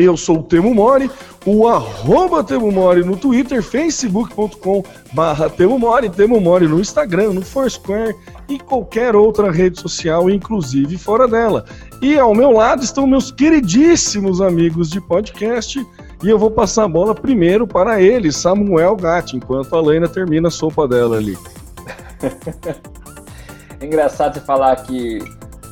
Eu 0.00 0.16
sou 0.16 0.38
o 0.38 0.42
Temo 0.42 0.74
Mori, 0.74 1.10
o 1.44 1.68
arroba 1.68 2.42
Temo 2.42 2.72
Mori 2.72 3.04
no 3.04 3.16
Twitter, 3.16 3.62
facebook.com 3.62 4.82
barra 5.12 5.48
Temo 5.50 5.78
Mori, 5.78 6.08
Temo 6.08 6.40
Mori 6.40 6.66
no 6.66 6.80
Instagram, 6.80 7.34
no 7.34 7.42
Foursquare 7.42 8.16
e 8.48 8.58
qualquer 8.58 9.14
outra 9.14 9.50
rede 9.50 9.78
social, 9.80 10.30
inclusive 10.30 10.96
fora 10.96 11.28
dela. 11.28 11.64
E 12.00 12.18
ao 12.18 12.34
meu 12.34 12.50
lado 12.50 12.82
estão 12.82 13.06
meus 13.06 13.30
queridíssimos 13.30 14.40
amigos 14.40 14.88
de 14.88 15.00
podcast 15.00 15.86
e 16.22 16.28
eu 16.28 16.38
vou 16.38 16.50
passar 16.50 16.84
a 16.84 16.88
bola 16.88 17.14
primeiro 17.14 17.66
para 17.66 18.00
ele, 18.00 18.32
Samuel 18.32 18.96
Gatti, 18.96 19.36
enquanto 19.36 19.74
a 19.74 19.80
Lena 19.80 20.08
termina 20.08 20.48
a 20.48 20.50
sopa 20.50 20.86
dela 20.86 21.16
ali. 21.16 21.36
é 23.80 23.86
engraçado 23.86 24.34
você 24.34 24.40
falar 24.40 24.76
que 24.76 25.18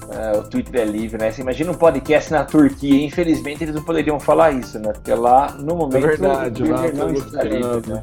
Uh, 0.09 0.39
o 0.39 0.43
Twitter 0.45 0.81
é 0.81 0.85
livre, 0.87 1.19
né? 1.19 1.31
Você 1.31 1.43
imagina 1.43 1.71
um 1.71 1.75
podcast 1.75 2.33
na 2.33 2.43
Turquia, 2.43 3.05
infelizmente 3.05 3.63
eles 3.63 3.75
não 3.75 3.83
poderiam 3.83 4.19
falar 4.19 4.53
isso, 4.53 4.79
né? 4.79 4.91
Porque 4.91 5.13
lá, 5.13 5.53
no 5.53 5.77
momento, 5.77 5.97
é 5.97 6.09
verdade, 6.09 6.63
o 6.63 6.67
Twitter 6.67 6.97
não 6.97 7.13
está 7.13 7.43
livre, 7.43 7.93
né? 7.93 8.03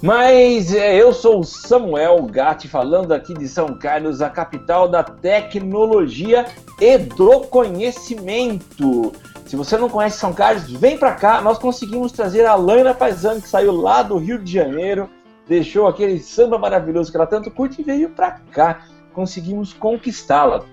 Mas 0.00 0.74
é, 0.74 0.94
eu 0.96 1.12
sou 1.12 1.40
o 1.40 1.44
Samuel 1.44 2.22
Gatti, 2.24 2.68
falando 2.68 3.12
aqui 3.12 3.34
de 3.34 3.46
São 3.46 3.74
Carlos, 3.74 4.22
a 4.22 4.30
capital 4.30 4.88
da 4.88 5.02
tecnologia 5.02 6.46
e 6.80 6.96
do 6.96 7.40
conhecimento. 7.40 9.12
Se 9.46 9.56
você 9.56 9.76
não 9.76 9.90
conhece 9.90 10.18
São 10.18 10.32
Carlos, 10.32 10.70
vem 10.72 10.96
para 10.96 11.12
cá. 11.12 11.42
Nós 11.42 11.58
conseguimos 11.58 12.12
trazer 12.12 12.46
a 12.46 12.54
Laina 12.54 12.94
Paisano, 12.94 13.42
que 13.42 13.48
saiu 13.48 13.72
lá 13.72 14.02
do 14.02 14.16
Rio 14.16 14.38
de 14.38 14.52
Janeiro, 14.52 15.08
deixou 15.46 15.86
aquele 15.86 16.18
samba 16.18 16.58
maravilhoso 16.58 17.10
que 17.10 17.16
ela 17.16 17.26
tanto 17.26 17.50
curte 17.50 17.82
e 17.82 17.84
veio 17.84 18.08
para 18.08 18.32
cá 18.52 18.86
conseguimos 19.16 19.72
conquistá-la. 19.72 20.66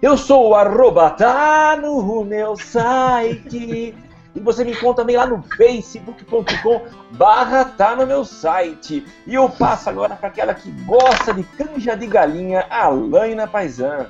Eu 0.00 0.16
sou 0.16 0.48
o 0.48 0.54
arroba, 0.54 1.10
tá 1.10 1.76
no 1.76 2.24
meu 2.24 2.56
site. 2.56 3.94
E 4.34 4.40
você 4.40 4.64
me 4.64 4.72
encontra 4.72 5.02
também 5.02 5.16
lá 5.16 5.26
no 5.26 5.42
facebook.com 5.42 6.82
barra 7.12 7.66
tá 7.66 7.94
no 7.94 8.06
meu 8.06 8.24
site. 8.24 9.06
E 9.26 9.34
eu 9.34 9.48
passo 9.48 9.90
agora 9.90 10.16
para 10.16 10.28
aquela 10.28 10.54
que 10.54 10.70
gosta 10.84 11.34
de 11.34 11.42
canja 11.42 11.94
de 11.94 12.06
galinha, 12.06 12.66
a 12.70 12.88
Laina 12.88 13.46
Paisan. 13.46 14.06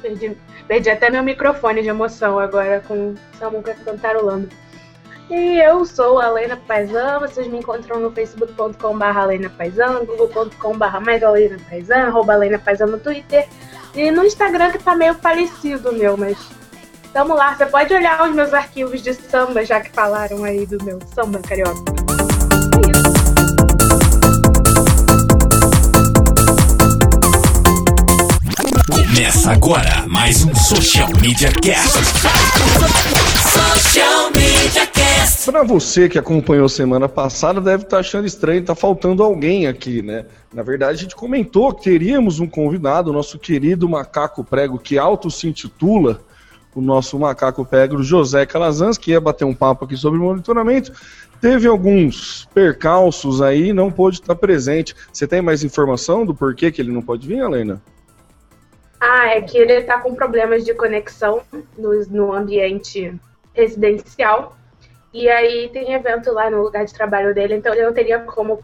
Perdi, 0.00 0.36
perdi 0.66 0.90
até 0.90 1.10
meu 1.10 1.22
microfone 1.22 1.82
de 1.82 1.88
emoção 1.88 2.38
agora 2.38 2.80
com 2.80 3.14
Samuca 3.38 3.74
cantarolando. 3.74 4.48
E 5.30 5.62
eu 5.62 5.84
sou 5.84 6.18
a 6.18 6.28
Lena 6.28 6.56
Paisan, 6.56 7.20
vocês 7.20 7.46
me 7.46 7.58
encontram 7.58 8.00
no 8.00 8.10
facebook.com.br 8.10 9.26
Lena 9.28 9.48
Paisan, 9.48 10.04
google.com.br 10.04 11.00
mais 11.00 11.22
Lena 11.22 11.56
Paisan, 11.70 12.08
arroba 12.08 12.34
Lena 12.34 12.58
Paisan 12.58 12.86
no 12.86 12.98
Twitter 12.98 13.46
e 13.94 14.10
no 14.10 14.24
Instagram 14.24 14.72
que 14.72 14.78
tá 14.80 14.96
meio 14.96 15.14
parecido 15.14 15.92
meu, 15.92 16.16
mas 16.16 16.36
tamo 17.12 17.34
lá. 17.34 17.54
Você 17.54 17.64
pode 17.66 17.94
olhar 17.94 18.28
os 18.28 18.34
meus 18.34 18.52
arquivos 18.52 19.02
de 19.02 19.14
samba, 19.14 19.64
já 19.64 19.80
que 19.80 19.90
falaram 19.90 20.42
aí 20.42 20.66
do 20.66 20.82
meu 20.82 20.98
samba 21.14 21.38
carioca. 21.38 21.78
Começa 28.92 29.52
agora 29.52 30.04
mais 30.08 30.42
um 30.42 30.52
Social 30.56 31.08
Media 31.20 31.52
Cast. 31.62 32.00
Social 33.48 34.30
Media 34.34 34.86
Cast. 34.86 35.09
Para 35.44 35.62
você 35.62 36.08
que 36.08 36.18
acompanhou 36.18 36.68
semana 36.68 37.08
passada, 37.08 37.60
deve 37.60 37.84
estar 37.84 37.98
achando 37.98 38.26
estranho, 38.26 38.64
tá 38.64 38.74
faltando 38.74 39.22
alguém 39.22 39.66
aqui, 39.66 40.02
né? 40.02 40.26
Na 40.52 40.62
verdade, 40.62 40.92
a 40.92 41.02
gente 41.02 41.16
comentou 41.16 41.72
que 41.72 41.84
teríamos 41.84 42.40
um 42.40 42.46
convidado, 42.46 43.10
o 43.10 43.12
nosso 43.12 43.38
querido 43.38 43.88
macaco 43.88 44.44
prego, 44.44 44.78
que 44.78 44.98
auto 44.98 45.30
se 45.30 45.48
intitula 45.48 46.20
o 46.74 46.80
nosso 46.80 47.18
macaco 47.18 47.64
prego, 47.64 48.02
José 48.02 48.44
Calazans, 48.44 48.98
que 48.98 49.12
ia 49.12 49.20
bater 49.20 49.44
um 49.44 49.54
papo 49.54 49.86
aqui 49.86 49.96
sobre 49.96 50.18
monitoramento. 50.18 50.92
Teve 51.40 51.66
alguns 51.66 52.46
percalços 52.52 53.40
aí, 53.40 53.72
não 53.72 53.90
pôde 53.90 54.20
estar 54.20 54.34
presente. 54.34 54.94
Você 55.12 55.26
tem 55.26 55.40
mais 55.40 55.64
informação 55.64 56.26
do 56.26 56.34
porquê 56.34 56.70
que 56.70 56.82
ele 56.82 56.92
não 56.92 57.02
pode 57.02 57.26
vir, 57.26 57.38
Helena? 57.38 57.82
Ah, 59.00 59.28
é 59.28 59.40
que 59.40 59.56
ele 59.56 59.72
está 59.72 59.98
com 59.98 60.14
problemas 60.14 60.64
de 60.64 60.74
conexão 60.74 61.40
no, 61.78 62.04
no 62.06 62.32
ambiente 62.32 63.18
residencial. 63.54 64.59
E 65.12 65.28
aí 65.28 65.68
tem 65.72 65.92
evento 65.92 66.32
lá 66.32 66.50
no 66.50 66.62
lugar 66.62 66.84
de 66.84 66.94
trabalho 66.94 67.34
dele, 67.34 67.56
então 67.56 67.72
ele 67.72 67.84
não 67.84 67.92
teria 67.92 68.20
como 68.20 68.62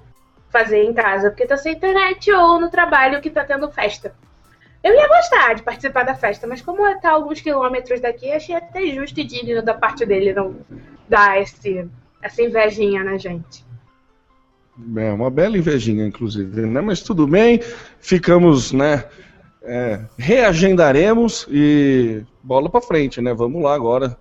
fazer 0.51 0.83
em 0.85 0.95
casa, 0.95 1.31
porque 1.31 1.47
tá 1.47 1.57
sem 1.57 1.75
internet 1.75 2.31
ou 2.33 2.61
no 2.61 2.71
trabalho 2.71 3.21
que 3.21 3.31
tá 3.31 3.45
tendo 3.45 3.71
festa. 3.71 4.15
Eu 4.83 4.95
ia 4.95 5.09
gostar 5.09 5.55
de 5.55 5.63
participar 5.63 6.05
da 6.05 6.15
festa, 6.15 6.47
mas 6.47 6.63
como 6.63 6.83
tá 7.01 7.11
alguns 7.11 7.41
quilômetros 7.41 8.01
daqui, 8.01 8.31
achei 8.31 8.55
até 8.55 8.87
justo 8.87 9.19
e 9.19 9.25
digno 9.25 9.61
da 9.61 9.75
parte 9.75 10.07
dele 10.07 10.33
não 10.33 10.55
dar 11.09 11.41
esse, 11.41 11.89
essa 12.23 12.43
invejinha 12.43 13.03
na 13.03 13.17
gente. 13.17 13.67
É, 14.97 15.13
uma 15.13 15.31
bela 15.31 15.59
invejinha, 15.59 16.07
inclusive, 16.07 16.61
né? 16.63 16.81
Mas 16.81 17.01
tudo 17.01 17.27
bem, 17.27 17.61
ficamos, 17.99 18.73
né? 18.73 19.05
É, 19.63 20.01
reagendaremos 20.17 21.49
e 21.51 22.23
bola 22.43 22.71
para 22.71 22.81
frente, 22.81 23.21
né? 23.21 23.35
Vamos 23.35 23.61
lá 23.61 23.75
agora. 23.75 24.17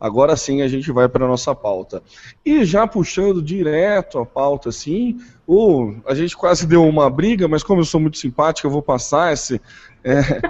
Agora 0.00 0.34
sim 0.34 0.62
a 0.62 0.68
gente 0.68 0.90
vai 0.90 1.08
para 1.08 1.28
nossa 1.28 1.54
pauta. 1.54 2.02
E 2.44 2.64
já 2.64 2.86
puxando 2.86 3.42
direto 3.42 4.18
a 4.18 4.24
pauta, 4.24 4.70
assim, 4.70 5.18
o, 5.46 5.94
a 6.06 6.14
gente 6.14 6.34
quase 6.34 6.66
deu 6.66 6.84
uma 6.84 7.10
briga, 7.10 7.46
mas 7.46 7.62
como 7.62 7.82
eu 7.82 7.84
sou 7.84 8.00
muito 8.00 8.16
simpático, 8.16 8.66
eu 8.66 8.70
vou 8.72 8.82
passar 8.82 9.32
esse, 9.34 9.60
é, 10.02 10.40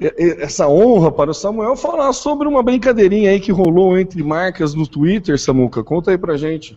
essa 0.42 0.66
honra 0.66 1.12
para 1.12 1.30
o 1.30 1.34
Samuel 1.34 1.76
falar 1.76 2.12
sobre 2.14 2.48
uma 2.48 2.62
brincadeirinha 2.62 3.30
aí 3.30 3.38
que 3.38 3.52
rolou 3.52 3.98
entre 3.98 4.22
marcas 4.22 4.72
no 4.72 4.86
Twitter, 4.86 5.38
Samuca. 5.38 5.84
Conta 5.84 6.10
aí 6.10 6.16
pra 6.16 6.38
gente. 6.38 6.76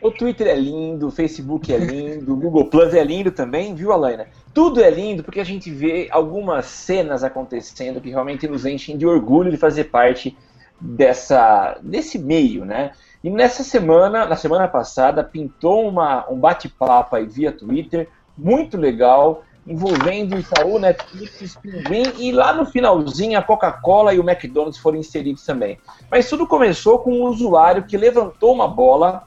O 0.00 0.10
Twitter 0.10 0.46
é 0.46 0.54
lindo, 0.54 1.08
o 1.08 1.10
Facebook 1.10 1.70
é 1.70 1.76
lindo, 1.76 2.32
o 2.32 2.36
Google 2.36 2.64
Plus 2.64 2.94
é 2.94 3.04
lindo 3.04 3.30
também, 3.30 3.74
viu, 3.74 3.92
Alaina? 3.92 4.28
Tudo 4.52 4.82
é 4.82 4.90
lindo 4.90 5.22
porque 5.22 5.40
a 5.40 5.44
gente 5.44 5.70
vê 5.70 6.08
algumas 6.10 6.66
cenas 6.66 7.22
acontecendo 7.22 8.00
que 8.00 8.10
realmente 8.10 8.48
nos 8.48 8.66
enchem 8.66 8.96
de 8.96 9.06
orgulho 9.06 9.50
de 9.50 9.56
fazer 9.56 9.84
parte 9.84 10.36
dessa, 10.80 11.78
desse 11.82 12.18
meio, 12.18 12.64
né? 12.64 12.92
E 13.22 13.28
nessa 13.28 13.62
semana, 13.62 14.26
na 14.26 14.34
semana 14.34 14.66
passada, 14.66 15.22
pintou 15.22 15.86
uma, 15.86 16.28
um 16.30 16.38
bate-papo 16.38 17.16
aí 17.16 17.26
via 17.26 17.52
Twitter, 17.52 18.08
muito 18.36 18.78
legal, 18.78 19.44
envolvendo 19.66 20.38
Itaú, 20.38 20.78
Netflix, 20.78 21.56
Pinguim, 21.56 22.14
e 22.18 22.32
lá 22.32 22.52
no 22.52 22.64
finalzinho 22.64 23.38
a 23.38 23.42
Coca-Cola 23.42 24.14
e 24.14 24.18
o 24.18 24.28
McDonald's 24.28 24.78
foram 24.78 24.98
inseridos 24.98 25.44
também. 25.44 25.78
Mas 26.10 26.28
tudo 26.28 26.46
começou 26.46 26.98
com 26.98 27.12
um 27.12 27.24
usuário 27.24 27.84
que 27.84 27.96
levantou 27.96 28.54
uma 28.54 28.66
bola, 28.66 29.24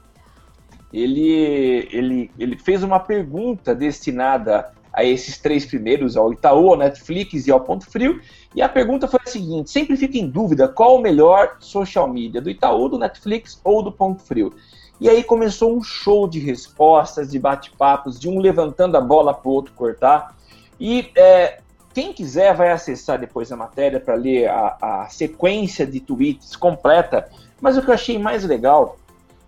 ele, 0.91 1.87
ele, 1.91 2.31
ele 2.37 2.57
fez 2.57 2.83
uma 2.83 2.99
pergunta 2.99 3.73
destinada 3.75 4.71
a 4.94 5.04
esses 5.04 5.38
três 5.38 5.66
primeiros, 5.66 6.16
ao 6.16 6.31
Itaú, 6.31 6.69
ao 6.69 6.78
Netflix 6.78 7.48
e 7.48 7.51
ao 7.51 7.62
Ponto 7.62 7.86
Frio, 7.86 8.22
e 8.56 8.62
a 8.62 8.69
pergunta 8.69 9.07
foi 9.07 9.19
a 9.25 9.30
seguinte, 9.30 9.72
sempre 9.72 9.98
fica 9.98 10.18
em 10.18 10.30
dúvida 10.30 10.68
qual 10.68 10.98
o 10.98 11.01
melhor 11.01 11.57
social 11.60 12.07
media, 12.07 12.40
do 12.40 12.50
Itaú, 12.50 12.88
do 12.88 13.00
Netflix 13.00 13.60
ou 13.63 13.81
do 13.81 13.92
Ponto 13.92 14.22
Frio. 14.22 14.54
E 15.01 15.10
aí 15.10 15.24
começou 15.24 15.75
um 15.75 15.84
show 15.84 16.28
de 16.28 16.40
respostas, 16.40 17.31
de 17.31 17.40
bate-papos, 17.40 18.19
de 18.19 18.30
um 18.30 18.40
levantando 18.40 18.95
a 18.95 19.01
bola 19.01 19.34
para 19.34 19.50
o 19.50 19.54
outro 19.54 19.74
cortar. 19.74 20.36
E 20.80 21.10
é, 21.16 21.60
quem 21.94 22.13
quiser 22.13 22.56
vai 22.56 22.72
acessar 22.72 23.19
depois 23.19 23.51
a 23.51 23.57
matéria 23.57 24.00
para 24.00 24.16
ler 24.16 24.48
a, 24.48 24.78
a, 24.81 25.10
sequência 25.10 25.86
de 25.86 26.00
tweets 26.00 26.56
completa. 26.56 27.28
Mas 27.60 27.75
o 27.75 27.81
que 27.81 27.90
eu 27.90 27.94
achei 27.94 28.18
mais 28.18 28.44
legal. 28.44 28.98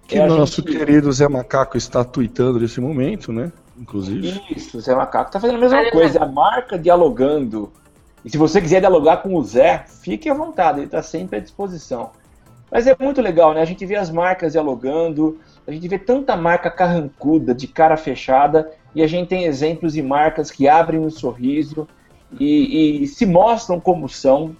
Que 0.07 0.17
é 0.17 0.27
nosso 0.27 0.61
gente... 0.61 0.77
querido 0.77 1.11
Zé 1.11 1.27
Macaco 1.27 1.77
está 1.77 2.03
tweetando 2.03 2.59
nesse 2.59 2.81
momento, 2.81 3.31
né? 3.31 3.51
Inclusive. 3.77 4.41
Isso, 4.55 4.77
o 4.77 4.81
Zé 4.81 4.95
Macaco 4.95 5.29
está 5.29 5.39
fazendo 5.39 5.57
a 5.57 5.59
mesma 5.59 5.91
coisa. 5.91 6.23
A 6.23 6.25
marca 6.25 6.77
dialogando. 6.77 7.71
E 8.23 8.29
se 8.29 8.37
você 8.37 8.61
quiser 8.61 8.79
dialogar 8.79 9.17
com 9.17 9.35
o 9.35 9.43
Zé, 9.43 9.85
fique 9.87 10.29
à 10.29 10.33
vontade, 10.33 10.79
ele 10.79 10.85
está 10.85 11.01
sempre 11.03 11.37
à 11.37 11.39
disposição. 11.39 12.11
Mas 12.71 12.87
é 12.87 12.95
muito 12.99 13.21
legal, 13.21 13.53
né? 13.53 13.61
A 13.61 13.65
gente 13.65 13.85
vê 13.85 13.95
as 13.95 14.09
marcas 14.09 14.53
dialogando, 14.53 15.39
a 15.67 15.71
gente 15.71 15.87
vê 15.87 15.99
tanta 15.99 16.35
marca 16.35 16.71
carrancuda, 16.71 17.53
de 17.53 17.67
cara 17.67 17.95
fechada, 17.95 18.71
e 18.95 19.03
a 19.03 19.07
gente 19.07 19.27
tem 19.27 19.45
exemplos 19.45 19.93
de 19.93 20.01
marcas 20.01 20.49
que 20.49 20.67
abrem 20.67 20.99
um 20.99 21.09
sorriso 21.09 21.87
e, 22.39 23.03
e 23.03 23.07
se 23.07 23.25
mostram 23.25 23.79
como 23.79 24.09
são, 24.09 24.55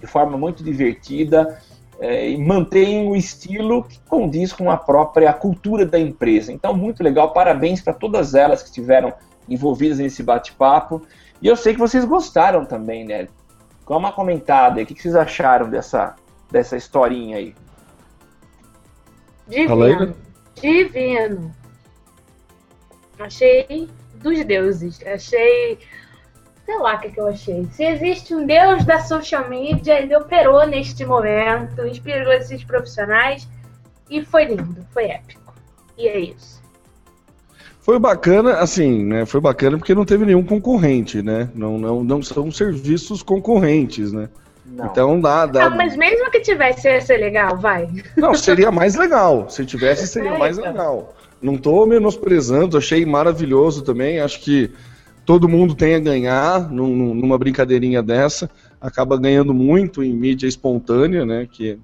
de 0.00 0.06
forma 0.06 0.36
muito 0.36 0.64
divertida, 0.64 1.58
é, 2.00 2.30
e 2.30 2.38
mantêm 2.38 3.08
o 3.08 3.16
estilo 3.16 3.84
que 3.84 3.98
condiz 4.08 4.52
com 4.52 4.70
a 4.70 4.76
própria 4.76 5.32
cultura 5.32 5.86
da 5.86 5.98
empresa. 5.98 6.52
Então, 6.52 6.74
muito 6.74 7.02
legal, 7.02 7.32
parabéns 7.32 7.80
para 7.80 7.92
todas 7.92 8.34
elas 8.34 8.62
que 8.62 8.68
estiveram 8.68 9.12
envolvidas 9.48 9.98
nesse 9.98 10.22
bate-papo. 10.22 11.02
E 11.40 11.46
eu 11.46 11.56
sei 11.56 11.74
que 11.74 11.80
vocês 11.80 12.04
gostaram 12.04 12.64
também, 12.64 13.04
né? 13.04 13.28
Dá 13.88 13.96
uma 13.96 14.12
comentada 14.12 14.80
aí, 14.80 14.84
o 14.84 14.86
que 14.86 15.00
vocês 15.00 15.14
acharam 15.14 15.68
dessa, 15.68 16.16
dessa 16.50 16.76
historinha 16.76 17.36
aí. 17.36 17.54
Divino. 19.46 20.14
Divino. 20.54 21.54
Achei 23.18 23.88
dos 24.14 24.44
deuses. 24.44 25.00
Achei. 25.06 25.78
Sei 26.64 26.78
lá 26.78 26.94
o 26.94 27.00
que, 27.00 27.10
que 27.10 27.20
eu 27.20 27.28
achei. 27.28 27.66
Se 27.72 27.84
existe 27.84 28.34
um 28.34 28.46
deus 28.46 28.84
da 28.84 28.98
social 28.98 29.48
media, 29.48 30.00
ele 30.00 30.16
operou 30.16 30.66
neste 30.66 31.04
momento, 31.04 31.86
inspirou 31.86 32.32
esses 32.32 32.64
profissionais 32.64 33.46
e 34.08 34.24
foi 34.24 34.46
lindo, 34.46 34.84
foi 34.92 35.04
épico. 35.04 35.52
E 35.98 36.08
é 36.08 36.18
isso. 36.18 36.62
Foi 37.80 37.98
bacana, 37.98 38.54
assim, 38.54 39.04
né? 39.04 39.26
Foi 39.26 39.42
bacana 39.42 39.76
porque 39.76 39.94
não 39.94 40.06
teve 40.06 40.24
nenhum 40.24 40.42
concorrente, 40.42 41.20
né? 41.20 41.50
Não, 41.54 41.78
não, 41.78 42.02
não 42.02 42.22
são 42.22 42.50
serviços 42.50 43.22
concorrentes, 43.22 44.10
né? 44.10 44.30
Não. 44.64 44.86
Então 44.86 45.20
dá, 45.20 45.44
dá. 45.44 45.68
Não, 45.68 45.76
mas 45.76 45.94
mesmo 45.94 46.30
que 46.30 46.40
tivesse, 46.40 46.88
ia 46.88 47.00
ser 47.02 47.18
legal, 47.18 47.58
vai. 47.58 47.86
Não, 48.16 48.34
seria 48.34 48.72
mais 48.72 48.94
legal. 48.94 49.50
Se 49.50 49.66
tivesse, 49.66 50.08
seria 50.08 50.30
é, 50.30 50.38
mais 50.38 50.56
então. 50.56 50.72
legal. 50.72 51.14
Não 51.42 51.58
tô 51.58 51.84
menosprezando, 51.84 52.78
achei 52.78 53.04
maravilhoso 53.04 53.82
também. 53.82 54.18
Acho 54.18 54.40
que 54.40 54.72
todo 55.24 55.48
mundo 55.48 55.74
tem 55.74 55.94
a 55.94 56.00
ganhar 56.00 56.70
num, 56.70 57.14
numa 57.14 57.38
brincadeirinha 57.38 58.02
dessa. 58.02 58.50
Acaba 58.80 59.16
ganhando 59.18 59.54
muito 59.54 60.02
em 60.02 60.12
mídia 60.12 60.46
espontânea, 60.46 61.24
né? 61.24 61.46
Que, 61.50 61.78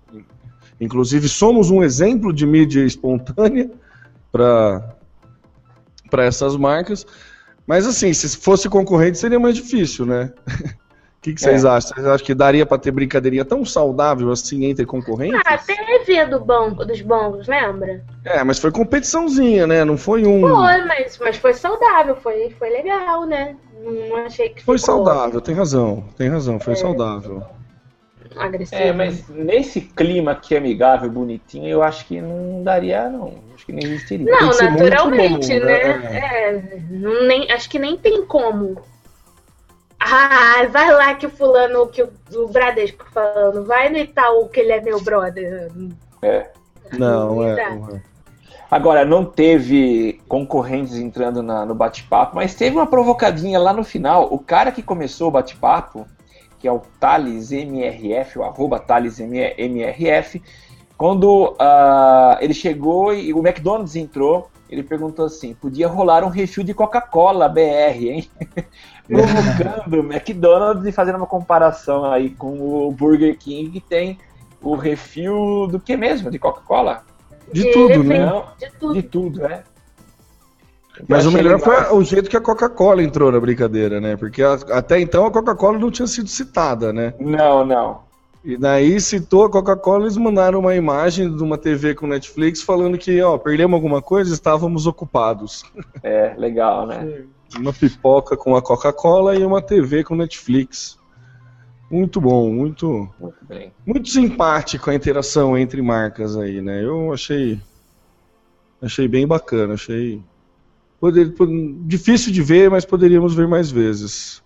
inclusive, 0.80 1.28
somos 1.28 1.70
um 1.70 1.82
exemplo 1.82 2.32
de 2.32 2.46
mídia 2.46 2.84
espontânea 2.84 3.70
para 4.30 4.94
essas 6.18 6.56
marcas. 6.56 7.06
Mas 7.66 7.86
assim, 7.86 8.12
se 8.12 8.36
fosse 8.36 8.68
concorrente 8.68 9.18
seria 9.18 9.38
mais 9.38 9.54
difícil, 9.54 10.04
né? 10.04 10.32
O 11.20 11.22
que, 11.22 11.34
que, 11.34 11.40
vocês 11.42 11.66
é. 11.66 11.68
acham? 11.68 11.90
Vocês 11.90 12.06
acham 12.06 12.26
que 12.26 12.34
daria 12.34 12.64
para 12.64 12.78
ter 12.78 12.90
brincadeirinha 12.90 13.44
tão 13.44 13.62
saudável 13.62 14.32
assim 14.32 14.64
entre 14.64 14.86
concorrentes? 14.86 15.38
Ah, 15.44 15.58
teve 15.58 16.24
do 16.24 16.40
banco, 16.40 16.82
dos 16.82 17.02
bancos, 17.02 17.46
lembra? 17.46 18.02
É, 18.24 18.42
mas 18.42 18.58
foi 18.58 18.70
competiçãozinha, 18.72 19.66
né? 19.66 19.84
Não 19.84 19.98
foi 19.98 20.24
um. 20.24 20.40
Foi, 20.40 20.84
mas, 20.86 21.18
mas 21.18 21.36
foi 21.36 21.52
saudável, 21.52 22.16
foi, 22.16 22.48
foi 22.58 22.70
legal, 22.70 23.26
né? 23.26 23.54
Não 23.84 24.16
achei 24.16 24.48
que. 24.48 24.64
Foi 24.64 24.78
ficou... 24.78 24.96
saudável, 24.96 25.42
tem 25.42 25.54
razão, 25.54 26.04
tem 26.16 26.30
razão, 26.30 26.58
foi 26.58 26.72
é. 26.72 26.76
saudável. 26.76 27.42
Agressivo. 28.34 28.80
É, 28.80 28.90
mas 28.90 29.28
nesse 29.28 29.82
clima 29.82 30.34
que 30.34 30.54
é 30.54 30.58
amigável, 30.58 31.10
bonitinho, 31.10 31.68
eu 31.68 31.82
acho 31.82 32.06
que 32.06 32.18
não 32.18 32.62
daria, 32.62 33.10
não. 33.10 33.34
Acho 33.54 33.66
que 33.66 33.72
nem 33.72 33.84
existiria. 33.84 34.24
Não, 34.24 34.48
naturalmente, 34.48 35.52
bom, 35.52 35.66
né? 35.66 35.98
né? 35.98 36.18
É, 36.18 37.26
nem, 37.26 37.52
acho 37.52 37.68
que 37.68 37.78
nem 37.78 37.98
tem 37.98 38.24
como 38.24 38.80
ah, 40.00 40.66
vai 40.70 40.90
lá 40.90 41.14
que 41.14 41.26
o 41.26 41.30
fulano, 41.30 41.86
que 41.88 42.02
o, 42.02 42.10
o 42.34 42.48
Bradesco 42.48 43.04
falando, 43.12 43.64
vai 43.66 43.90
no 43.90 43.98
Itaú 43.98 44.48
que 44.48 44.60
ele 44.60 44.72
é 44.72 44.80
meu 44.80 45.00
brother. 45.00 45.70
É. 46.22 46.50
Não, 46.96 47.42
é, 47.42 47.74
não 47.74 47.96
é. 47.96 48.02
Agora, 48.70 49.04
não 49.04 49.24
teve 49.24 50.20
concorrentes 50.28 50.96
entrando 50.96 51.42
na, 51.42 51.66
no 51.66 51.74
bate-papo, 51.74 52.36
mas 52.36 52.54
teve 52.54 52.76
uma 52.76 52.86
provocadinha 52.86 53.58
lá 53.58 53.72
no 53.72 53.84
final. 53.84 54.32
O 54.32 54.38
cara 54.38 54.70
que 54.70 54.82
começou 54.82 55.28
o 55.28 55.30
bate-papo, 55.30 56.06
que 56.58 56.68
é 56.68 56.72
o 56.72 56.80
Thales 57.00 57.50
MRF, 57.50 58.38
o 58.38 58.44
arroba 58.44 58.78
Thales 58.78 59.18
MRF, 59.18 60.40
quando 60.96 61.48
uh, 61.52 62.36
ele 62.40 62.54
chegou 62.54 63.12
e 63.12 63.32
o 63.34 63.38
McDonald's 63.38 63.96
entrou, 63.96 64.48
ele 64.70 64.84
perguntou 64.84 65.24
assim: 65.24 65.52
podia 65.52 65.88
rolar 65.88 66.22
um 66.22 66.28
refil 66.28 66.62
de 66.62 66.72
Coca-Cola 66.72 67.48
BR, 67.48 67.60
hein? 67.98 68.30
Provocando 69.08 69.94
o 69.94 70.12
McDonald's 70.12 70.86
e 70.86 70.92
fazendo 70.92 71.16
uma 71.16 71.26
comparação 71.26 72.04
aí 72.04 72.30
com 72.30 72.86
o 72.86 72.92
Burger 72.92 73.36
King, 73.36 73.72
que 73.72 73.80
tem 73.80 74.18
o 74.62 74.76
refil 74.76 75.66
do 75.66 75.80
que 75.80 75.96
mesmo? 75.96 76.30
De 76.30 76.38
Coca-Cola? 76.38 77.02
De 77.52 77.72
tudo, 77.72 78.04
né? 78.04 78.24
Não, 78.24 78.46
de 78.56 78.70
tudo, 78.78 78.94
de 78.94 79.02
tudo 79.02 79.44
é. 79.44 79.64
Mas 81.08 81.26
o 81.26 81.32
melhor 81.32 81.58
foi 81.58 81.92
o 81.92 82.04
jeito 82.04 82.30
que 82.30 82.36
a 82.36 82.40
Coca-Cola 82.40 83.02
entrou 83.02 83.32
na 83.32 83.40
brincadeira, 83.40 84.00
né? 84.00 84.16
Porque 84.16 84.42
até 84.42 85.00
então 85.00 85.26
a 85.26 85.30
Coca-Cola 85.30 85.78
não 85.78 85.90
tinha 85.90 86.06
sido 86.06 86.28
citada, 86.28 86.92
né? 86.92 87.14
Não, 87.18 87.64
não. 87.64 88.02
E 88.42 88.56
daí 88.56 88.98
citou 89.00 89.44
a 89.44 89.50
Coca-Cola, 89.50 90.04
eles 90.04 90.16
mandaram 90.16 90.60
uma 90.60 90.74
imagem 90.74 91.34
de 91.34 91.42
uma 91.42 91.58
TV 91.58 91.94
com 91.94 92.06
Netflix 92.06 92.62
falando 92.62 92.96
que, 92.96 93.20
ó, 93.20 93.36
perdemos 93.36 93.74
alguma 93.74 94.00
coisa, 94.00 94.32
estávamos 94.32 94.86
ocupados. 94.86 95.62
É, 96.02 96.34
legal, 96.38 96.86
né? 96.86 97.24
Uma 97.56 97.72
pipoca 97.72 98.36
com 98.36 98.56
a 98.56 98.62
Coca-Cola 98.62 99.36
e 99.36 99.44
uma 99.44 99.60
TV 99.60 100.02
com 100.02 100.16
Netflix. 100.16 100.98
Muito 101.90 102.20
bom, 102.20 102.50
muito, 102.50 103.10
muito, 103.18 103.44
bem. 103.44 103.72
muito 103.84 104.08
simpático 104.08 104.88
a 104.88 104.94
interação 104.94 105.58
entre 105.58 105.82
marcas 105.82 106.36
aí, 106.36 106.62
né? 106.62 106.82
Eu 106.82 107.12
achei 107.12 107.60
achei 108.80 109.06
bem 109.06 109.26
bacana, 109.26 109.74
achei 109.74 110.22
poder, 110.98 111.34
difícil 111.84 112.32
de 112.32 112.42
ver, 112.42 112.70
mas 112.70 112.84
poderíamos 112.84 113.34
ver 113.34 113.48
mais 113.48 113.70
vezes. 113.70 114.42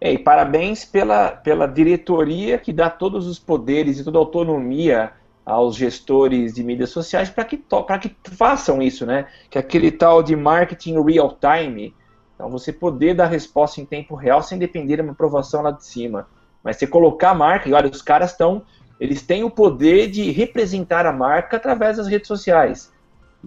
É, 0.00 0.12
e 0.12 0.18
parabéns 0.18 0.84
pela, 0.84 1.30
pela 1.30 1.66
diretoria 1.66 2.58
que 2.58 2.72
dá 2.72 2.90
todos 2.90 3.26
os 3.26 3.38
poderes 3.38 3.98
e 3.98 4.04
toda 4.04 4.18
a 4.18 4.20
autonomia 4.20 5.12
aos 5.44 5.76
gestores 5.76 6.54
de 6.54 6.62
mídias 6.62 6.90
sociais 6.90 7.30
para 7.30 7.44
que, 7.44 7.56
que 7.56 8.30
façam 8.34 8.82
isso, 8.82 9.06
né? 9.06 9.26
Que 9.48 9.56
é 9.56 9.60
aquele 9.60 9.90
tal 9.90 10.22
de 10.22 10.34
marketing 10.34 11.00
real 11.02 11.38
time. 11.40 11.94
Então, 12.34 12.50
você 12.50 12.72
poder 12.72 13.14
dar 13.14 13.26
resposta 13.26 13.80
em 13.80 13.86
tempo 13.86 14.14
real 14.14 14.42
sem 14.42 14.58
depender 14.58 14.96
de 14.96 15.02
uma 15.02 15.12
aprovação 15.12 15.62
lá 15.62 15.70
de 15.70 15.84
cima. 15.86 16.28
Mas 16.62 16.76
você 16.76 16.86
colocar 16.86 17.30
a 17.30 17.34
marca, 17.34 17.68
e 17.68 17.72
olha, 17.72 17.88
os 17.88 18.02
caras 18.02 18.32
estão. 18.32 18.62
Eles 18.98 19.22
têm 19.22 19.44
o 19.44 19.50
poder 19.50 20.10
de 20.10 20.30
representar 20.30 21.06
a 21.06 21.12
marca 21.12 21.56
através 21.56 21.96
das 21.96 22.06
redes 22.06 22.26
sociais. 22.26 22.92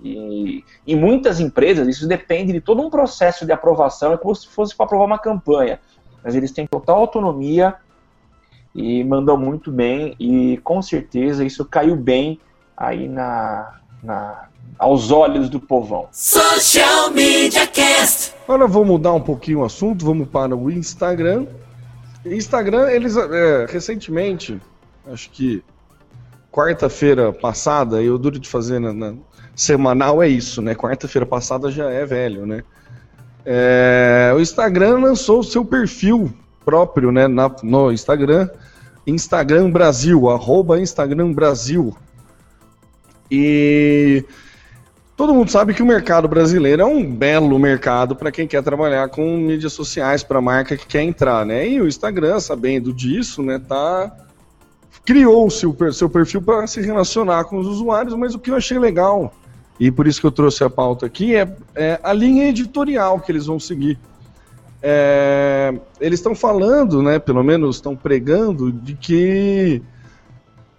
E 0.02 0.64
em 0.88 0.96
muitas 0.96 1.40
empresas, 1.40 1.88
isso 1.88 2.08
depende 2.08 2.54
de 2.54 2.62
todo 2.62 2.82
um 2.82 2.90
processo 2.90 3.46
de 3.46 3.52
aprovação, 3.52 4.14
é 4.14 4.18
como 4.18 4.34
se 4.34 4.48
fosse 4.48 4.76
para 4.76 4.86
aprovar 4.86 5.06
uma 5.06 5.20
campanha. 5.20 5.80
Mas 6.24 6.36
eles 6.36 6.52
têm 6.52 6.68
total 6.68 6.98
autonomia 6.98 7.76
e 8.74 9.04
mandam 9.04 9.38
muito 9.38 9.72
bem, 9.72 10.16
e 10.20 10.58
com 10.64 10.82
certeza 10.82 11.44
isso 11.44 11.66
caiu 11.66 11.96
bem 11.96 12.40
aí 12.78 13.08
na, 13.08 13.80
na 14.04 14.48
aos 14.78 15.12
olhos 15.12 15.50
do 15.50 15.60
povão. 15.60 16.08
Social 16.12 17.12
Media 17.12 17.68
Cast. 17.68 18.34
Agora 18.44 18.68
vou 18.68 18.86
mudar 18.86 19.14
um 19.14 19.22
pouquinho 19.22 19.60
o 19.60 19.66
assunto, 19.66 20.06
vamos 20.06 20.28
para 20.30 20.56
o 20.56 20.72
Instagram. 20.72 21.46
Instagram, 22.26 22.90
eles 22.90 23.18
é, 23.18 23.66
recentemente, 23.68 24.60
acho 25.12 25.30
que 25.32 25.64
quarta-feira 26.52 27.34
passada, 27.34 28.02
eu 28.02 28.18
duro 28.18 28.40
de 28.40 28.48
fazer 28.48 28.80
na, 28.80 28.94
na 28.94 29.14
semanal 29.56 30.24
é 30.24 30.28
isso, 30.28 30.62
né? 30.62 30.74
Quarta-feira 30.74 31.26
passada 31.26 31.70
já 31.70 31.90
é 31.90 32.06
velho, 32.06 32.46
né? 32.46 32.64
É, 33.52 34.32
o 34.36 34.40
Instagram 34.40 35.00
lançou 35.00 35.40
o 35.40 35.44
seu 35.44 35.66
perfil 35.66 36.32
próprio, 36.64 37.12
né? 37.12 37.28
Na, 37.28 37.50
no 37.64 37.92
Instagram, 37.92 38.48
Instagram 39.08 39.72
Brasil, 39.72 40.30
arroba 40.30 40.80
Instagram 40.80 41.34
Brasil. 41.34 41.98
E 43.32 44.24
todo 45.18 45.34
mundo 45.34 45.50
sabe 45.50 45.74
que 45.74 45.82
o 45.82 45.86
mercado 45.86 46.28
brasileiro 46.28 46.84
é 46.84 46.86
um 46.86 47.04
belo 47.04 47.58
mercado 47.58 48.16
para 48.16 48.32
quem 48.32 48.48
quer 48.48 48.62
trabalhar 48.62 49.10
com 49.10 49.38
mídias 49.38 49.74
sociais 49.74 50.22
para 50.22 50.40
marca 50.40 50.78
que 50.78 50.86
quer 50.86 51.02
entrar, 51.02 51.44
né? 51.44 51.68
E 51.68 51.82
o 51.82 51.88
Instagram, 51.88 52.40
sabendo 52.40 52.94
disso, 52.94 53.42
né, 53.42 53.58
tá 53.58 54.16
criou 55.04 55.48
o 55.48 55.50
seu, 55.50 55.76
seu 55.92 56.08
perfil 56.08 56.44
para 56.44 56.68
se 56.68 56.82
relacionar 56.82 57.46
com 57.46 57.58
os 57.58 57.66
usuários, 57.66 58.14
mas 58.14 58.36
o 58.36 58.40
que 58.40 58.52
eu 58.52 58.56
achei 58.56 58.78
legal 58.78 59.34
e 59.80 59.90
por 59.90 60.08
isso 60.08 60.20
que 60.20 60.28
eu 60.28 60.32
trouxe 60.32 60.64
a 60.64 60.70
pauta 60.70 61.06
aqui, 61.06 61.36
é, 61.36 61.48
é 61.74 62.00
a 62.04 62.12
linha 62.12 62.50
editorial 62.50 63.20
que 63.20 63.32
eles 63.32 63.46
vão 63.46 63.60
seguir. 63.60 63.98
É, 64.82 65.74
eles 66.00 66.20
estão 66.20 66.36
falando, 66.36 67.02
né, 67.02 67.18
pelo 67.18 67.44
menos 67.44 67.78
estão 67.78 67.96
pregando, 67.96 68.72
de 68.72 68.94
que 68.94 69.82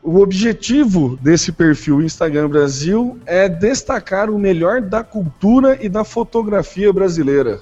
o 0.03 0.19
objetivo 0.21 1.19
desse 1.21 1.53
perfil 1.53 2.03
Instagram 2.03 2.49
Brasil 2.49 3.19
é 3.25 3.49
destacar 3.49 4.31
o 4.31 4.39
melhor 4.39 4.81
da 4.81 5.03
cultura 5.03 5.79
e 5.81 5.89
da 5.89 6.05
fotografia 6.05 6.93
brasileira. 6.93 7.61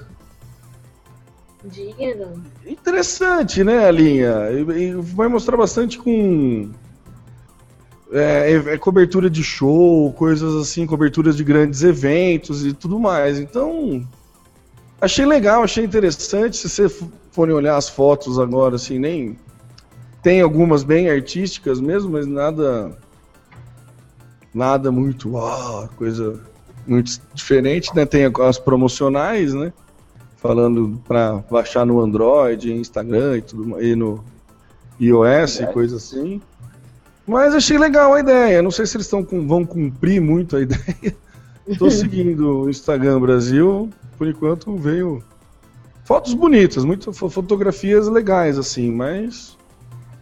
Digno. 1.64 2.42
Interessante, 2.66 3.62
né, 3.64 3.86
a 3.86 3.90
linha? 3.90 4.50
E, 4.50 4.82
e 4.82 4.94
vai 4.94 5.28
mostrar 5.28 5.56
bastante 5.56 5.98
com 5.98 6.70
é, 8.10 8.52
é, 8.52 8.74
é, 8.74 8.78
cobertura 8.78 9.28
de 9.28 9.42
show, 9.42 10.12
coisas 10.14 10.54
assim, 10.54 10.86
coberturas 10.86 11.36
de 11.36 11.44
grandes 11.44 11.82
eventos 11.82 12.64
e 12.64 12.72
tudo 12.72 12.98
mais. 12.98 13.38
Então, 13.38 14.06
achei 15.00 15.26
legal, 15.26 15.62
achei 15.62 15.84
interessante. 15.84 16.56
Se 16.56 16.68
você 16.68 16.88
forem 17.30 17.54
olhar 17.54 17.76
as 17.76 17.88
fotos 17.88 18.38
agora, 18.38 18.76
assim, 18.76 18.98
nem. 18.98 19.38
Tem 20.22 20.40
algumas 20.40 20.82
bem 20.82 21.08
artísticas 21.08 21.80
mesmo, 21.80 22.12
mas 22.12 22.26
nada. 22.26 22.96
Nada 24.54 24.90
muito. 24.90 25.30
Uau, 25.30 25.88
coisa 25.96 26.40
muito 26.86 27.20
diferente, 27.34 27.94
né? 27.94 28.06
Tem 28.06 28.22
as 28.24 28.58
promocionais, 28.58 29.52
né? 29.52 29.72
Falando 30.36 31.00
para 31.06 31.44
baixar 31.50 31.84
no 31.84 32.00
Android, 32.00 32.72
Instagram 32.72 33.36
e 33.36 33.42
tudo 33.42 33.82
e 33.82 33.94
no 33.94 34.24
iOS, 34.98 35.60
coisa 35.72 35.96
assim. 35.96 36.40
Mas 37.28 37.54
achei 37.54 37.76
legal 37.76 38.14
a 38.14 38.20
ideia. 38.20 38.62
Não 38.62 38.70
sei 38.70 38.86
se 38.86 38.96
eles 38.96 39.10
com, 39.10 39.46
vão 39.46 39.64
cumprir 39.66 40.18
muito 40.18 40.56
a 40.56 40.62
ideia. 40.62 41.14
Estou 41.66 41.90
seguindo 41.92 42.62
o 42.62 42.70
Instagram 42.70 43.20
Brasil. 43.20 43.90
Por 44.16 44.26
enquanto 44.26 44.74
veio 44.76 45.22
fotos 46.04 46.32
bonitas, 46.32 46.86
muitas 46.86 47.16
fotografias 47.18 48.08
legais 48.08 48.58
assim, 48.58 48.90
mas 48.90 49.56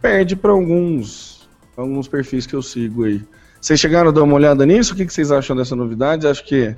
perde 0.02 0.34
para 0.34 0.50
alguns 0.50 1.48
alguns 1.76 2.08
perfis 2.08 2.44
que 2.44 2.54
eu 2.54 2.62
sigo 2.62 3.04
aí. 3.04 3.22
Vocês 3.60 3.78
chegaram 3.78 4.10
a 4.10 4.12
dar 4.12 4.22
uma 4.22 4.34
olhada 4.34 4.66
nisso? 4.66 4.92
O 4.92 4.96
que 4.96 5.08
vocês 5.08 5.30
acham 5.30 5.54
dessa 5.54 5.76
novidade? 5.76 6.26
Acho 6.26 6.44
que 6.44 6.74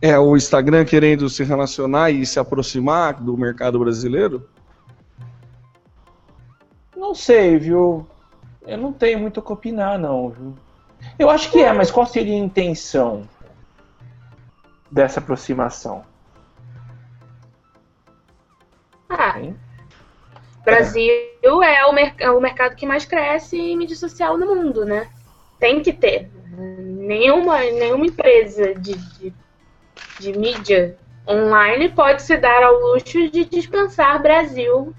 é 0.00 0.18
o 0.18 0.36
Instagram 0.36 0.84
querendo 0.84 1.28
se 1.30 1.42
relacionar 1.44 2.10
e 2.10 2.26
se 2.26 2.38
aproximar 2.38 3.22
do 3.22 3.36
mercado 3.36 3.78
brasileiro? 3.78 4.46
Não 6.96 7.14
sei, 7.14 7.58
viu? 7.58 8.06
Eu 8.66 8.78
não 8.78 8.92
tenho 8.92 9.18
muito 9.18 9.38
o 9.38 9.42
que 9.42 9.52
opinar, 9.52 9.98
não, 9.98 10.30
viu? 10.30 10.54
Eu 11.18 11.28
acho 11.28 11.50
que 11.50 11.60
é, 11.60 11.72
mas 11.72 11.90
qual 11.90 12.06
seria 12.06 12.34
a 12.34 12.38
intenção 12.38 13.28
dessa 14.90 15.20
aproximação? 15.20 16.04
Ah, 19.08 19.40
hein? 19.40 19.56
Brasil 20.64 21.62
é, 21.62 21.80
é 21.80 21.86
o, 21.86 21.92
mer 21.92 22.14
é 22.18 22.30
o 22.30 22.40
mercado 22.40 22.76
que 22.76 22.86
mais 22.86 23.04
cresce 23.04 23.58
em 23.58 23.76
mídia 23.76 23.96
social 23.96 24.38
no 24.38 24.54
mundo, 24.54 24.84
né? 24.84 25.08
Tem 25.58 25.82
que 25.82 25.92
ter. 25.92 26.30
Nenhuma, 26.56 27.58
nenhuma 27.58 28.06
empresa 28.06 28.74
de, 28.74 28.94
de, 28.94 29.34
de 30.20 30.38
mídia 30.38 30.96
online 31.26 31.88
pode 31.88 32.22
se 32.22 32.36
dar 32.36 32.62
ao 32.62 32.78
luxo 32.78 33.28
de 33.28 33.44
dispensar 33.44 34.22
Brasil 34.22 34.94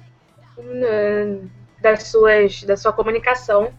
das 1.83 2.03
suas, 2.03 2.63
da 2.63 2.77
sua 2.77 2.93
comunicação 2.93 3.71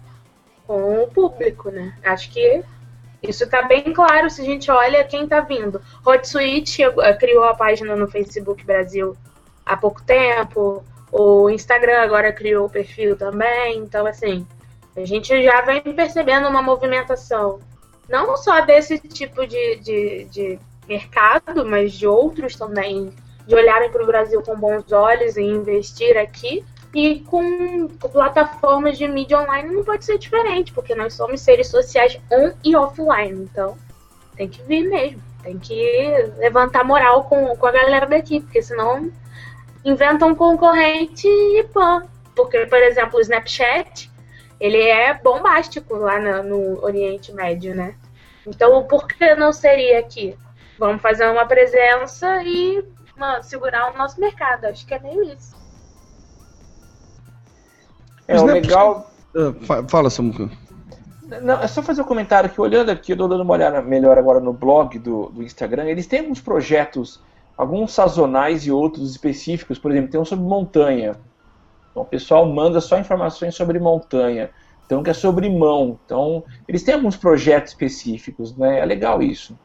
com 0.67 1.03
o 1.03 1.09
público, 1.09 1.71
né? 1.71 1.97
Acho 2.05 2.31
que 2.31 2.63
isso 3.23 3.45
está 3.45 3.63
bem 3.63 3.95
claro 3.95 4.29
se 4.29 4.43
a 4.43 4.45
gente 4.45 4.71
olha 4.71 5.03
quem 5.05 5.25
está 5.25 5.41
vindo. 5.41 5.81
Hotsuite 6.05 6.83
eh, 6.83 7.15
criou 7.15 7.45
a 7.45 7.55
página 7.55 7.97
no 7.97 8.07
Facebook 8.07 8.63
Brasil 8.65 9.17
há 9.65 9.75
pouco 9.77 10.03
tempo, 10.03 10.85
o 11.11 11.49
Instagram 11.49 12.03
agora 12.03 12.33
criou 12.33 12.67
o 12.67 12.71
perfil 12.71 13.17
também, 13.17 13.79
então 13.79 14.07
assim, 14.07 14.47
a 14.95 15.05
gente 15.07 15.43
já 15.43 15.63
vem 15.63 15.81
percebendo 15.81 16.47
uma 16.47 16.61
movimentação 16.61 17.61
não 18.07 18.37
só 18.37 18.61
desse 18.61 18.99
tipo 18.99 19.47
de, 19.47 19.77
de, 19.77 20.25
de 20.25 20.59
mercado, 20.87 21.65
mas 21.65 21.95
de 21.95 22.07
outros 22.07 22.55
também, 22.55 23.11
de 23.47 23.55
olharem 23.55 23.91
para 23.91 24.03
o 24.03 24.07
Brasil 24.07 24.43
com 24.43 24.55
bons 24.55 24.93
olhos 24.93 25.39
e 25.39 25.43
investir 25.43 26.17
aqui. 26.19 26.63
E 26.95 27.21
com 27.21 27.89
plataformas 27.89 28.97
de 28.97 29.09
mídia 29.09 29.41
online 29.41 29.75
não 29.75 29.83
pode 29.83 30.05
ser 30.05 30.17
diferente, 30.17 30.73
porque 30.73 30.95
nós 30.95 31.15
somos 31.15 31.41
seres 31.41 31.69
sociais 31.69 32.21
on 32.31 32.53
e 32.63 32.77
offline. 32.77 33.43
Então, 33.43 33.77
tem 34.37 34.49
que 34.49 34.63
vir 34.63 34.89
mesmo. 34.89 35.21
Tem 35.43 35.59
que 35.59 36.33
levantar 36.39 36.85
moral 36.85 37.25
com, 37.25 37.57
com 37.57 37.67
a 37.67 37.73
galera 37.73 38.07
daqui, 38.07 38.41
porque 38.41 38.63
senão 38.63 39.11
inventam 39.85 40.29
um 40.29 40.35
concorrente 40.35 41.27
e 41.27 41.65
pã. 41.65 42.05
Porque, 42.35 42.65
por 42.67 42.79
exemplo, 42.79 43.19
o 43.19 43.23
Snapchat, 43.23 44.11
ele 44.61 44.81
é 44.81 45.15
bombástico 45.15 45.97
lá 45.97 46.19
no, 46.21 46.43
no 46.43 46.85
Oriente 46.85 47.33
Médio, 47.33 47.75
né? 47.75 47.97
Então, 48.47 48.85
por 48.85 49.07
que 49.07 49.35
não 49.35 49.53
seria 49.53 49.99
aqui? 49.99 50.37
Vamos 50.79 51.03
fazer 51.03 51.29
uma 51.29 51.47
presença 51.47 52.43
e 52.43 52.85
mano, 53.17 53.43
segurar 53.43 53.93
o 53.93 53.99
nosso 53.99 54.21
mercado. 54.21 54.67
Acho 54.67 54.87
que 54.87 54.95
é 54.95 54.99
meio 54.99 55.25
isso. 55.25 55.64
É, 58.27 58.39
o 58.39 58.45
legal. 58.45 59.11
Ah, 59.37 59.85
fala, 59.89 60.11
Samuca. 60.11 60.51
Não, 61.43 61.61
é 61.61 61.67
só 61.67 61.83
fazer 61.83 62.03
um 62.03 62.07
comentário 62.07 62.51
que 62.51 62.61
olhando 62.61 62.91
aqui, 62.91 63.13
eu 63.13 63.17
tô 63.17 63.27
dando 63.27 63.43
uma 63.43 63.55
olhada 63.55 63.81
melhor 63.83 64.19
agora 64.19 64.41
no 64.41 64.53
blog 64.53 64.99
do, 64.99 65.31
do 65.31 65.43
Instagram, 65.43 65.85
eles 65.85 66.07
têm 66.07 66.21
alguns 66.21 66.41
projetos, 66.41 67.23
alguns 67.57 67.93
sazonais 67.93 68.67
e 68.67 68.71
outros 68.71 69.11
específicos, 69.11 69.79
por 69.79 69.91
exemplo, 69.91 70.11
tem 70.11 70.21
um 70.21 70.25
sobre 70.25 70.45
montanha. 70.45 71.17
Então 71.91 72.03
o 72.03 72.07
pessoal 72.07 72.47
manda 72.47 72.81
só 72.81 72.99
informações 72.99 73.55
sobre 73.55 73.79
montanha. 73.79 74.51
Então 74.85 75.03
que 75.03 75.11
é 75.11 75.15
sobre 75.15 75.49
mão. 75.49 75.99
Então, 76.05 76.45
eles 76.69 76.83
têm 76.83 76.95
alguns 76.95 77.17
projetos 77.17 77.73
específicos, 77.73 78.55
né? 78.57 78.81
É 78.81 78.85
legal 78.85 79.23
isso. 79.23 79.59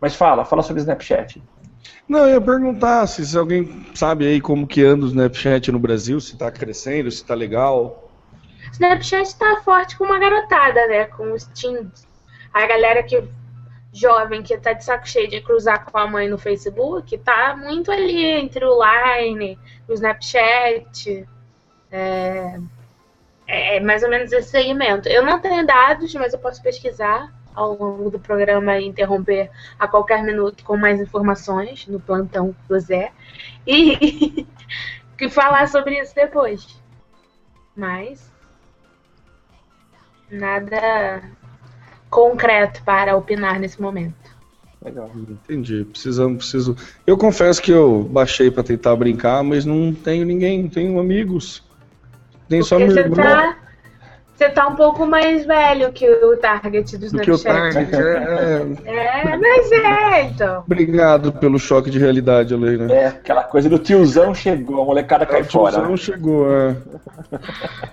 Mas 0.00 0.14
fala, 0.14 0.44
fala 0.44 0.62
sobre 0.62 0.80
Snapchat. 0.80 1.42
Não, 2.08 2.20
eu 2.20 2.34
ia 2.34 2.40
perguntar 2.40 3.06
se, 3.06 3.26
se 3.26 3.36
alguém 3.38 3.86
sabe 3.94 4.26
aí 4.26 4.40
como 4.40 4.66
que 4.66 4.84
anda 4.84 5.04
o 5.04 5.08
Snapchat 5.08 5.70
no 5.72 5.78
Brasil, 5.78 6.20
se 6.20 6.34
está 6.34 6.50
crescendo, 6.50 7.10
se 7.10 7.18
está 7.22 7.34
legal. 7.34 8.10
Snapchat 8.72 9.22
está 9.28 9.60
forte 9.62 9.96
com 9.96 10.04
uma 10.04 10.18
garotada, 10.18 10.86
né? 10.88 11.04
Com 11.06 11.32
os 11.32 11.44
teens. 11.44 12.06
A 12.52 12.66
galera 12.66 13.02
que 13.02 13.22
jovem 13.92 14.42
que 14.42 14.56
tá 14.56 14.72
de 14.72 14.84
saco 14.84 15.06
cheio 15.08 15.28
de 15.28 15.40
cruzar 15.42 15.84
com 15.84 15.98
a 15.98 16.06
mãe 16.06 16.28
no 16.28 16.38
Facebook, 16.38 17.16
tá 17.18 17.54
muito 17.56 17.90
ali 17.90 18.24
entre 18.24 18.64
o 18.64 18.78
Line, 18.82 19.58
o 19.88 19.92
Snapchat. 19.92 21.26
É, 21.90 22.58
É 23.46 23.80
mais 23.80 24.02
ou 24.02 24.08
menos 24.08 24.32
esse 24.32 24.48
segmento. 24.50 25.08
Eu 25.08 25.24
não 25.24 25.38
tenho 25.40 25.66
dados, 25.66 26.14
mas 26.14 26.32
eu 26.32 26.38
posso 26.38 26.62
pesquisar 26.62 27.32
ao 27.54 27.76
longo 27.76 28.10
do 28.10 28.18
programa 28.18 28.78
e 28.78 28.86
interromper 28.86 29.50
a 29.78 29.86
qualquer 29.86 30.22
minuto 30.22 30.64
com 30.64 30.76
mais 30.76 31.00
informações 31.00 31.86
no 31.86 32.00
plantão 32.00 32.54
do 32.68 32.80
Zé. 32.80 33.12
E 33.66 34.46
que 35.18 35.28
falar 35.28 35.68
sobre 35.68 36.00
isso 36.00 36.14
depois. 36.14 36.80
Mas 37.76 38.30
nada 40.30 41.22
concreto 42.10 42.82
para 42.84 43.16
opinar 43.16 43.58
nesse 43.58 43.80
momento. 43.80 44.32
Legal. 44.84 45.10
Entendi. 45.14 45.84
Precisamos, 45.84 46.38
preciso. 46.38 46.76
Eu 47.06 47.16
confesso 47.16 47.62
que 47.62 47.70
eu 47.70 48.02
baixei 48.02 48.50
para 48.50 48.64
tentar 48.64 48.96
brincar, 48.96 49.42
mas 49.44 49.64
não 49.64 49.94
tenho 49.94 50.26
ninguém, 50.26 50.62
não 50.62 50.68
tenho 50.68 50.98
amigos. 50.98 51.62
Tem 52.48 52.62
só 52.62 52.78
meu. 52.78 53.14
Tá 53.14 53.61
você 54.42 54.50
tá 54.50 54.66
um 54.66 54.74
pouco 54.74 55.06
mais 55.06 55.46
velho 55.46 55.92
que 55.92 56.08
o 56.08 56.36
target 56.36 56.98
do 56.98 57.06
Snapchat. 57.06 57.24
Que 57.24 57.30
o 57.30 57.38
target, 57.38 57.94
é, 57.94 58.66
é... 58.84 59.30
é, 59.32 59.36
mas 59.36 59.72
é, 59.72 60.22
então. 60.22 60.64
Obrigado 60.66 61.32
pelo 61.32 61.58
choque 61.58 61.90
de 61.90 61.98
realidade, 61.98 62.52
Helena. 62.52 62.92
É, 62.92 63.06
aquela 63.06 63.44
coisa 63.44 63.68
do 63.68 63.78
tiozão 63.78 64.34
chegou, 64.34 64.82
a 64.82 64.84
molecada 64.84 65.24
cai 65.24 65.44
fora. 65.44 65.76
O 65.76 65.78
tiozão 65.78 65.96
chegou, 65.96 66.50
é. 66.50 66.76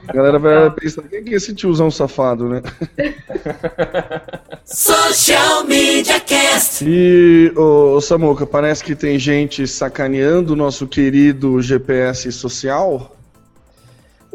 A 0.07 0.13
galera 0.13 0.39
vai 0.39 0.71
pensar, 0.71 1.03
quem 1.03 1.19
é 1.19 1.35
esse 1.35 1.53
tiozão 1.53 1.91
safado, 1.91 2.49
né? 2.49 2.63
Social 4.65 5.65
Media 5.65 6.19
Cast. 6.19 6.83
E, 6.87 7.51
ô, 7.55 7.95
ô 7.95 8.01
Samuca, 8.01 8.45
parece 8.45 8.83
que 8.83 8.95
tem 8.95 9.19
gente 9.19 9.67
sacaneando 9.67 10.53
o 10.53 10.55
nosso 10.55 10.87
querido 10.87 11.61
GPS 11.61 12.31
social. 12.31 13.18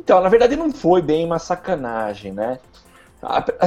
Então, 0.05 0.21
na 0.21 0.29
verdade 0.29 0.55
não 0.55 0.71
foi 0.71 1.01
bem 1.01 1.25
uma 1.25 1.39
sacanagem, 1.39 2.31
né? 2.31 2.59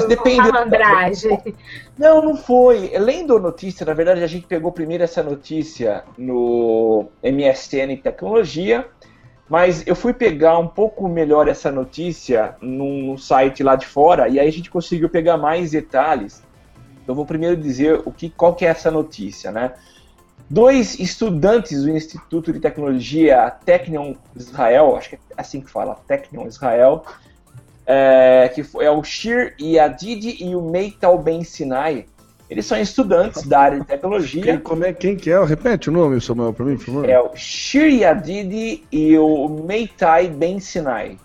Depende. 0.08 0.38
Malandragem. 0.38 1.56
Não, 1.98 2.22
não 2.22 2.38
foi. 2.38 2.96
Lendo 2.96 3.36
a 3.36 3.40
notícia, 3.40 3.84
na 3.84 3.94
verdade, 3.96 4.22
a 4.22 4.28
gente 4.28 4.46
pegou 4.46 4.72
primeiro 4.72 5.04
essa 5.04 5.24
notícia 5.24 6.04
no 6.16 7.08
MSN 7.24 8.00
Tecnologia, 8.04 8.86
mas 9.50 9.86
eu 9.88 9.96
fui 9.96 10.14
pegar 10.14 10.60
um 10.60 10.68
pouco 10.68 11.08
melhor 11.10 11.48
essa 11.48 11.72
notícia 11.72 12.56
num 12.62 13.18
site 13.18 13.64
lá 13.64 13.76
de 13.76 13.88
fora, 13.88 14.28
e 14.28 14.40
aí 14.40 14.48
a 14.48 14.52
gente 14.52 14.70
conseguiu 14.70 15.10
pegar 15.10 15.38
mais 15.38 15.72
detalhes. 15.72 16.44
Então, 17.02 17.16
vou 17.16 17.26
primeiro 17.26 17.58
dizer 17.58 18.00
o 18.06 18.12
que, 18.12 18.30
qual 18.30 18.54
que 18.54 18.64
é 18.64 18.70
essa 18.70 18.92
notícia, 18.92 19.52
né? 19.52 19.74
Dois 20.50 20.98
estudantes 20.98 21.84
do 21.84 21.90
Instituto 21.90 22.54
de 22.54 22.60
Tecnologia 22.60 23.52
Technion 23.66 24.14
Israel, 24.36 24.96
acho 24.96 25.10
que 25.10 25.16
é 25.16 25.20
assim 25.36 25.60
que 25.60 25.70
fala, 25.70 25.96
Technion 26.08 26.48
Israel, 26.48 27.04
é, 27.86 28.50
que 28.54 28.64
foi, 28.64 28.86
é 28.86 28.92
o 28.92 29.04
Shir 29.04 29.56
Yadid 29.60 30.38
e 30.42 30.56
o 30.56 30.62
Meital 30.62 31.18
Ben 31.18 31.44
Sinai. 31.44 32.06
Eles 32.50 32.66
são 32.66 32.80
estudantes 32.80 33.44
da 33.44 33.60
área 33.60 33.80
de 33.80 33.86
tecnologia. 33.86 34.42
Quem, 34.42 34.60
como 34.60 34.86
é, 34.86 34.94
quem 34.94 35.18
que 35.18 35.30
é? 35.30 35.44
Repete 35.44 35.90
o 35.90 35.92
nome, 35.92 36.22
Samuel, 36.22 36.54
para 36.54 36.66
mim, 36.66 36.78
por 36.78 36.86
favor. 36.86 37.10
É 37.10 37.20
o 37.20 37.36
Shir 37.36 37.94
Yadid 37.94 38.86
e 38.90 39.18
o 39.18 39.50
Meitai 39.50 40.30
Ben 40.30 40.60
Sinai. 40.62 41.18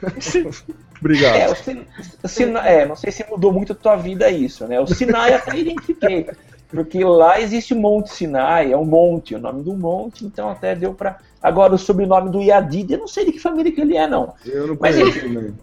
Obrigado. 1.00 1.36
É, 1.36 1.48
o, 1.48 1.52
o, 1.52 2.58
é, 2.58 2.86
não 2.86 2.94
sei 2.94 3.10
se 3.10 3.24
mudou 3.28 3.52
muito 3.52 3.72
a 3.72 3.74
tua 3.74 3.96
vida 3.96 4.30
isso, 4.30 4.66
né? 4.68 4.78
O 4.78 4.86
Sinai 4.86 5.34
até 5.34 5.58
identifiquei. 5.58 6.28
Porque 6.70 7.02
lá 7.04 7.40
existe 7.40 7.74
o 7.74 7.76
Monte 7.76 8.10
Sinai, 8.10 8.72
é 8.72 8.76
um 8.76 8.84
monte, 8.84 9.34
o 9.34 9.38
nome 9.40 9.62
do 9.62 9.74
monte, 9.74 10.24
então 10.24 10.48
até 10.48 10.74
deu 10.74 10.94
para. 10.94 11.18
Agora, 11.42 11.74
o 11.74 11.78
sobrenome 11.78 12.30
do 12.30 12.40
Yadid, 12.40 12.92
eu 12.92 12.98
não 12.98 13.08
sei 13.08 13.24
de 13.24 13.32
que 13.32 13.38
família 13.40 13.72
que 13.72 13.80
ele 13.80 13.96
é, 13.96 14.06
não. 14.06 14.34
Eu 14.44 14.68
não 14.68 14.76
conheço 14.76 15.28
Mas, 15.28 15.54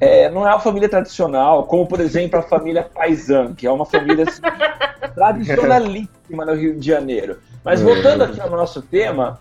é, 0.00 0.30
não 0.30 0.46
é 0.46 0.50
uma 0.50 0.60
família 0.60 0.88
tradicional, 0.88 1.64
como 1.64 1.86
por 1.86 2.00
exemplo 2.00 2.38
a 2.38 2.42
família 2.42 2.82
Paisan, 2.82 3.54
que 3.54 3.66
é 3.66 3.70
uma 3.70 3.84
família 3.84 4.24
assim, 4.26 4.40
tradicionalíssima 5.14 6.44
no 6.44 6.54
Rio 6.54 6.78
de 6.78 6.86
Janeiro. 6.86 7.38
Mas 7.64 7.80
voltando 7.80 8.24
aqui 8.24 8.40
ao 8.40 8.50
nosso 8.50 8.82
tema, 8.82 9.40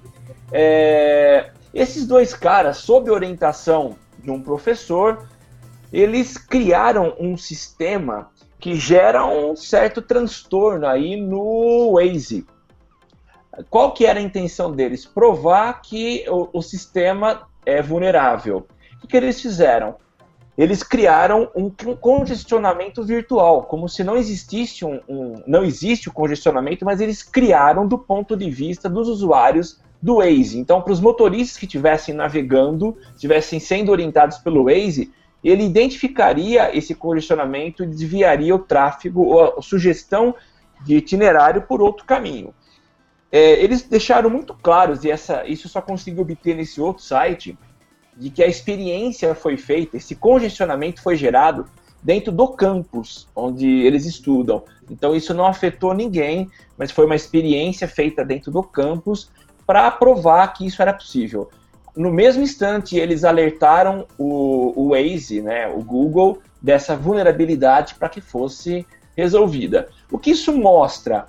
é, 0.52 1.50
esses 1.74 2.06
dois 2.08 2.34
caras, 2.34 2.78
sob 2.78 3.10
orientação 3.10 3.96
de 4.24 4.32
um 4.32 4.42
professor, 4.42 5.28
eles 5.94 6.38
criaram 6.38 7.14
um 7.20 7.38
sistema 7.38 8.30
que 8.60 8.76
gera 8.76 9.26
um 9.26 9.56
certo 9.56 10.02
transtorno 10.02 10.88
aí 10.88 11.16
no 11.20 11.94
Waze. 11.94 12.46
Qual 13.70 13.94
que 13.94 14.06
era 14.06 14.20
a 14.20 14.24
intenção 14.24 14.72
deles? 14.72 15.06
Provar 15.06 15.82
que 15.82 16.26
o, 16.28 16.50
o 16.54 16.62
sistema 16.62 17.48
é 17.66 17.82
vulnerável. 17.82 18.68
O 18.96 19.02
que, 19.02 19.08
que 19.08 19.18
eles 19.18 19.42
fizeram? 19.42 19.96
Eles 20.58 20.82
criaram 20.82 21.52
um 21.56 21.70
congestionamento 21.70 23.04
virtual, 23.04 23.64
como 23.64 23.88
se 23.88 24.04
não 24.04 24.18
existisse 24.18 24.84
um, 24.84 25.00
um, 25.08 25.44
não 25.46 25.64
existe 25.64 26.10
o 26.10 26.12
congestionamento, 26.12 26.84
mas 26.84 27.00
eles 27.00 27.22
criaram 27.22 27.88
do 27.88 27.98
ponto 27.98 28.36
de 28.36 28.50
vista 28.50 28.90
dos 28.90 29.08
usuários 29.08 29.80
do 30.02 30.18
Waze. 30.18 30.58
Então, 30.58 30.82
para 30.82 30.94
os 30.94 31.00
motoristas 31.00 31.58
que 31.58 31.66
estivessem 31.66 32.16
navegando, 32.16 32.98
estivessem 33.14 33.60
sendo 33.60 33.92
orientados 33.92 34.40
pelo 34.40 34.64
Waze, 34.64 35.12
ele 35.48 35.64
identificaria 35.64 36.76
esse 36.76 36.94
congestionamento 36.94 37.82
e 37.82 37.88
desviaria 37.88 38.54
o 38.54 38.60
tráfego 38.60 39.24
ou 39.24 39.60
a 39.60 39.62
sugestão 39.62 40.36
de 40.84 40.98
itinerário 40.98 41.62
por 41.62 41.82
outro 41.82 42.06
caminho. 42.06 42.54
É, 43.32 43.64
eles 43.64 43.82
deixaram 43.84 44.30
muito 44.30 44.54
claros, 44.54 45.06
e 45.06 45.10
essa, 45.10 45.48
isso 45.48 45.70
só 45.70 45.82
consegui 45.82 46.20
obter 46.20 46.54
nesse 46.54 46.82
outro 46.82 47.02
site, 47.02 47.58
de 48.16 48.30
que 48.30 48.44
a 48.44 48.48
experiência 48.48 49.34
foi 49.34 49.56
feita, 49.56 49.96
esse 49.96 50.16
congestionamento 50.16 51.02
foi 51.02 51.16
gerado 51.16 51.66
dentro 52.04 52.32
do 52.32 52.50
campus 52.50 53.30
onde 53.34 53.68
eles 53.68 54.06
estudam. 54.06 54.64
Então 54.90 55.16
isso 55.16 55.34
não 55.34 55.46
afetou 55.46 55.94
ninguém, 55.94 56.50
mas 56.78 56.92
foi 56.92 57.06
uma 57.06 57.16
experiência 57.16 57.88
feita 57.88 58.26
dentro 58.26 58.52
do 58.52 58.64
campus 58.64 59.32
para 59.66 59.90
provar 59.92 60.48
que 60.54 60.66
isso 60.66 60.82
era 60.82 60.94
possível 60.94 61.50
no 61.98 62.12
mesmo 62.12 62.44
instante, 62.44 62.96
eles 62.98 63.24
alertaram 63.24 64.06
o, 64.18 64.74
o 64.76 64.90
Waze, 64.90 65.42
né, 65.42 65.68
o 65.68 65.82
Google, 65.82 66.40
dessa 66.62 66.96
vulnerabilidade 66.96 67.96
para 67.96 68.08
que 68.08 68.22
fosse 68.22 68.86
resolvida. 69.16 69.90
O 70.12 70.18
que 70.18 70.32
isso 70.32 70.54
mostra? 70.54 71.28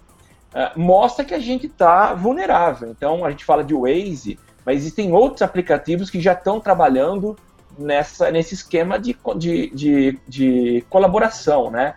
Uh, 0.53 0.79
mostra 0.79 1.25
que 1.25 1.35
a 1.35 1.39
gente 1.39 1.67
está 1.67 2.15
vulnerável. 2.15 2.91
Então, 2.91 3.25
a 3.25 3.31
gente 3.31 3.45
fala 3.45 3.65
de 3.65 3.75
Waze, 3.75 4.39
mas 4.65 4.79
existem 4.79 5.13
outros 5.13 5.43
aplicativos 5.43 6.11
que 6.11 6.21
já 6.21 6.33
estão 6.33 6.61
trabalhando 6.61 7.37
nessa, 7.79 8.31
nesse 8.31 8.55
esquema 8.55 8.99
de, 8.99 9.17
de, 9.37 9.71
de, 9.71 10.19
de 10.29 10.85
colaboração, 10.91 11.71
né? 11.71 11.95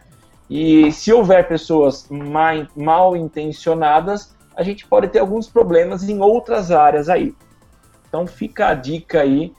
E 0.49 0.91
se 0.91 1.11
houver 1.13 1.47
pessoas 1.47 2.07
mal, 2.09 2.67
mal 2.75 3.15
intencionadas, 3.15 4.35
a 4.55 4.63
gente 4.63 4.85
pode 4.85 5.07
ter 5.07 5.19
alguns 5.19 5.47
problemas 5.47 6.07
em 6.07 6.19
outras 6.19 6.71
áreas 6.71 7.09
aí. 7.09 7.33
Então 8.11 8.27
fica 8.27 8.67
a 8.67 8.73
dica 8.73 9.21
aí 9.21 9.53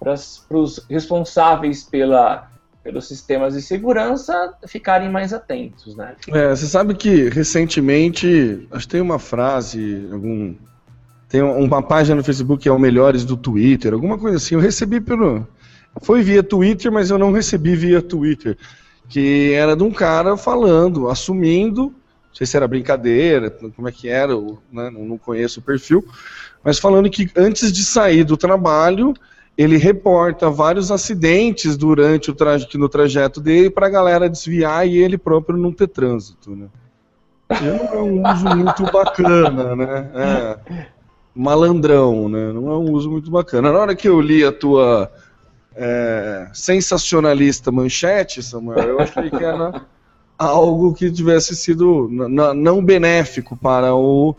para 0.00 0.14
os 0.14 0.86
responsáveis 0.88 1.82
pela, 1.82 2.50
pelos 2.82 3.06
sistemas 3.06 3.52
de 3.52 3.60
segurança 3.60 4.54
ficarem 4.66 5.10
mais 5.10 5.34
atentos, 5.34 5.94
né? 5.94 6.14
É, 6.28 6.48
você 6.48 6.64
sabe 6.64 6.94
que 6.94 7.28
recentemente, 7.28 8.66
acho 8.70 8.86
que 8.86 8.92
tem 8.92 9.02
uma 9.02 9.18
frase, 9.18 10.08
algum 10.10 10.54
tem 11.28 11.42
uma 11.42 11.82
página 11.82 12.16
no 12.16 12.24
Facebook 12.24 12.62
que 12.62 12.68
é 12.70 12.72
o 12.72 12.78
melhores 12.78 13.26
do 13.26 13.36
Twitter, 13.36 13.92
alguma 13.92 14.16
coisa 14.16 14.38
assim. 14.38 14.54
Eu 14.54 14.60
recebi 14.60 14.98
pelo 14.98 15.46
foi 16.00 16.22
via 16.22 16.42
Twitter, 16.42 16.90
mas 16.90 17.10
eu 17.10 17.18
não 17.18 17.30
recebi 17.30 17.76
via 17.76 18.00
Twitter, 18.00 18.56
que 19.06 19.52
era 19.52 19.76
de 19.76 19.82
um 19.82 19.90
cara 19.90 20.34
falando, 20.38 21.10
assumindo, 21.10 21.92
não 22.28 22.34
sei 22.34 22.46
se 22.46 22.56
era 22.56 22.68
brincadeira, 22.68 23.50
como 23.50 23.88
é 23.88 23.92
que 23.92 24.08
era, 24.08 24.34
né, 24.72 24.90
não 24.90 25.18
conheço 25.18 25.60
o 25.60 25.62
perfil, 25.62 26.04
mas 26.62 26.78
falando 26.78 27.10
que 27.10 27.30
antes 27.36 27.72
de 27.72 27.84
sair 27.84 28.24
do 28.24 28.36
trabalho, 28.36 29.14
ele 29.56 29.76
reporta 29.76 30.48
vários 30.48 30.92
acidentes 30.92 31.76
durante 31.76 32.30
o 32.30 32.34
traje, 32.34 32.68
no 32.74 32.88
trajeto 32.88 33.40
dele 33.40 33.70
para 33.70 33.86
a 33.88 33.90
galera 33.90 34.28
desviar 34.28 34.86
e 34.86 34.96
ele 34.96 35.18
próprio 35.18 35.58
não 35.58 35.72
ter 35.72 35.88
trânsito, 35.88 36.54
né? 36.54 36.68
Não 37.50 37.76
é 37.76 38.02
um 38.02 38.30
uso 38.30 38.56
muito 38.56 38.82
bacana, 38.92 39.74
né? 39.74 40.10
É, 40.14 40.84
malandrão, 41.34 42.28
né? 42.28 42.52
Não 42.52 42.70
é 42.70 42.76
um 42.76 42.92
uso 42.92 43.10
muito 43.10 43.30
bacana. 43.30 43.72
Na 43.72 43.78
hora 43.78 43.96
que 43.96 44.08
eu 44.08 44.20
li 44.20 44.44
a 44.44 44.52
tua 44.52 45.10
é, 45.74 46.48
sensacionalista 46.52 47.72
manchete, 47.72 48.42
Samuel, 48.42 48.88
eu 48.88 49.00
achei 49.00 49.30
que 49.30 49.42
era 49.42 49.82
algo 50.38 50.94
que 50.94 51.10
tivesse 51.10 51.56
sido 51.56 52.08
não 52.08 52.82
benéfico 52.82 53.56
para 53.56 53.94
o 53.94 54.36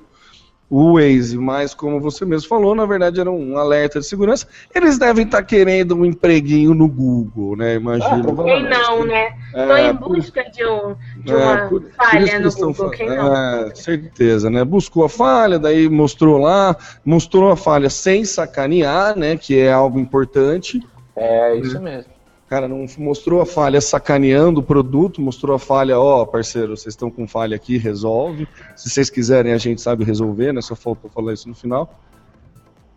o 0.70 0.94
Waze, 0.94 1.36
mas 1.36 1.74
como 1.74 2.00
você 2.00 2.24
mesmo 2.24 2.48
falou, 2.48 2.76
na 2.76 2.86
verdade 2.86 3.20
era 3.20 3.32
um 3.32 3.58
alerta 3.58 4.00
de 4.00 4.06
segurança. 4.06 4.48
Eles 4.74 5.00
devem 5.00 5.26
estar 5.26 5.42
querendo 5.42 5.96
um 5.96 6.06
empreguinho 6.06 6.76
no 6.76 6.88
Google, 6.88 7.58
né? 7.58 7.76
Imagino. 7.76 8.40
Ah, 8.40 8.44
quem 8.44 8.70
não, 8.70 9.04
né? 9.04 9.34
Estou 9.48 9.78
é, 9.78 9.90
em 9.90 9.94
busca 9.96 10.44
por, 10.44 10.52
de, 10.52 10.66
um, 10.66 10.96
de 11.24 11.34
é, 11.34 11.36
uma 11.36 11.58
por, 11.68 11.84
falha 11.98 12.40
no 12.40 12.52
Google, 12.52 12.90
quem 12.92 13.10
não? 13.10 13.36
É, 13.36 13.74
certeza, 13.74 14.50
né? 14.50 14.64
Buscou 14.64 15.04
a 15.04 15.10
falha, 15.10 15.58
daí 15.58 15.90
mostrou 15.90 16.38
lá, 16.38 16.78
mostrou 17.04 17.50
a 17.50 17.58
falha 17.58 17.90
sem 17.90 18.24
sacanear, 18.24 19.18
né? 19.18 19.38
Que 19.38 19.58
é 19.58 19.74
algo 19.74 20.00
importante. 20.00 20.80
É 21.16 21.56
isso 21.56 21.82
mesmo. 21.82 22.19
Cara, 22.50 22.68
não 22.68 22.84
mostrou 22.98 23.42
a 23.42 23.46
falha 23.46 23.80
sacaneando 23.80 24.60
o 24.60 24.64
produto, 24.64 25.22
mostrou 25.22 25.56
a 25.56 25.60
falha, 25.60 26.00
ó, 26.00 26.26
parceiro, 26.26 26.76
vocês 26.76 26.94
estão 26.94 27.12
com 27.12 27.28
falha 27.28 27.56
aqui, 27.56 27.78
resolve. 27.78 28.48
Se 28.76 28.90
vocês 28.90 29.08
quiserem, 29.08 29.54
a 29.54 29.58
gente 29.60 29.80
sabe 29.80 30.04
resolver, 30.04 30.52
né? 30.52 30.60
Só 30.60 30.76
faltou 30.76 31.12
falar 31.12 31.34
isso 31.34 31.48
no 31.48 31.54
final. 31.54 31.94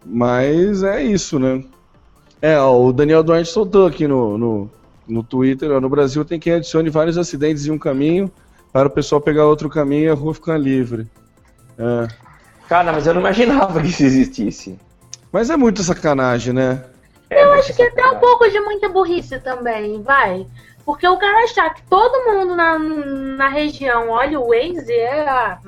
Mas 0.06 0.82
é 0.82 1.02
isso, 1.02 1.38
né? 1.38 1.62
É, 2.40 2.58
ó, 2.58 2.82
o 2.82 2.94
Daniel 2.94 3.22
Duarte 3.22 3.50
soltou 3.50 3.86
aqui 3.86 4.08
no, 4.08 4.38
no, 4.38 4.70
no 5.06 5.22
Twitter, 5.22 5.70
ó, 5.70 5.80
no 5.82 5.88
Brasil 5.90 6.24
tem 6.24 6.40
quem 6.40 6.54
adicione 6.54 6.88
vários 6.88 7.18
acidentes 7.18 7.66
em 7.66 7.72
um 7.72 7.78
caminho 7.78 8.32
para 8.72 8.88
o 8.88 8.90
pessoal 8.90 9.20
pegar 9.20 9.44
outro 9.44 9.68
caminho 9.68 10.04
e 10.04 10.08
a 10.08 10.14
rua 10.14 10.32
ficar 10.32 10.56
livre. 10.56 11.06
É. 11.76 12.08
Cara, 12.70 12.90
mas 12.90 13.06
eu 13.06 13.12
não 13.12 13.20
imaginava 13.20 13.82
que 13.82 13.88
isso 13.88 14.02
existisse. 14.02 14.78
Mas 15.30 15.50
é 15.50 15.58
muito 15.58 15.82
sacanagem, 15.82 16.54
né? 16.54 16.84
É 17.32 17.44
Eu 17.44 17.52
acho 17.54 17.74
que 17.74 17.82
até 17.82 18.06
um 18.08 18.18
pouco 18.18 18.48
de 18.48 18.60
muita 18.60 18.88
burrice 18.88 19.38
também, 19.40 20.02
vai. 20.02 20.46
Porque 20.84 21.06
o 21.06 21.16
cara 21.16 21.44
achar 21.44 21.72
que 21.74 21.82
todo 21.84 22.24
mundo 22.32 22.56
na, 22.56 22.78
na 22.78 23.48
região 23.48 24.10
olha 24.10 24.38
o 24.40 24.48
Waze 24.48 24.92
é. 24.92 25.28
ah. 25.28 25.58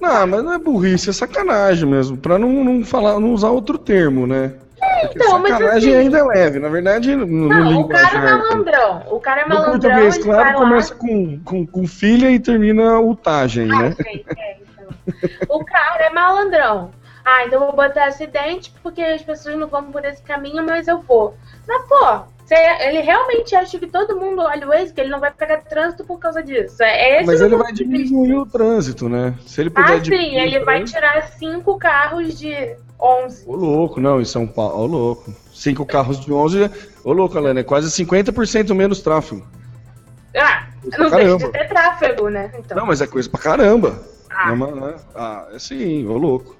Não, 0.00 0.26
mas 0.26 0.42
não 0.44 0.52
é 0.52 0.58
burrice, 0.58 1.10
é 1.10 1.12
sacanagem 1.12 1.88
mesmo. 1.88 2.16
Pra 2.16 2.38
não, 2.38 2.48
não 2.48 2.84
falar, 2.84 3.18
não 3.20 3.32
usar 3.32 3.50
outro 3.50 3.78
termo, 3.78 4.26
né? 4.26 4.52
Porque 5.00 5.18
então, 5.18 5.38
mas 5.38 5.52
sacanagem 5.52 5.90
assim- 5.94 6.02
ainda 6.02 6.18
é 6.18 6.22
leve. 6.24 6.58
Na 6.58 6.68
verdade, 6.68 7.14
no, 7.14 7.24
no 7.26 7.48
Não, 7.48 7.80
o 7.80 7.88
cara 7.88 8.18
é 8.18 8.20
malandrão. 8.36 9.02
O 9.10 9.20
cara 9.20 9.40
é 9.40 9.44
No 9.44 9.48
malandrão. 9.54 9.80
português, 9.80 10.14
ele 10.16 10.24
claro, 10.24 10.42
vai 10.44 10.52
lá- 10.52 10.58
começa 10.60 10.94
com, 10.94 11.40
com, 11.44 11.66
com 11.66 11.86
filha 11.86 12.30
e 12.30 12.38
termina 12.40 12.98
utagem, 13.00 13.70
Ah, 13.72 13.78
né? 13.82 13.96
gente, 13.96 14.26
é, 14.36 14.56
então. 14.60 15.56
O 15.56 15.64
cara 15.64 16.04
é 16.06 16.10
malandrão. 16.10 16.90
Ah, 17.24 17.46
então 17.46 17.58
vou 17.60 17.72
botar 17.74 18.04
acidente 18.06 18.72
porque 18.82 19.00
as 19.00 19.22
pessoas 19.22 19.56
não 19.56 19.66
vão 19.66 19.84
por 19.90 20.04
esse 20.04 20.22
caminho, 20.22 20.64
mas 20.64 20.86
eu 20.88 21.00
vou. 21.00 21.34
Mas, 21.66 21.82
pô, 21.88 22.20
você- 22.44 22.54
ele 22.80 23.00
realmente 23.00 23.56
acha 23.56 23.78
que 23.78 23.86
todo 23.86 24.16
mundo 24.20 24.42
olha 24.42 24.66
o 24.66 24.70
Waze, 24.70 24.92
que 24.92 25.00
ele 25.00 25.08
não 25.10 25.20
vai 25.20 25.30
pegar 25.30 25.62
trânsito 25.62 26.04
por 26.04 26.18
causa 26.18 26.42
disso. 26.42 26.82
É 26.82 27.16
esse 27.18 27.26
Mas 27.26 27.40
ele 27.40 27.56
vai 27.56 27.72
de 27.72 27.82
diminuir 27.84 28.34
o 28.34 28.44
trânsito, 28.46 29.08
né? 29.08 29.34
Se 29.46 29.60
ele 29.62 29.70
puder 29.70 30.00
Ah, 30.00 30.04
sim, 30.04 30.36
ele 30.36 30.58
vai 30.60 30.76
trânsito- 30.78 30.98
tirar 31.00 31.28
cinco 31.38 31.78
carros 31.78 32.38
de 32.38 32.76
11. 33.00 33.44
Ô 33.48 33.56
louco, 33.56 34.00
não, 34.00 34.20
em 34.20 34.24
São 34.26 34.46
Paulo, 34.46 34.76
ô 34.82 34.86
louco. 34.86 35.32
Cinco 35.52 35.86
carros 35.86 36.20
de 36.20 36.30
11, 36.32 36.70
ô 37.02 37.12
louco, 37.12 37.38
Alana, 37.38 37.60
é 37.60 37.64
quase 37.64 37.90
50% 37.90 38.74
menos 38.74 39.00
tráfego. 39.00 39.46
Ah, 40.36 40.66
Coisa 40.82 40.98
não 40.98 41.10
deixa 41.10 41.36
de 41.38 41.48
ter 41.52 41.68
tráfego, 41.68 42.28
né? 42.28 42.52
Então, 42.58 42.76
Não, 42.76 42.86
mas 42.86 43.00
é 43.00 43.06
coisa 43.06 43.30
pra 43.30 43.40
caramba. 43.40 44.02
Ah. 44.28 44.50
É 44.50 44.52
uma, 44.52 44.66
né? 44.72 44.94
Ah, 45.14 45.46
é 45.54 45.58
sim, 45.58 46.06
ô 46.06 46.18
louco. 46.18 46.56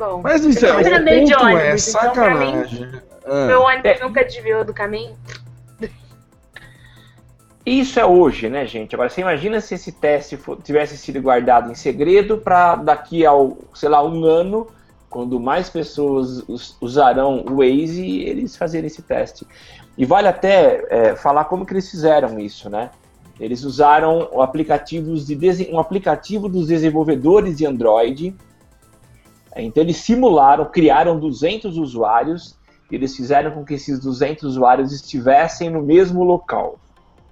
Bom. 0.00 0.20
Mas 0.22 0.44
isso 0.44 0.64
é, 0.66 0.72
o 0.72 0.96
andei 0.96 1.24
de 1.24 1.34
ônibus, 1.34 1.94
é 1.94 1.98
então 2.00 2.12
pra 2.12 2.30
mim- 2.34 2.46
sacanagem. 2.64 2.88
Ah. 3.26 3.46
Meu 3.46 3.60
ônibus 3.62 3.90
É. 3.92 4.02
nunca 4.02 4.24
desviou 4.24 4.64
do 4.64 4.72
caminho. 4.74 5.14
Isso 7.64 8.00
é 8.00 8.06
hoje, 8.06 8.48
né, 8.48 8.66
gente? 8.66 8.94
Agora, 8.94 9.10
você 9.10 9.20
imagina 9.20 9.60
se 9.60 9.74
esse 9.74 9.92
teste 9.92 10.38
tivesse 10.64 10.96
sido 10.96 11.20
guardado 11.20 11.70
em 11.70 11.74
segredo 11.74 12.38
para 12.38 12.74
daqui 12.76 13.24
ao, 13.24 13.58
sei 13.74 13.88
lá, 13.90 14.02
um 14.02 14.24
ano, 14.24 14.66
quando 15.10 15.38
mais 15.38 15.68
pessoas 15.68 16.42
us- 16.48 16.76
usarão 16.80 17.44
o 17.46 17.56
Waze, 17.58 18.22
eles 18.22 18.56
fazerem 18.56 18.86
esse 18.86 19.02
teste. 19.02 19.46
E 19.96 20.06
vale 20.06 20.26
até 20.26 20.86
é, 20.88 21.14
falar 21.16 21.44
como 21.44 21.66
que 21.66 21.74
eles 21.74 21.90
fizeram 21.90 22.40
isso, 22.40 22.70
né? 22.70 22.90
Eles 23.38 23.62
usaram 23.62 24.28
o 24.32 24.40
aplicativos 24.40 25.26
de 25.26 25.68
um 25.70 25.78
aplicativo 25.78 26.48
dos 26.48 26.66
desenvolvedores 26.66 27.56
de 27.58 27.66
Android. 27.66 28.34
Então 29.56 29.82
eles 29.82 29.96
simularam, 29.96 30.64
criaram 30.66 31.18
200 31.18 31.76
usuários 31.76 32.58
e 32.90 32.94
eles 32.94 33.16
fizeram 33.16 33.50
com 33.52 33.64
que 33.64 33.74
esses 33.74 33.98
200 34.00 34.44
usuários 34.44 34.92
estivessem 34.92 35.70
no 35.70 35.82
mesmo 35.82 36.22
local. 36.22 36.78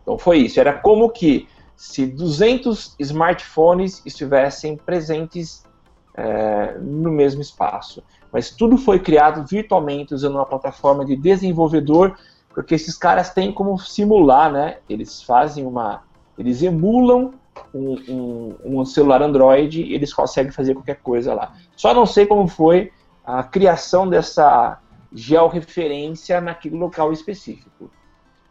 Então 0.02 0.18
foi 0.18 0.38
isso. 0.38 0.58
Era 0.58 0.72
como 0.72 1.10
que 1.10 1.48
se 1.76 2.06
200 2.06 2.96
smartphones 2.98 4.02
estivessem 4.04 4.76
presentes 4.76 5.64
é, 6.14 6.76
no 6.80 7.12
mesmo 7.12 7.40
espaço. 7.40 8.02
Mas 8.32 8.50
tudo 8.50 8.76
foi 8.76 8.98
criado 8.98 9.46
virtualmente 9.46 10.12
usando 10.12 10.34
uma 10.34 10.44
plataforma 10.44 11.04
de 11.04 11.14
desenvolvedor, 11.14 12.18
porque 12.50 12.74
esses 12.74 12.98
caras 12.98 13.30
têm 13.32 13.52
como 13.52 13.78
simular, 13.78 14.52
né? 14.52 14.78
Eles 14.88 15.22
fazem 15.22 15.64
uma, 15.64 16.02
eles 16.36 16.62
emulam 16.62 17.34
um, 17.74 17.96
um- 18.64 18.80
um 18.80 18.84
celular 18.84 19.22
Android, 19.22 19.80
eles 19.92 20.12
conseguem 20.12 20.52
fazer 20.52 20.74
qualquer 20.74 20.96
coisa 21.02 21.34
lá. 21.34 21.52
Só 21.76 21.92
não 21.94 22.06
sei 22.06 22.26
como 22.26 22.46
foi 22.48 22.90
a 23.24 23.42
criação 23.42 24.08
dessa 24.08 24.78
georreferência 25.12 26.40
naquele 26.40 26.76
local 26.76 27.12
específico. 27.12 27.90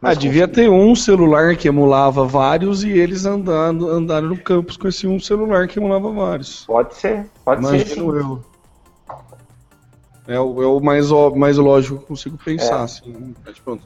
Mas 0.00 0.18
devia 0.18 0.46
conseguiram. 0.46 0.72
ter 0.72 0.76
um 0.90 0.94
celular 0.94 1.56
que 1.56 1.66
emulava 1.68 2.24
vários 2.24 2.84
e 2.84 2.90
eles 2.90 3.24
andando, 3.26 3.88
andaram 3.88 4.28
no 4.28 4.38
campus 4.38 4.76
com 4.76 4.86
esse 4.88 5.06
um 5.08 5.18
celular 5.18 5.66
que 5.66 5.78
emulava 5.78 6.10
vários. 6.12 6.64
Pode 6.66 6.94
ser, 6.94 7.26
pode 7.44 7.66
ser. 7.66 7.74
Imagino 7.76 8.16
eu. 8.16 8.44
É 10.26 10.38
o, 10.38 10.62
é 10.62 10.66
o 10.66 10.78
mais, 10.80 11.08
mais 11.34 11.56
lógico 11.56 11.96
que 11.98 12.02
eu 12.04 12.08
consigo 12.08 12.38
pensar, 12.44 12.80
É. 12.80 12.82
assim. 12.82 13.34
Mas, 13.44 13.58
pronto. 13.58 13.82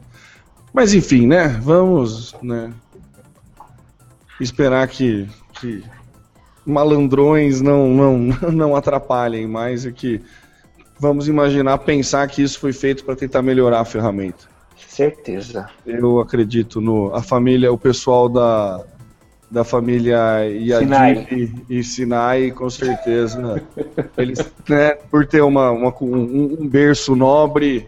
Mas 0.72 0.92
enfim, 0.92 1.26
né? 1.26 1.48
Vamos, 1.62 2.34
né? 2.42 2.72
Esperar 4.42 4.86
que, 4.88 5.28
que 5.60 5.82
malandrões 6.66 7.60
não, 7.60 7.88
não, 7.88 8.18
não 8.52 8.76
atrapalhem 8.76 9.46
mais 9.46 9.84
e 9.84 9.92
que 9.92 10.20
vamos 10.98 11.28
imaginar, 11.28 11.78
pensar 11.78 12.26
que 12.28 12.42
isso 12.42 12.58
foi 12.58 12.72
feito 12.72 13.04
para 13.04 13.16
tentar 13.16 13.42
melhorar 13.42 13.80
a 13.80 13.84
ferramenta. 13.84 14.50
Certeza. 14.88 15.68
Eu 15.86 16.20
acredito 16.20 16.80
no 16.80 17.14
a 17.14 17.22
família, 17.22 17.72
o 17.72 17.78
pessoal 17.78 18.28
da 18.28 18.84
da 19.50 19.64
família 19.64 20.18
Sinai. 20.78 21.12
Yadid 21.14 21.64
e 21.68 21.84
Sinai, 21.84 22.50
com 22.52 22.70
certeza. 22.70 23.62
Eles, 24.16 24.50
né, 24.66 24.94
por 25.10 25.26
ter 25.26 25.42
uma, 25.42 25.70
uma- 25.70 25.94
um, 26.00 26.56
um 26.62 26.66
berço 26.66 27.14
nobre 27.14 27.86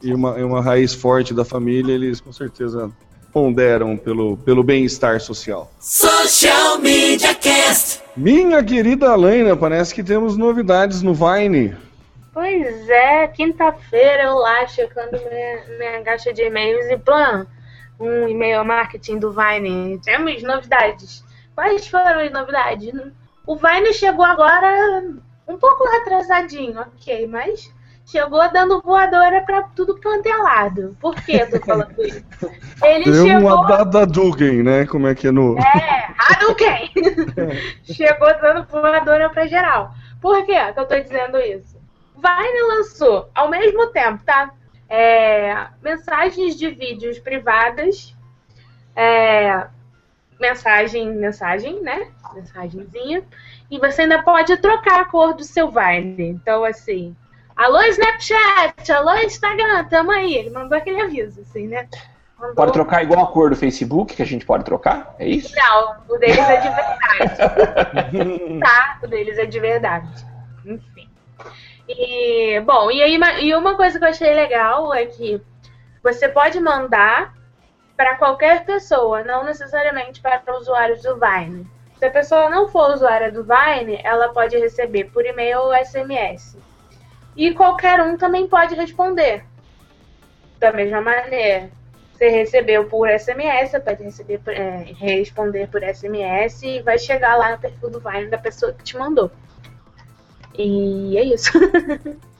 e 0.00 0.14
uma, 0.14 0.38
e 0.38 0.44
uma 0.44 0.62
raiz 0.62 0.94
forte 0.94 1.34
da 1.34 1.44
família, 1.44 1.92
eles 1.92 2.20
com 2.20 2.32
certeza 2.32 2.92
ponderam 3.36 3.98
pelo, 3.98 4.38
pelo 4.38 4.62
bem-estar 4.62 5.20
social. 5.20 5.70
Social 5.78 6.78
Media 6.78 7.34
Cast. 7.34 8.02
Minha 8.16 8.64
querida 8.64 9.10
Alaina, 9.10 9.54
parece 9.54 9.94
que 9.94 10.02
temos 10.02 10.38
novidades 10.38 11.02
no 11.02 11.12
Vine. 11.12 11.76
Pois 12.32 12.88
é, 12.88 13.28
quinta-feira 13.28 14.22
eu 14.22 14.36
lá 14.36 14.66
checando 14.66 15.18
minha, 15.18 15.78
minha 15.78 16.02
caixa 16.02 16.32
de 16.32 16.44
e-mails 16.44 16.86
e 16.86 16.96
plan, 16.96 17.46
um 18.00 18.26
e-mail 18.26 18.64
marketing 18.64 19.18
do 19.18 19.30
Vine. 19.30 20.00
Temos 20.02 20.42
novidades. 20.42 21.22
Quais 21.54 21.86
foram 21.86 22.20
as 22.20 22.32
novidades? 22.32 22.90
O 23.46 23.54
Vine 23.56 23.92
chegou 23.92 24.24
agora 24.24 25.04
um 25.46 25.58
pouco 25.58 25.86
atrasadinho, 25.86 26.80
ok, 26.80 27.26
mas 27.26 27.70
chegou 28.06 28.40
dando 28.52 28.80
voadora 28.80 29.42
pra 29.42 29.62
tudo 29.62 30.00
quanto 30.00 30.26
é 30.26 30.36
lado. 30.36 30.96
Por 31.00 31.14
que 31.16 31.36
eu 31.36 31.50
tô 31.50 31.60
falando 31.60 31.92
isso? 32.02 32.24
Ele 32.82 33.04
Deu 33.04 33.26
chegou. 33.26 33.54
uma 33.54 33.66
dada 33.66 34.06
Dugan, 34.06 34.62
né? 34.62 34.86
Como 34.86 35.06
é 35.06 35.14
que 35.14 35.26
é 35.26 35.32
no. 35.32 35.58
É, 35.58 36.14
Hadouken! 36.16 36.92
Chegou 37.84 38.28
dando 38.40 38.64
voadora 38.64 39.28
pra 39.30 39.46
geral. 39.46 39.92
Por 40.20 40.44
que 40.46 40.54
que 40.72 40.80
eu 40.80 40.86
tô 40.86 40.98
dizendo 40.98 41.38
isso? 41.38 41.76
Vine 42.14 42.62
lançou 42.68 43.28
ao 43.34 43.50
mesmo 43.50 43.88
tempo, 43.88 44.22
tá? 44.24 44.50
É, 44.88 45.66
mensagens 45.82 46.56
de 46.56 46.70
vídeos 46.70 47.18
privadas, 47.18 48.14
é, 48.94 49.66
mensagem, 50.40 51.12
mensagem, 51.14 51.82
né? 51.82 52.08
Mensagenzinha. 52.34 53.22
E 53.70 53.78
você 53.78 54.02
ainda 54.02 54.22
pode 54.22 54.56
trocar 54.58 55.00
a 55.00 55.04
cor 55.04 55.34
do 55.34 55.42
seu 55.44 55.70
Vine. 55.70 56.28
Então, 56.28 56.64
assim, 56.64 57.14
alô 57.56 57.82
Snapchat, 57.82 58.92
alô 58.92 59.14
Instagram, 59.16 59.84
tamo 59.84 60.10
aí. 60.10 60.34
Ele 60.34 60.50
mandou 60.50 60.76
aquele 60.76 61.00
aviso, 61.00 61.40
assim, 61.40 61.66
né? 61.66 61.88
Mandou- 62.38 62.54
Pode 62.54 62.72
trocar 62.72 63.02
igual 63.02 63.24
a 63.24 63.26
cor 63.28 63.50
do 63.50 63.56
Facebook, 63.56 64.14
que 64.14 64.22
a 64.22 64.26
gente 64.26 64.44
pode 64.44 64.64
trocar? 64.64 65.14
É 65.18 65.26
isso? 65.26 65.54
Não, 65.56 65.96
o 66.08 66.18
deles 66.18 66.38
é 66.38 66.56
de 66.56 66.68
verdade. 66.68 68.60
tá? 68.60 68.98
O 69.02 69.06
deles 69.06 69.38
é 69.38 69.46
de 69.46 69.58
verdade. 69.58 70.26
Enfim. 70.64 71.08
E, 71.88 72.60
bom, 72.60 72.90
e, 72.90 73.02
aí, 73.02 73.18
e 73.40 73.54
uma 73.54 73.74
coisa 73.76 73.98
que 73.98 74.04
eu 74.04 74.08
achei 74.08 74.34
legal 74.34 74.92
é 74.92 75.06
que 75.06 75.40
você 76.02 76.28
pode 76.28 76.60
mandar 76.60 77.34
para 77.96 78.16
qualquer 78.16 78.64
pessoa, 78.66 79.24
não 79.24 79.44
necessariamente 79.44 80.20
para 80.20 80.42
usuários 80.58 81.02
do 81.02 81.18
Vine. 81.18 81.66
Se 81.98 82.04
a 82.04 82.10
pessoa 82.10 82.50
não 82.50 82.68
for 82.68 82.90
usuária 82.90 83.32
do 83.32 83.42
Vine, 83.44 83.98
ela 84.04 84.28
pode 84.28 84.58
receber 84.58 85.04
por 85.04 85.24
e-mail 85.24 85.60
ou 85.60 85.74
SMS. 85.74 86.58
E 87.36 87.52
qualquer 87.52 88.00
um 88.00 88.16
também 88.16 88.48
pode 88.48 88.74
responder. 88.74 89.44
Da 90.58 90.72
mesma 90.72 91.00
maneira. 91.00 91.70
Você 92.12 92.28
recebeu 92.28 92.86
por 92.86 93.10
SMS, 93.10 93.70
você 93.70 93.80
pode 93.80 94.02
receber 94.02 94.40
é, 94.46 94.94
responder 94.96 95.68
por 95.68 95.82
SMS 95.82 96.62
e 96.62 96.80
vai 96.80 96.98
chegar 96.98 97.36
lá 97.36 97.52
no 97.52 97.58
perfil 97.58 97.90
do 97.90 98.00
Vine 98.00 98.28
da 98.28 98.38
pessoa 98.38 98.72
que 98.72 98.82
te 98.82 98.96
mandou. 98.96 99.30
E 100.54 101.18
é 101.18 101.24
isso. 101.24 101.52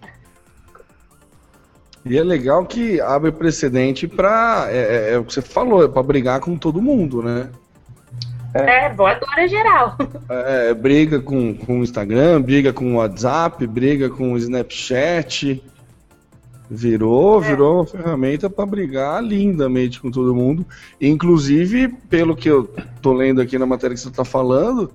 E 2.09 2.17
é 2.17 2.23
legal 2.23 2.65
que 2.65 3.01
abre 3.01 3.33
precedente 3.33 4.07
para 4.07 4.69
é, 4.71 4.77
é, 4.77 5.13
é, 5.15 5.19
o 5.19 5.25
que 5.25 5.35
você 5.35 5.43
falou, 5.43 5.85
é 5.85 5.89
para 5.89 6.05
brigar 6.05 6.39
com 6.39 6.57
todo 6.57 6.81
mundo, 6.81 7.21
né? 7.21 7.51
É, 8.55 8.93
voadora 8.93 9.47
geral. 9.49 9.97
É, 10.29 10.73
briga 10.75 11.21
com, 11.21 11.55
com 11.55 11.81
o 11.81 11.83
Instagram, 11.83 12.41
briga 12.41 12.73
com 12.73 12.93
o 12.93 12.97
WhatsApp, 12.97 13.67
briga 13.67 14.09
com 14.09 14.33
o 14.33 14.37
Snapchat. 14.37 15.63
Virou, 16.69 17.43
É. 17.45 17.49
virou 17.49 17.77
uma 17.77 17.87
ferramenta 17.87 18.51
para 18.51 18.67
brigar 18.67 19.23
lindamente 19.23 20.01
com 20.01 20.11
todo 20.11 20.35
mundo. 20.35 20.67
Inclusive, 21.01 21.89
pelo 22.11 22.35
que 22.35 22.49
eu 22.49 22.69
tô 23.01 23.13
lendo 23.13 23.41
aqui 23.41 23.57
na 23.57 23.67
matéria 23.67 23.95
que 23.95 24.01
você 24.01 24.09
está 24.09 24.25
falando, 24.25 24.91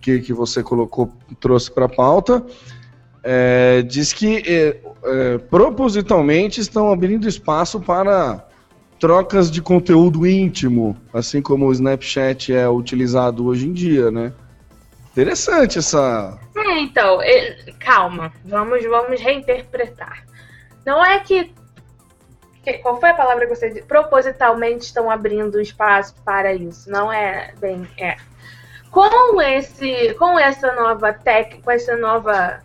que, 0.00 0.20
que 0.20 0.32
você 0.32 0.62
colocou, 0.62 1.12
trouxe 1.40 1.70
para 1.70 1.86
a 1.86 1.88
pauta, 1.88 2.44
é, 3.24 3.82
diz 3.82 4.12
que 4.12 4.36
é, 4.46 4.80
é, 5.04 5.38
propositalmente 5.38 6.60
estão 6.60 6.92
abrindo 6.92 7.26
espaço 7.26 7.80
para 7.80 8.46
trocas 8.98 9.50
de 9.50 9.60
conteúdo 9.60 10.26
íntimo, 10.26 10.96
assim 11.12 11.42
como 11.42 11.66
o 11.66 11.72
Snapchat 11.72 12.52
é 12.52 12.68
utilizado 12.68 13.46
hoje 13.46 13.66
em 13.66 13.72
dia, 13.72 14.10
né? 14.10 14.32
Interessante 15.12 15.78
essa. 15.78 16.38
É, 16.56 16.80
então, 16.80 17.22
é, 17.22 17.56
calma, 17.78 18.32
vamos, 18.44 18.84
vamos 18.84 19.20
reinterpretar. 19.20 20.24
Não 20.84 21.04
é 21.04 21.18
que, 21.20 21.52
Qual 22.82 22.98
foi 22.98 23.10
a 23.10 23.14
palavra 23.14 23.46
que 23.46 23.54
você 23.54 23.68
disse? 23.68 23.82
Propositalmente 23.86 24.86
estão 24.86 25.10
abrindo 25.10 25.60
espaço 25.60 26.14
para 26.24 26.52
isso. 26.52 26.90
Não 26.90 27.12
é 27.12 27.54
bem. 27.58 27.88
É. 27.98 28.16
Com, 28.90 29.40
esse, 29.40 30.14
com 30.14 30.38
essa 30.38 30.74
nova 30.74 31.12
tech, 31.12 31.60
com 31.60 31.70
essa 31.70 31.96
nova. 31.96 32.62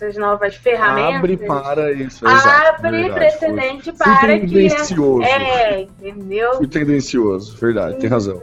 Essas 0.00 0.16
novas 0.16 0.56
ferramentas. 0.56 1.16
Abre 1.16 1.36
para 1.36 1.92
isso. 1.92 2.26
abre 2.26 3.10
precedente 3.12 3.90
Fui 3.90 3.92
para 3.98 4.38
que. 4.40 4.46
tendencioso. 4.46 5.22
É, 5.22 5.82
entendeu? 5.82 6.54
Fui 6.54 6.66
tendencioso, 6.66 7.54
verdade, 7.58 7.98
tem 7.98 8.08
razão. 8.08 8.40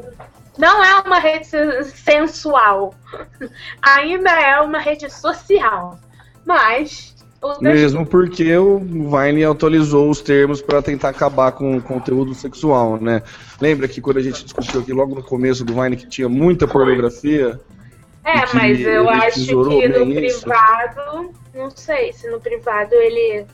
Não 0.55 0.83
é 0.83 1.01
uma 1.01 1.17
rede 1.17 1.47
se- 1.47 1.83
sensual. 1.85 2.93
Ainda 3.81 4.29
é 4.29 4.59
uma 4.61 4.77
rede 4.77 5.11
social. 5.11 5.97
Mas. 6.45 7.15
Mesmo 7.59 8.05
porque 8.05 8.55
o 8.55 8.79
Vine 8.79 9.43
atualizou 9.43 10.09
os 10.11 10.21
termos 10.21 10.61
para 10.61 10.81
tentar 10.81 11.09
acabar 11.09 11.51
com 11.51 11.77
o 11.77 11.81
conteúdo 11.81 12.35
sexual, 12.35 12.97
né? 12.99 13.23
Lembra 13.59 13.87
que 13.87 13.99
quando 14.01 14.17
a 14.17 14.21
gente 14.21 14.43
discutiu 14.43 14.81
aqui 14.81 14.93
logo 14.93 15.15
no 15.15 15.23
começo 15.23 15.63
do 15.65 15.73
Vine 15.73 15.95
que 15.97 16.07
tinha 16.07 16.29
muita 16.29 16.67
pornografia? 16.67 17.59
É, 18.27 18.41
que 18.41 18.55
mas 18.55 18.79
eu 18.81 19.09
acho 19.09 19.45
que 19.45 19.53
no 19.55 20.03
isso. 20.25 20.41
privado, 20.41 21.31
não 21.57 21.69
sei 21.71 22.13
se 22.13 22.29
no 22.29 22.39
privado 22.39 22.93
ele. 22.95 23.45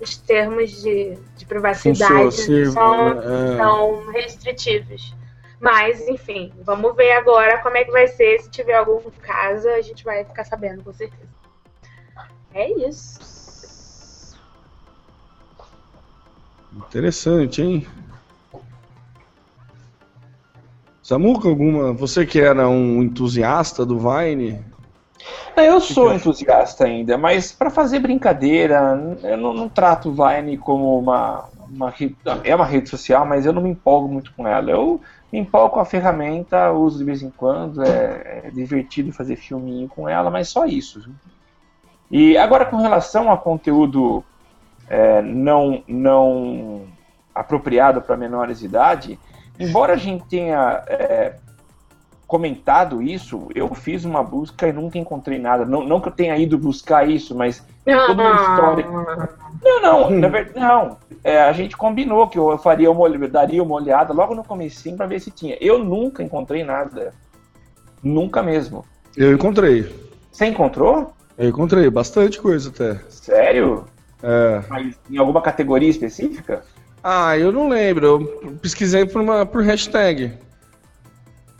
Os 0.00 0.16
termos 0.16 0.82
de, 0.82 1.16
de 1.36 1.46
privacidade 1.46 2.34
são, 2.72 3.20
é. 3.20 3.56
são 3.56 4.10
restritivos. 4.10 5.14
Mas, 5.60 6.00
enfim, 6.08 6.52
vamos 6.64 6.96
ver 6.96 7.12
agora 7.12 7.62
como 7.62 7.76
é 7.76 7.84
que 7.84 7.92
vai 7.92 8.08
ser. 8.08 8.40
Se 8.40 8.50
tiver 8.50 8.74
algum 8.74 9.00
caso, 9.20 9.68
a 9.68 9.80
gente 9.80 10.02
vai 10.04 10.24
ficar 10.24 10.42
sabendo, 10.42 10.82
com 10.82 10.92
certeza. 10.92 11.28
É 12.52 12.68
isso. 12.88 14.36
Interessante, 16.76 17.62
hein? 17.62 17.86
Samuca, 21.00 21.48
alguma. 21.48 21.92
Você 21.92 22.26
que 22.26 22.40
era 22.40 22.68
um 22.68 23.02
entusiasta 23.02 23.86
do 23.86 23.98
Vine? 23.98 24.64
Não, 25.56 25.62
Eu 25.62 25.80
sou 25.80 26.12
entusiasta 26.12 26.84
ainda, 26.84 27.18
mas 27.18 27.52
para 27.52 27.70
fazer 27.70 27.98
brincadeira, 27.98 28.98
eu 29.22 29.36
não, 29.36 29.52
não 29.52 29.68
trato 29.68 30.08
o 30.08 30.14
Vine 30.14 30.56
como 30.56 30.98
uma, 30.98 31.44
uma 31.68 31.90
rede, 31.90 32.16
é 32.44 32.54
uma 32.54 32.64
rede 32.64 32.88
social, 32.88 33.26
mas 33.26 33.46
eu 33.46 33.52
não 33.52 33.62
me 33.62 33.70
empolgo 33.70 34.08
muito 34.08 34.32
com 34.34 34.46
ela. 34.46 34.70
Eu 34.70 35.00
me 35.32 35.38
empolgo 35.38 35.74
com 35.74 35.80
a 35.80 35.84
ferramenta, 35.84 36.72
uso 36.72 36.98
de 36.98 37.04
vez 37.04 37.22
em 37.22 37.30
quando, 37.30 37.82
é, 37.82 38.42
é 38.44 38.50
divertido 38.50 39.12
fazer 39.12 39.36
filminho 39.36 39.88
com 39.88 40.08
ela, 40.08 40.30
mas 40.30 40.48
só 40.48 40.64
isso. 40.64 41.00
viu? 41.00 41.14
E 42.10 42.36
agora 42.36 42.66
com 42.66 42.76
relação 42.76 43.32
a 43.32 43.38
conteúdo 43.38 44.22
é, 44.88 45.22
não 45.22 45.82
não 45.88 46.82
apropriado 47.34 48.02
para 48.02 48.16
menores 48.16 48.58
de 48.60 48.66
idade, 48.66 49.18
embora 49.58 49.94
a 49.94 49.96
gente 49.96 50.24
tenha 50.26 50.84
é, 50.86 51.36
comentado 52.32 53.02
isso, 53.02 53.48
eu 53.54 53.74
fiz 53.74 54.06
uma 54.06 54.22
busca 54.24 54.66
e 54.66 54.72
nunca 54.72 54.96
encontrei 54.96 55.38
nada. 55.38 55.66
Não, 55.66 55.84
não 55.86 56.00
que 56.00 56.08
eu 56.08 56.12
tenha 56.12 56.34
ido 56.38 56.56
buscar 56.56 57.06
isso, 57.06 57.34
mas 57.34 57.62
Todo 57.84 58.22
um 58.22 58.34
histórico. 58.34 58.90
não, 59.62 59.82
não, 59.82 60.10
na 60.10 60.28
verdade, 60.28 60.58
não. 60.58 60.96
É, 61.22 61.42
a 61.42 61.52
gente 61.52 61.76
combinou 61.76 62.26
que 62.28 62.38
eu 62.38 62.56
faria 62.56 62.90
uma, 62.90 63.02
olh- 63.02 63.28
daria 63.28 63.62
uma 63.62 63.74
olhada 63.74 64.14
logo 64.14 64.34
no 64.34 64.42
comecinho 64.42 64.96
para 64.96 65.04
ver 65.06 65.20
se 65.20 65.30
tinha. 65.30 65.58
Eu 65.60 65.78
nunca 65.78 66.22
encontrei 66.22 66.64
nada. 66.64 67.12
Nunca 68.02 68.42
mesmo. 68.42 68.82
Eu 69.14 69.34
encontrei. 69.34 69.94
Você 70.32 70.46
encontrou? 70.46 71.12
Eu 71.36 71.50
encontrei 71.50 71.90
bastante 71.90 72.40
coisa 72.40 72.70
até. 72.70 72.94
Sério? 73.10 73.84
É. 74.22 74.62
Mas 74.70 74.98
em 75.10 75.18
alguma 75.18 75.42
categoria 75.42 75.90
específica? 75.90 76.62
Ah, 77.04 77.36
eu 77.36 77.52
não 77.52 77.68
lembro. 77.68 78.06
Eu 78.42 78.52
pesquisei 78.62 79.04
por, 79.04 79.20
uma, 79.20 79.44
por 79.44 79.62
hashtag. 79.62 80.32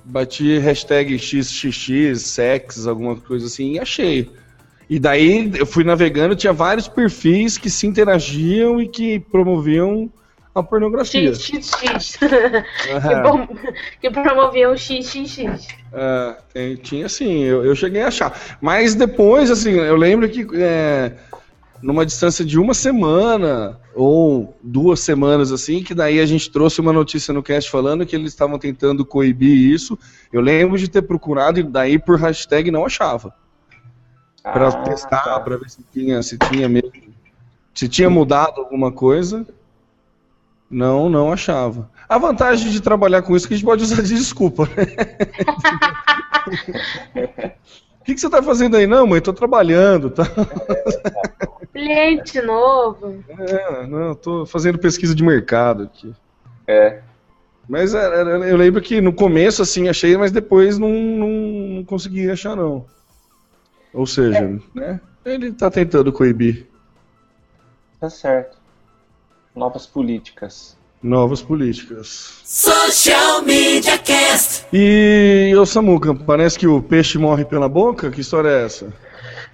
Bati 0.05 0.59
hashtag 0.59 1.17
XXX, 1.19 2.21
sex, 2.21 2.87
alguma 2.87 3.17
coisa 3.17 3.47
assim, 3.47 3.73
e 3.75 3.79
achei. 3.79 4.31
E 4.91 4.99
daí 4.99 5.51
eu 5.57 5.65
fui 5.65 5.85
navegando, 5.85 6.35
tinha 6.37 6.53
vários 6.53 6.89
perfis 6.89 7.57
que 7.57 7.71
se 7.71 7.87
interagiam 7.87 8.81
e 8.81 8.89
que 8.89 9.21
promoviam 9.21 10.11
a 10.55 10.63
pornografia. 10.63 11.35
XXX. 11.35 12.19
É, 12.23 12.63
que, 13.01 13.15
bom, 13.23 13.49
que 14.01 14.11
promoviam 14.11 14.73
o 14.73 14.77
XXX. 14.77 15.67
é, 15.93 16.37
tem- 16.53 16.77
tinha 16.77 17.09
sim, 17.09 17.43
eu, 17.45 17.65
eu 17.65 17.75
cheguei 17.75 18.03
a 18.03 18.09
achar. 18.09 18.59
Mas 18.61 18.95
depois, 18.95 19.51
assim, 19.51 19.71
eu 19.73 19.97
lembro 19.97 20.29
que 20.29 20.47
é, 20.57 21.13
numa 21.83 22.07
distância 22.07 22.45
de 22.45 22.59
uma 22.59 22.73
semana 22.75 23.79
ou 23.95 24.57
duas 24.63 25.01
semanas, 25.01 25.51
assim, 25.51 25.83
que 25.83 25.95
daí 25.95 26.21
a 26.21 26.27
gente 26.27 26.51
trouxe 26.51 26.81
uma 26.81 26.93
notícia 26.93 27.35
no 27.35 27.43
cast 27.43 27.69
falando 27.71 28.07
que 28.07 28.15
eles 28.15 28.29
estavam 28.33 28.59
tentando 28.59 29.05
coibir 29.05 29.55
isso. 29.73 29.99
Eu 30.33 30.41
lembro 30.41 30.79
de 30.79 30.89
ter 30.89 31.03
procurado 31.03 31.59
e 31.61 31.63
daí 31.63 31.99
por 31.99 32.19
hashtag 32.19 32.71
não 32.71 32.87
achava. 32.87 33.35
Pra 34.43 34.69
Ah, 34.69 34.83
testar, 34.85 35.23
tá. 35.23 35.41
pra 35.41 35.57
ver 35.57 35.69
se 35.71 35.85
tinha, 35.93 36.23
se 36.23 36.39
tinha 36.39 36.69
mesmo. 36.69 36.91
Se 37.75 37.89
tinha 37.89 38.09
mudado 38.11 38.61
alguma 38.61 38.91
coisa. 38.93 39.47
Não, 40.71 41.09
não 41.11 41.31
achava. 41.33 41.91
A 42.09 42.17
vantagem 42.19 42.71
de 42.71 42.81
trabalhar 42.81 43.23
com 43.23 43.37
isso 43.37 43.47
é 43.47 43.49
que 43.49 43.55
a 43.55 43.57
gente 43.57 43.67
pode 43.67 43.83
usar 43.85 44.03
de 44.03 44.15
desculpa. 44.15 44.67
né? 44.67 44.87
O 48.03 48.05
que, 48.05 48.15
que 48.15 48.21
você 48.21 48.29
tá 48.29 48.43
fazendo 48.43 48.77
aí? 48.77 48.85
Não, 48.85 49.07
mãe, 49.07 49.21
tô 49.21 49.33
trabalhando, 49.33 50.11
tá? 50.11 50.25
Cliente 51.73 52.43
novo. 52.43 53.25
É, 53.39 53.87
não, 53.87 54.13
tô 54.13 54.45
fazendo 54.45 54.77
pesquisa 54.77 55.15
de 55.15 55.23
mercado 55.23 55.85
aqui. 55.85 56.13
É. 56.67 57.01
Mas 57.69 57.95
era- 57.95 58.17
era- 58.17 58.49
eu 58.49 58.57
lembro 58.57 58.83
que 58.83 59.01
no 59.01 59.13
começo, 59.13 59.63
assim, 59.63 59.89
achei, 59.89 60.17
mas 60.17 60.33
depois 60.33 60.81
não, 60.81 60.89
não, 60.89 61.29
não 61.29 61.85
consegui 61.85 62.29
achar, 62.29 62.57
não. 62.57 62.85
Ou 63.95 64.05
seja, 64.05 64.59
né? 64.75 65.01
Ele 65.25 65.53
tá 65.53 65.71
tentando 65.71 66.13
coibir 66.13 66.67
Tá 68.01 68.11
certo. 68.11 68.59
Novas 69.55 69.87
políticas. 69.87 70.77
Novas 71.03 71.43
políticas. 71.43 72.41
Social 72.45 73.43
Media 73.43 73.99
Cast. 73.99 74.67
E, 74.73 75.53
ô 75.59 75.67
Samuca, 75.67 76.15
parece 76.15 76.59
que 76.59 76.67
o 76.67 76.81
peixe 76.81 77.19
morre 77.19 77.45
pela 77.45 77.69
boca? 77.69 78.11
Que 78.11 78.21
história 78.21 78.49
é 78.49 78.65
essa? 78.65 78.93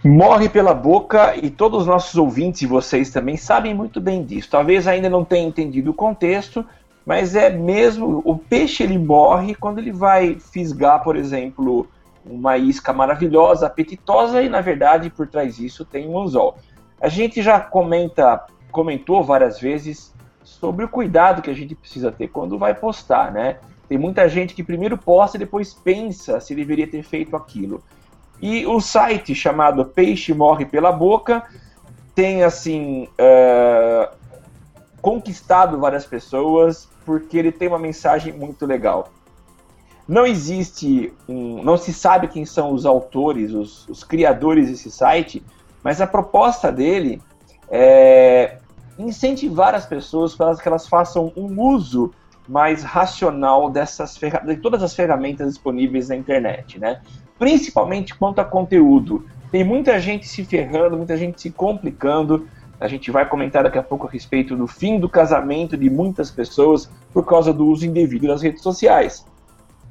Morre 0.05 0.49
pela 0.49 0.75
boca 0.75 1.35
e 1.37 1.51
todos 1.51 1.83
os 1.83 1.87
nossos 1.87 2.15
ouvintes 2.17 2.63
e 2.63 2.67
vocês 2.67 3.11
também 3.11 3.37
sabem 3.37 3.75
muito 3.75 4.01
bem 4.01 4.23
disso. 4.23 4.49
Talvez 4.51 4.87
ainda 4.87 5.09
não 5.09 5.25
tenham 5.25 5.49
entendido 5.49 5.91
o 5.91 5.95
contexto, 5.95 6.65
mas 7.05 7.35
é 7.35 7.51
mesmo 7.51 8.23
o 8.25 8.37
peixe 8.37 8.83
ele 8.83 8.99
morre 8.99 9.55
quando 9.55 9.79
ele 9.79 9.91
vai 9.91 10.39
fisgar, 10.39 11.03
por 11.03 11.17
exemplo, 11.17 11.89
uma 12.25 12.59
isca 12.59 12.93
maravilhosa, 12.93 13.67
apetitosa 13.67 14.43
e 14.43 14.49
na 14.49 14.61
verdade 14.61 15.11
por 15.11 15.27
trás 15.27 15.57
disso 15.57 15.85
tem 15.85 16.07
um 16.07 16.21
anzol. 16.21 16.57
A 17.01 17.09
gente 17.09 17.43
já 17.43 17.59
comenta, 17.59 18.45
comentou 18.71 19.25
várias 19.25 19.59
vezes 19.59 20.13
sobre 20.61 20.85
o 20.85 20.89
cuidado 20.89 21.43
que 21.43 21.51
a 21.51 21.55
gente 21.55 21.75
precisa 21.75 22.11
ter 22.11 22.29
quando 22.29 22.59
vai 22.59 22.75
postar, 22.75 23.33
né? 23.33 23.59
Tem 23.89 23.97
muita 23.97 24.29
gente 24.29 24.55
que 24.55 24.63
primeiro 24.63 24.99
posta 24.99 25.37
e 25.37 25.41
depois 25.41 25.73
pensa 25.73 26.41
se 26.41 26.55
deveria 26.55 26.87
ter 26.87 27.03
feito 27.03 27.35
aquilo. 27.37 27.83
E 28.41 28.67
o 28.67 28.81
site 28.81 29.35
chamado 29.35 29.85
Peixe 29.85 30.35
Morre 30.35 30.65
pela 30.65 30.93
Boca 30.93 31.43
tem 32.15 32.43
assim 32.43 33.09
é, 33.17 34.11
conquistado 35.01 35.79
várias 35.79 36.05
pessoas 36.05 36.89
porque 37.05 37.39
ele 37.39 37.51
tem 37.51 37.69
uma 37.69 37.79
mensagem 37.79 38.33
muito 38.33 38.67
legal. 38.67 39.09
Não 40.07 40.27
existe 40.27 41.13
um, 41.29 41.63
não 41.63 41.77
se 41.77 41.93
sabe 41.93 42.29
quem 42.29 42.45
são 42.45 42.73
os 42.73 42.85
autores, 42.85 43.53
os, 43.53 43.89
os 43.89 44.05
criadores 44.05 44.69
desse 44.69 44.91
site, 44.91 45.43
mas 45.83 46.01
a 46.01 46.07
proposta 46.07 46.71
dele 46.73 47.21
é 47.71 48.59
incentivar 48.99 49.75
as 49.75 49.87
pessoas 49.87 50.35
para 50.35 50.57
que 50.57 50.67
elas 50.67 50.89
façam 50.89 51.33
um 51.37 51.61
uso 51.63 52.13
mais 52.49 52.83
racional 52.83 53.71
dessas 53.71 54.19
de 54.45 54.57
todas 54.57 54.83
as 54.83 54.95
ferramentas 54.95 55.49
disponíveis 55.49 56.09
na 56.09 56.17
internet, 56.17 56.79
né? 56.79 57.01
Principalmente 57.39 58.15
quanto 58.15 58.41
a 58.41 58.45
conteúdo. 58.45 59.25
Tem 59.53 59.63
muita 59.63 60.01
gente 60.01 60.27
se 60.27 60.45
ferrando, 60.45 60.97
muita 60.97 61.17
gente 61.17 61.41
se 61.41 61.51
complicando. 61.51 62.49
A 62.81 62.89
gente 62.89 63.11
vai 63.11 63.29
comentar 63.29 63.65
daqui 63.65 63.79
a 63.79 63.83
pouco 63.83 64.07
a 64.07 64.11
respeito 64.11 64.57
do 64.57 64.67
fim 64.67 64.99
do 64.99 65.09
casamento 65.09 65.77
de 65.77 65.91
muitas 65.91 66.31
pessoas 66.31 66.91
por 67.13 67.25
causa 67.25 67.53
do 67.53 67.67
uso 67.67 67.87
indevido 67.87 68.27
das 68.27 68.43
redes 68.43 68.63
sociais. 68.63 69.27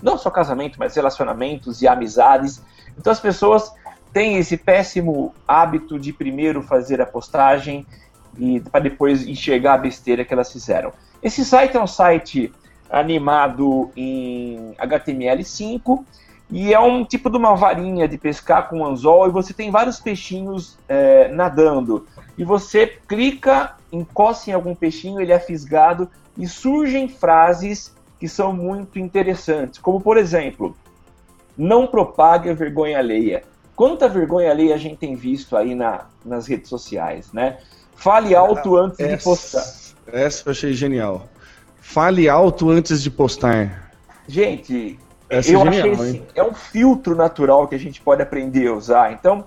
Não 0.02 0.18
só 0.18 0.30
casamento, 0.30 0.78
mas 0.80 0.96
relacionamentos 0.96 1.82
e 1.82 1.88
amizades. 1.88 2.62
Então 2.98 3.12
as 3.12 3.20
pessoas 3.20 3.72
têm 4.14 4.38
esse 4.38 4.58
péssimo 4.58 5.34
hábito 5.48 6.00
de 6.00 6.12
primeiro 6.12 6.62
fazer 6.62 7.02
a 7.02 7.06
postagem 7.06 7.86
e 8.38 8.60
para 8.60 8.82
depois 8.82 9.28
enxergar 9.28 9.76
a 9.76 9.78
besteira 9.78 10.24
que 10.24 10.34
elas 10.34 10.52
fizeram. 10.52 10.92
Esse 11.22 11.44
site 11.44 11.76
é 11.76 11.82
um 11.82 11.88
site 11.88 12.54
animado 12.90 13.92
em 13.96 14.74
HTML5 14.78 16.04
e 16.50 16.74
é 16.74 16.80
um 16.80 17.04
tipo 17.04 17.30
de 17.30 17.38
uma 17.38 17.56
varinha 17.56 18.08
de 18.08 18.18
pescar 18.18 18.70
com 18.70 18.86
anzol 18.86 19.28
e 19.28 19.32
você 19.32 19.54
tem 19.54 19.70
vários 19.70 20.00
peixinhos 20.00 20.78
é, 20.88 21.28
nadando. 21.30 22.08
E 22.38 22.44
você 22.44 22.88
clica, 23.08 23.76
encosta 23.92 24.50
em 24.50 24.54
algum 24.54 24.74
peixinho, 24.74 25.20
ele 25.20 25.34
é 25.34 25.40
fisgado 25.40 26.10
e 26.38 26.48
surgem 26.48 27.10
frases 27.10 27.94
que 28.20 28.28
são 28.28 28.54
muito 28.54 28.98
interessantes, 28.98 29.80
como 29.80 30.00
por 30.00 30.18
exemplo, 30.18 30.76
não 31.58 31.86
propague 31.86 32.50
a 32.50 32.54
vergonha 32.54 33.00
alheia. 33.00 33.44
Quanta 33.76 34.08
vergonha 34.08 34.50
alheia 34.50 34.74
a 34.74 34.78
gente 34.78 34.98
tem 34.98 35.16
visto 35.16 35.56
aí 35.56 35.76
na, 35.76 36.06
nas 36.26 36.48
redes 36.48 36.70
sociais, 36.70 37.32
né? 37.34 37.58
Fale 37.98 38.36
alto 38.36 38.78
antes 38.78 39.00
essa, 39.00 39.18
de 39.18 39.24
postar. 39.24 39.64
Essa 40.08 40.48
eu 40.48 40.52
achei 40.52 40.74
genial. 40.74 41.28
Fale 41.82 42.30
alto 42.30 42.70
antes 42.70 43.02
de 43.02 43.12
postar. 43.12 43.92
Gente, 44.28 45.00
essa 45.30 45.52
é 45.52 45.56
eu 45.56 45.62
é 45.62 45.64
genial, 45.72 45.94
achei 45.94 46.10
assim, 46.10 46.26
é 46.36 46.44
um 46.44 46.54
filtro 46.54 47.16
natural 47.16 47.68
que 47.68 47.76
a 47.76 47.80
gente 47.80 48.00
pode 48.00 48.22
aprender 48.22 48.68
a 48.68 48.74
usar. 48.74 49.12
Então, 49.12 49.46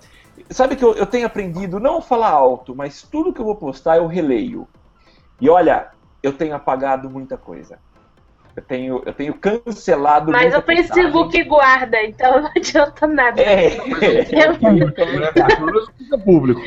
sabe 0.50 0.76
que 0.76 0.84
eu, 0.84 0.94
eu 0.94 1.06
tenho 1.06 1.26
aprendido 1.26 1.78
não 1.78 1.98
a 1.98 2.02
falar 2.02 2.30
alto, 2.30 2.74
mas 2.74 3.02
tudo 3.02 3.32
que 3.32 3.40
eu 3.40 3.44
vou 3.44 3.56
postar 3.56 3.96
eu 3.98 4.06
releio. 4.06 4.68
E 5.40 5.48
olha, 5.48 5.88
eu 6.22 6.32
tenho 6.32 6.54
apagado 6.54 7.08
muita 7.08 7.36
coisa. 7.36 7.78
Eu 8.56 8.62
tenho, 8.62 9.02
eu 9.06 9.12
tenho 9.12 9.34
cancelado. 9.34 10.32
Mas 10.32 10.54
o 10.54 10.60
Facebook 10.60 11.42
guarda, 11.44 12.02
então 12.02 12.42
não 12.42 12.50
adianta 12.54 13.06
nada. 13.06 13.40
É, 13.40 13.76
é, 13.76 14.52
público. 16.24 16.62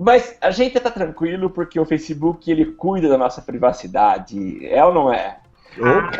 Mas 0.00 0.34
a 0.40 0.50
gente 0.50 0.80
tá 0.80 0.90
tranquilo 0.90 1.50
porque 1.50 1.78
o 1.78 1.84
Facebook 1.84 2.50
ele 2.50 2.64
cuida 2.64 3.06
da 3.06 3.18
nossa 3.18 3.42
privacidade, 3.42 4.66
é 4.66 4.82
ou 4.82 4.94
não 4.94 5.12
é? 5.12 5.36
Ah. 5.78 6.10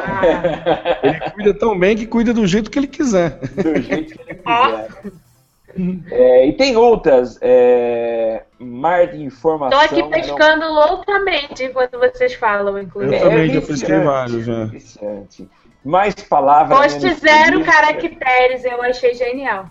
ele 1.02 1.30
cuida 1.30 1.54
tão 1.54 1.78
bem 1.78 1.96
que 1.96 2.06
cuida 2.06 2.34
do 2.34 2.46
jeito 2.46 2.70
que 2.70 2.78
ele 2.78 2.86
quiser. 2.86 3.38
Do 3.38 3.80
jeito 3.80 4.18
que 4.18 4.30
ele 4.30 4.34
quiser. 4.34 5.12
É, 6.10 6.46
e 6.46 6.52
tem 6.52 6.76
outras, 6.76 7.38
é, 7.40 8.42
mar 8.58 9.06
de 9.06 9.22
informação. 9.22 9.80
Estou 9.82 9.98
aqui 9.98 10.10
pescando 10.10 10.66
não... 10.66 10.74
loucamente 10.74 11.64
enquanto 11.64 11.98
vocês 11.98 12.34
falam, 12.34 12.78
inclusive. 12.78 13.16
Eu 13.16 13.22
também 13.22 13.50
é 13.50 13.54
já 13.54 13.60
pesquei 13.62 14.00
vários. 14.00 14.44
Já. 14.44 14.68
Mais 15.82 16.14
palavras. 16.14 16.78
Poste 16.78 17.14
zero 17.14 17.64
caracteres, 17.64 18.62
eu 18.62 18.82
achei 18.82 19.14
genial. 19.14 19.70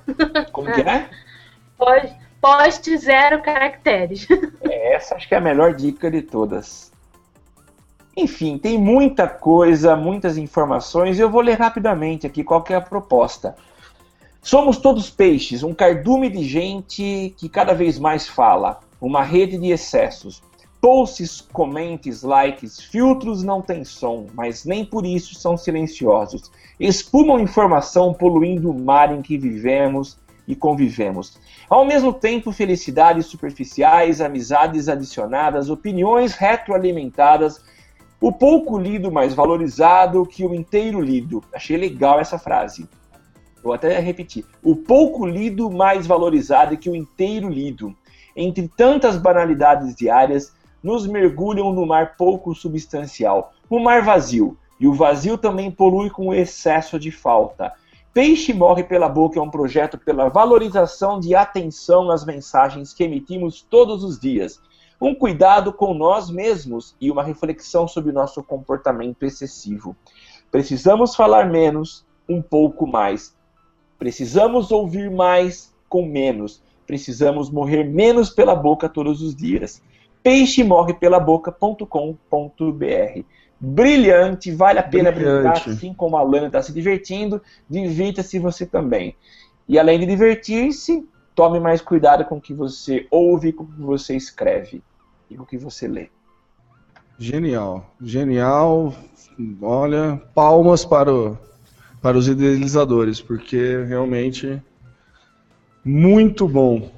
Como 0.51 0.71
que 0.71 0.81
é? 0.81 1.07
Poste, 1.77 2.15
poste 2.41 2.97
zero 2.97 3.41
caracteres. 3.41 4.27
É, 4.61 4.95
essa 4.95 5.15
acho 5.15 5.27
que 5.27 5.33
é 5.33 5.37
a 5.37 5.41
melhor 5.41 5.73
dica 5.73 6.11
de 6.11 6.21
todas. 6.21 6.91
Enfim, 8.15 8.57
tem 8.57 8.77
muita 8.77 9.27
coisa, 9.27 9.95
muitas 9.95 10.37
informações, 10.37 11.17
eu 11.17 11.29
vou 11.29 11.41
ler 11.41 11.57
rapidamente 11.57 12.27
aqui 12.27 12.43
qual 12.43 12.63
é 12.69 12.75
a 12.75 12.81
proposta. 12.81 13.55
Somos 14.41 14.77
todos 14.77 15.09
peixes, 15.09 15.63
um 15.63 15.73
cardume 15.73 16.29
de 16.29 16.43
gente 16.43 17.33
que 17.37 17.49
cada 17.49 17.73
vez 17.73 17.97
mais 17.97 18.27
fala, 18.27 18.79
uma 18.99 19.23
rede 19.23 19.57
de 19.57 19.71
excessos. 19.71 20.41
Posts, 20.81 21.41
comentes, 21.41 22.21
likes, 22.21 22.79
filtros 22.79 23.43
não 23.43 23.61
têm 23.61 23.83
som, 23.83 24.27
mas 24.33 24.63
nem 24.63 24.85
por 24.85 25.05
isso 25.05 25.35
são 25.35 25.57
silenciosos. 25.57 26.51
Espumam 26.79 27.39
informação 27.39 28.13
poluindo 28.13 28.71
o 28.71 28.79
mar 28.79 29.13
em 29.13 29.21
que 29.21 29.37
vivemos 29.37 30.17
e 30.49 30.55
convivemos. 30.55 31.39
Ao 31.69 31.85
mesmo 31.85 32.11
tempo, 32.11 32.51
felicidades 32.51 33.27
superficiais, 33.27 34.19
amizades 34.19 34.89
adicionadas, 34.89 35.69
opiniões 35.69 36.33
retroalimentadas, 36.33 37.63
o 38.19 38.31
pouco 38.31 38.79
lido 38.79 39.11
mais 39.11 39.35
valorizado 39.35 40.25
que 40.25 40.43
o 40.43 40.55
inteiro 40.55 40.99
lido. 40.99 41.43
Achei 41.53 41.77
legal 41.77 42.19
essa 42.19 42.39
frase. 42.39 42.89
Vou 43.63 43.73
até 43.73 43.99
repetir. 43.99 44.43
O 44.63 44.75
pouco 44.75 45.23
lido 45.23 45.69
mais 45.69 46.07
valorizado 46.07 46.75
que 46.77 46.89
o 46.89 46.95
inteiro 46.95 47.47
lido. 47.47 47.95
Entre 48.35 48.67
tantas 48.75 49.17
banalidades 49.17 49.93
diárias, 49.93 50.51
nos 50.81 51.05
mergulham 51.05 51.71
no 51.71 51.85
mar 51.85 52.15
pouco 52.17 52.55
substancial, 52.55 53.53
o 53.69 53.79
mar 53.79 54.01
vazio. 54.01 54.57
E 54.79 54.87
o 54.87 54.93
vazio 54.93 55.37
também 55.37 55.69
polui 55.69 56.09
com 56.09 56.29
o 56.29 56.33
excesso 56.33 56.97
de 56.97 57.11
falta. 57.11 57.71
Peixe 58.19 58.53
Morre 58.53 58.83
pela 58.83 59.07
Boca 59.07 59.39
é 59.39 59.41
um 59.41 59.49
projeto 59.49 59.97
pela 59.97 60.27
valorização 60.27 61.21
de 61.21 61.33
atenção 61.35 62.11
às 62.11 62.25
mensagens 62.25 62.93
que 62.93 63.05
emitimos 63.05 63.61
todos 63.61 64.03
os 64.03 64.19
dias. 64.19 64.59
Um 64.99 65.15
cuidado 65.15 65.71
com 65.71 65.93
nós 65.93 66.29
mesmos 66.29 66.93
e 66.99 67.09
uma 67.09 67.23
reflexão 67.23 67.87
sobre 67.87 68.11
o 68.11 68.13
nosso 68.13 68.43
comportamento 68.43 69.23
excessivo. 69.23 69.95
Precisamos 70.51 71.15
falar 71.15 71.49
menos, 71.49 72.05
um 72.27 72.41
pouco 72.41 72.85
mais. 72.85 73.33
Precisamos 73.97 74.69
ouvir 74.69 75.09
mais 75.09 75.73
com 75.87 76.05
menos. 76.05 76.61
Precisamos 76.85 77.49
morrer 77.49 77.85
menos 77.85 78.29
pela 78.29 78.53
boca 78.53 78.89
todos 78.89 79.21
os 79.21 79.33
dias. 79.33 79.81
Peixe 80.21 80.61
morre 80.61 80.93
pela 80.93 81.21
boca.com.br. 81.21 81.85
Brilhante, 83.59 84.51
vale 84.51 84.79
a 84.79 84.83
pena 84.83 85.11
Brilhante. 85.11 85.41
brincar, 85.41 85.69
assim 85.69 85.93
como 85.93 86.15
a 86.15 86.23
Lana 86.23 86.47
está 86.47 86.61
se 86.61 86.71
divertindo, 86.71 87.41
divirta-se 87.69 88.39
você 88.39 88.65
também. 88.65 89.15
E 89.67 89.77
além 89.77 89.99
de 89.99 90.05
divertir-se, 90.05 91.07
tome 91.35 91.59
mais 91.59 91.81
cuidado 91.81 92.23
com 92.25 92.37
o 92.37 92.41
que 92.41 92.53
você 92.53 93.05
ouve, 93.11 93.51
com 93.51 93.63
o 93.63 93.67
que 93.67 93.81
você 93.81 94.15
escreve 94.15 94.81
e 95.29 95.35
com 95.35 95.43
o 95.43 95.45
que 95.45 95.57
você 95.57 95.87
lê. 95.87 96.09
Genial, 97.17 97.93
genial. 98.01 98.93
Olha, 99.61 100.21
palmas 100.33 100.85
para 100.85 101.13
o 101.13 101.37
para 102.01 102.17
os 102.17 102.27
idealizadores, 102.27 103.21
porque 103.21 103.83
realmente 103.85 104.61
muito 105.83 106.47
bom. 106.47 106.89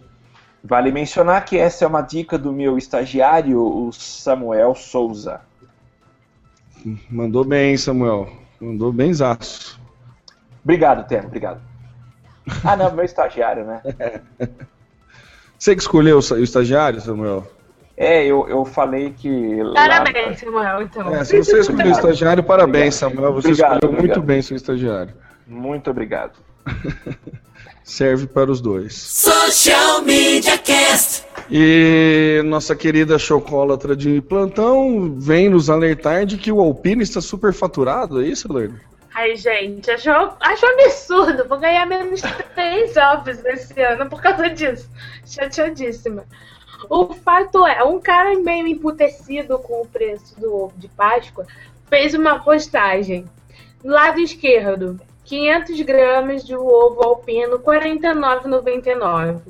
Vale 0.63 0.91
mencionar 0.91 1.43
que 1.43 1.57
essa 1.57 1.85
é 1.85 1.87
uma 1.87 2.01
dica 2.01 2.37
do 2.37 2.53
meu 2.53 2.77
estagiário, 2.77 3.59
o 3.59 3.91
Samuel 3.91 4.75
Souza. 4.75 5.41
Mandou 7.09 7.43
bem, 7.43 7.77
Samuel. 7.77 8.29
Mandou 8.59 8.91
bem 8.91 9.13
zaço. 9.13 9.79
Obrigado, 10.63 11.07
Temo, 11.07 11.27
obrigado. 11.27 11.61
Ah, 12.63 12.75
não, 12.75 12.91
meu 12.91 13.05
estagiário, 13.05 13.65
né? 13.65 13.81
Você 15.57 15.75
que 15.75 15.81
escolheu 15.81 16.17
o 16.17 16.37
estagiário, 16.37 16.99
Samuel? 16.99 17.47
É, 17.95 18.25
eu, 18.25 18.47
eu 18.49 18.65
falei 18.65 19.11
que. 19.11 19.59
Parabéns, 19.75 20.41
lá... 20.41 20.47
Samuel, 20.47 20.81
então. 20.81 21.15
É, 21.15 21.23
se 21.23 21.37
você 21.37 21.59
escolheu 21.59 21.85
o 21.85 21.91
estagiário, 21.91 22.43
parabéns, 22.43 22.95
Samuel. 22.95 23.33
Você 23.33 23.49
obrigado, 23.49 23.73
escolheu 23.73 23.93
obrigado. 23.93 24.17
muito 24.17 24.21
bem 24.25 24.41
seu 24.41 24.57
estagiário. 24.57 25.13
Muito 25.45 25.91
obrigado. 25.91 26.39
Serve 27.83 28.25
para 28.25 28.49
os 28.49 28.59
dois. 28.59 28.95
Social 28.95 30.01
Media 30.01 30.57
Cast. 30.57 31.25
E 31.49 32.41
nossa 32.45 32.75
querida 32.75 33.17
chocolatra 33.17 33.95
de 33.95 34.21
plantão 34.21 35.15
vem 35.17 35.49
nos 35.49 35.69
alertar 35.69 36.25
de 36.25 36.37
que 36.37 36.51
o 36.51 36.59
Alpine 36.59 37.03
está 37.03 37.21
superfaturado, 37.21 38.21
é 38.21 38.27
isso, 38.27 38.51
Lerner? 38.51 38.81
Ai, 39.13 39.35
gente, 39.35 39.91
acho, 39.91 40.09
acho 40.39 40.65
absurdo. 40.65 41.47
Vou 41.47 41.59
ganhar 41.59 41.85
menos 41.85 42.21
três 42.55 42.93
jobs 42.93 43.43
esse 43.45 43.81
ano 43.81 44.09
por 44.09 44.21
causa 44.21 44.49
disso. 44.49 44.89
Chateadíssima. 45.25 46.23
O 46.89 47.13
fato 47.13 47.67
é, 47.67 47.83
um 47.83 47.99
cara 47.99 48.33
meio 48.39 48.67
emputecido 48.67 49.59
com 49.59 49.81
o 49.81 49.87
preço 49.87 50.39
do 50.39 50.55
ovo 50.55 50.73
de 50.77 50.87
Páscoa 50.87 51.45
fez 51.89 52.13
uma 52.13 52.39
postagem. 52.39 53.25
Lado 53.83 54.19
esquerdo, 54.19 54.99
500 55.25 55.81
gramas 55.81 56.45
de 56.45 56.55
ovo 56.55 57.03
alpino, 57.03 57.57
R$ 57.57 57.63
49,99. 57.63 59.41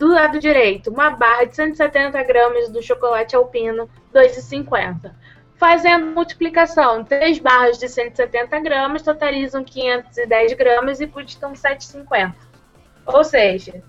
Do 0.00 0.08
lado 0.08 0.38
direito, 0.38 0.88
uma 0.88 1.10
barra 1.10 1.44
de 1.44 1.54
170 1.54 2.22
gramas 2.22 2.70
do 2.70 2.82
chocolate 2.82 3.36
alpino, 3.36 3.86
R$ 4.14 4.28
2,50. 4.28 5.12
Fazendo 5.58 6.06
multiplicação, 6.06 7.04
três 7.04 7.38
barras 7.38 7.76
de 7.76 7.86
170 7.86 8.60
gramas 8.60 9.02
totalizam 9.02 9.62
510 9.62 10.54
gramas 10.54 11.02
e 11.02 11.06
custam 11.06 11.52
7,50. 11.52 12.32
Ou 13.04 13.22
seja, 13.22 13.82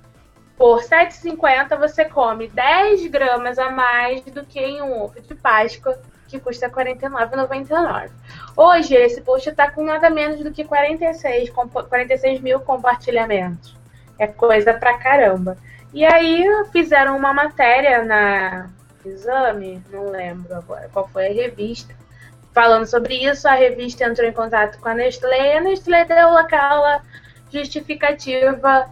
por 0.58 0.82
7,50 0.82 1.80
você 1.80 2.04
come 2.04 2.50
10 2.50 3.08
gramas 3.08 3.58
a 3.58 3.70
mais 3.70 4.22
do 4.26 4.46
que 4.46 4.60
em 4.60 4.82
um 4.82 5.04
ovo 5.04 5.22
de 5.22 5.34
Páscoa, 5.34 5.98
que 6.28 6.42
custa 6.42 6.68
R$ 6.68 6.74
49,99. 6.74 8.10
Hoje, 8.58 8.96
esse 8.96 9.22
post 9.22 9.48
está 9.48 9.72
com 9.72 9.86
nada 9.86 10.10
menos 10.10 10.44
do 10.44 10.52
que 10.52 10.66
46, 10.66 11.50
46 11.52 12.42
mil 12.42 12.60
compartilhamentos. 12.60 13.80
É 14.20 14.28
coisa 14.28 14.74
pra 14.74 14.98
caramba. 14.98 15.56
E 15.94 16.06
aí 16.06 16.46
fizeram 16.72 17.18
uma 17.18 17.34
matéria 17.34 18.04
na 18.04 18.70
Exame, 19.06 19.84
não 19.90 20.10
lembro 20.10 20.54
agora 20.56 20.90
qual 20.94 21.08
foi 21.10 21.28
a 21.28 21.34
revista, 21.34 21.94
falando 22.54 22.86
sobre 22.86 23.16
isso. 23.16 23.48
A 23.48 23.54
revista 23.54 24.06
entrou 24.06 24.28
em 24.28 24.34
contato 24.34 24.80
com 24.80 24.90
a 24.90 24.94
Nestlé 24.94 25.56
e 25.56 25.58
a 25.58 25.62
Nestlé 25.62 26.06
deu 26.06 26.38
aquela 26.38 27.02
justificativa 27.52 28.90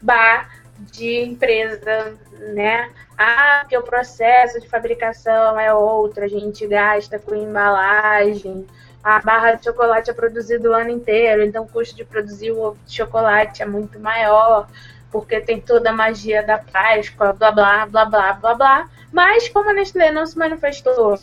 bar 0.00 0.50
de 0.78 1.22
empresa, 1.22 2.18
né? 2.52 2.90
Ah, 3.16 3.64
que 3.68 3.76
o 3.76 3.82
processo 3.82 4.60
de 4.60 4.68
fabricação 4.68 5.58
é 5.58 5.72
outro, 5.72 6.24
a 6.24 6.28
gente 6.28 6.66
gasta 6.66 7.18
com 7.18 7.34
embalagem, 7.34 8.66
a 9.02 9.20
barra 9.20 9.54
de 9.54 9.64
chocolate 9.64 10.10
é 10.10 10.14
produzida 10.14 10.68
o 10.68 10.74
ano 10.74 10.90
inteiro, 10.90 11.42
então 11.42 11.64
o 11.64 11.68
custo 11.68 11.96
de 11.96 12.04
produzir 12.04 12.50
o 12.50 12.76
chocolate 12.86 13.62
é 13.62 13.66
muito 13.66 13.98
maior, 14.00 14.68
porque 15.12 15.40
tem 15.40 15.60
toda 15.60 15.90
a 15.90 15.92
magia 15.92 16.42
da 16.42 16.58
Páscoa, 16.58 17.34
blá 17.34 17.52
blá 17.52 17.86
blá 17.86 18.04
blá 18.06 18.32
blá 18.32 18.54
blá. 18.54 18.90
Mas 19.12 19.48
como 19.50 19.68
a 19.68 19.74
Nestlé 19.74 20.10
não 20.10 20.24
se 20.24 20.38
manifestou 20.38 21.14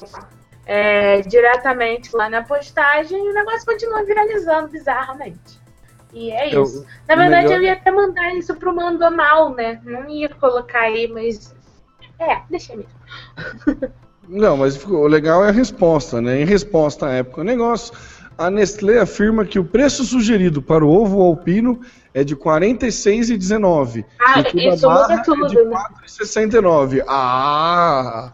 é, 0.66 1.22
diretamente 1.22 2.16
lá 2.16 2.30
na 2.30 2.44
postagem, 2.44 3.20
o 3.20 3.34
negócio 3.34 3.66
continua 3.66 4.04
viralizando 4.04 4.68
bizarramente. 4.68 5.60
E 6.14 6.32
é 6.32 6.50
isso. 6.50 6.86
Na 7.08 7.16
verdade, 7.16 7.48
melhor... 7.48 7.58
eu 7.58 7.64
ia 7.64 7.74
até 7.74 7.92
mandar 7.92 8.34
isso 8.36 8.56
pro 8.56 8.76
Mando 8.76 9.10
Mal, 9.12 9.54
né? 9.54 9.82
Não 9.84 10.08
ia 10.08 10.30
colocar 10.30 10.82
aí, 10.82 11.08
mas. 11.08 11.56
É, 12.20 12.42
deixa 12.50 12.76
mesmo. 12.76 12.92
Não, 14.28 14.56
mas 14.56 14.86
o 14.86 15.08
legal 15.08 15.44
é 15.44 15.50
a 15.50 15.52
resposta, 15.52 16.22
né? 16.22 16.42
Em 16.42 16.46
resposta 16.46 17.08
à 17.08 17.14
época 17.14 17.38
do 17.38 17.46
negócio, 17.46 17.96
a 18.40 18.50
Nestlé 18.50 19.00
afirma 19.00 19.44
que 19.44 19.60
o 19.60 19.66
preço 19.66 20.06
sugerido 20.06 20.62
para 20.62 20.86
o 20.86 20.90
ovo 20.90 21.22
alpino 21.22 21.82
é 22.14 22.24
de 22.24 22.34
R$ 22.34 22.40
46,19. 22.40 24.06
Ah, 24.18 24.40
isso 24.40 24.90
muda 24.90 25.22
tudo. 25.24 25.46
É 25.46 25.50
de 25.50 25.58
R$ 25.58 25.66
4,69. 26.08 27.04
Ah! 27.06 28.32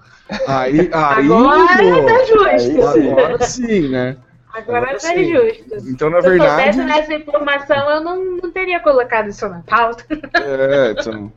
Aí, 0.48 0.90
aí, 0.94 1.26
agora 1.26 1.78
pô, 1.78 2.06
tá 2.06 2.24
justo. 2.24 3.12
Agora 3.12 3.44
sim, 3.44 3.90
né? 3.90 4.18
Agora, 4.54 4.78
agora 4.78 4.94
tá 4.94 5.00
sim. 5.00 5.34
justo. 5.34 5.90
Então, 5.90 6.12
na 6.12 6.22
Se 6.22 6.30
verdade. 6.30 6.62
Se 6.62 6.68
eu 6.68 6.74
soubesse 6.74 7.00
nessa 7.00 7.14
informação, 7.16 7.90
eu 7.90 8.04
não, 8.04 8.24
não 8.44 8.52
teria 8.52 8.80
colocado 8.82 9.28
isso 9.30 9.50
na 9.50 9.62
pauta. 9.62 10.06
É, 10.36 10.92
então. 10.92 11.34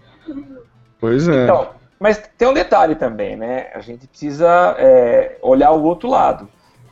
Pois 1.01 1.27
é. 1.27 1.45
Então, 1.45 1.71
mas 1.99 2.23
tem 2.37 2.47
um 2.47 2.55
detalhe 2.55 2.95
também, 2.95 3.35
né? 3.35 3.71
A 3.75 3.81
gente 3.81 4.07
precisa 4.07 4.77
é, 4.79 5.39
olhar 5.41 5.71
o 5.71 5.83
outro 5.83 6.09
lado. 6.11 6.49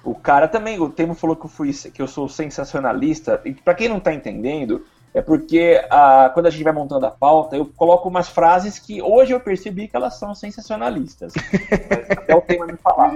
O 0.06 0.14
cara 0.14 0.46
também, 0.46 0.78
o 0.80 0.88
Temo 0.88 1.14
falou 1.14 1.34
que 1.34 1.46
eu 1.46 1.50
fui 1.50 1.72
que 1.72 2.00
eu 2.00 2.06
sou 2.06 2.28
sensacionalista. 2.28 3.40
E 3.44 3.52
para 3.52 3.74
quem 3.74 3.88
não 3.88 3.98
tá 3.98 4.14
entendendo, 4.14 4.86
é 5.12 5.20
porque 5.20 5.84
a, 5.90 6.30
quando 6.32 6.46
a 6.46 6.50
gente 6.50 6.62
vai 6.62 6.72
montando 6.72 7.06
a 7.06 7.10
pauta, 7.10 7.56
eu 7.56 7.66
coloco 7.66 8.08
umas 8.08 8.28
frases 8.28 8.78
que 8.78 9.02
hoje 9.02 9.32
eu 9.32 9.40
percebi 9.40 9.88
que 9.88 9.96
elas 9.96 10.14
são 10.16 10.32
sensacionalistas. 10.32 11.32
até 12.08 12.36
o 12.36 12.40
tema 12.40 12.66
me 12.66 12.76
falar. 12.76 13.14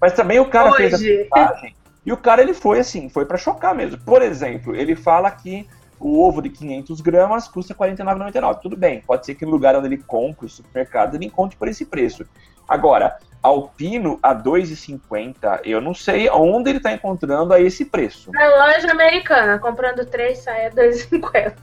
Mas 0.00 0.12
também 0.14 0.40
o 0.40 0.50
cara 0.50 0.70
hoje. 0.70 0.76
fez 0.76 0.94
a 0.94 0.98
mensagem 0.98 1.76
e 2.04 2.12
o 2.12 2.16
cara 2.16 2.42
ele 2.42 2.52
foi 2.52 2.80
assim, 2.80 3.08
foi 3.08 3.24
para 3.24 3.38
chocar 3.38 3.74
mesmo. 3.74 3.98
Por 3.98 4.20
exemplo, 4.20 4.74
ele 4.74 4.94
fala 4.96 5.30
que 5.30 5.66
o 5.98 6.22
ovo 6.22 6.42
de 6.42 6.50
500 6.50 7.00
gramas 7.00 7.48
custa 7.48 7.74
R$ 7.78 7.94
49,99. 7.94 8.60
Tudo 8.60 8.76
bem, 8.76 9.00
pode 9.00 9.24
ser 9.24 9.34
que 9.34 9.44
no 9.44 9.52
lugar 9.52 9.76
onde 9.76 9.86
ele 9.86 9.98
compra, 9.98 10.46
o 10.46 10.48
supermercado, 10.48 11.14
ele 11.14 11.26
encontre 11.26 11.56
por 11.56 11.68
esse 11.68 11.84
preço. 11.84 12.26
Agora, 12.68 13.16
Alpino 13.42 14.18
a 14.22 14.34
2,50, 14.34 15.60
eu 15.64 15.80
não 15.80 15.92
sei 15.92 16.30
onde 16.30 16.70
ele 16.70 16.78
está 16.78 16.92
encontrando 16.92 17.52
a 17.52 17.60
esse 17.60 17.84
preço. 17.84 18.30
Na 18.32 18.48
loja 18.48 18.90
americana, 18.90 19.58
comprando 19.58 20.04
três 20.06 20.38
sai 20.38 20.66
a 20.66 20.70
2,50. 20.70 21.54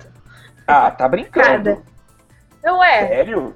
Ah, 0.67 0.91
tá 0.91 1.07
brincando. 1.07 1.83
Eu 2.63 2.83
é. 2.83 3.07
Sério? 3.07 3.55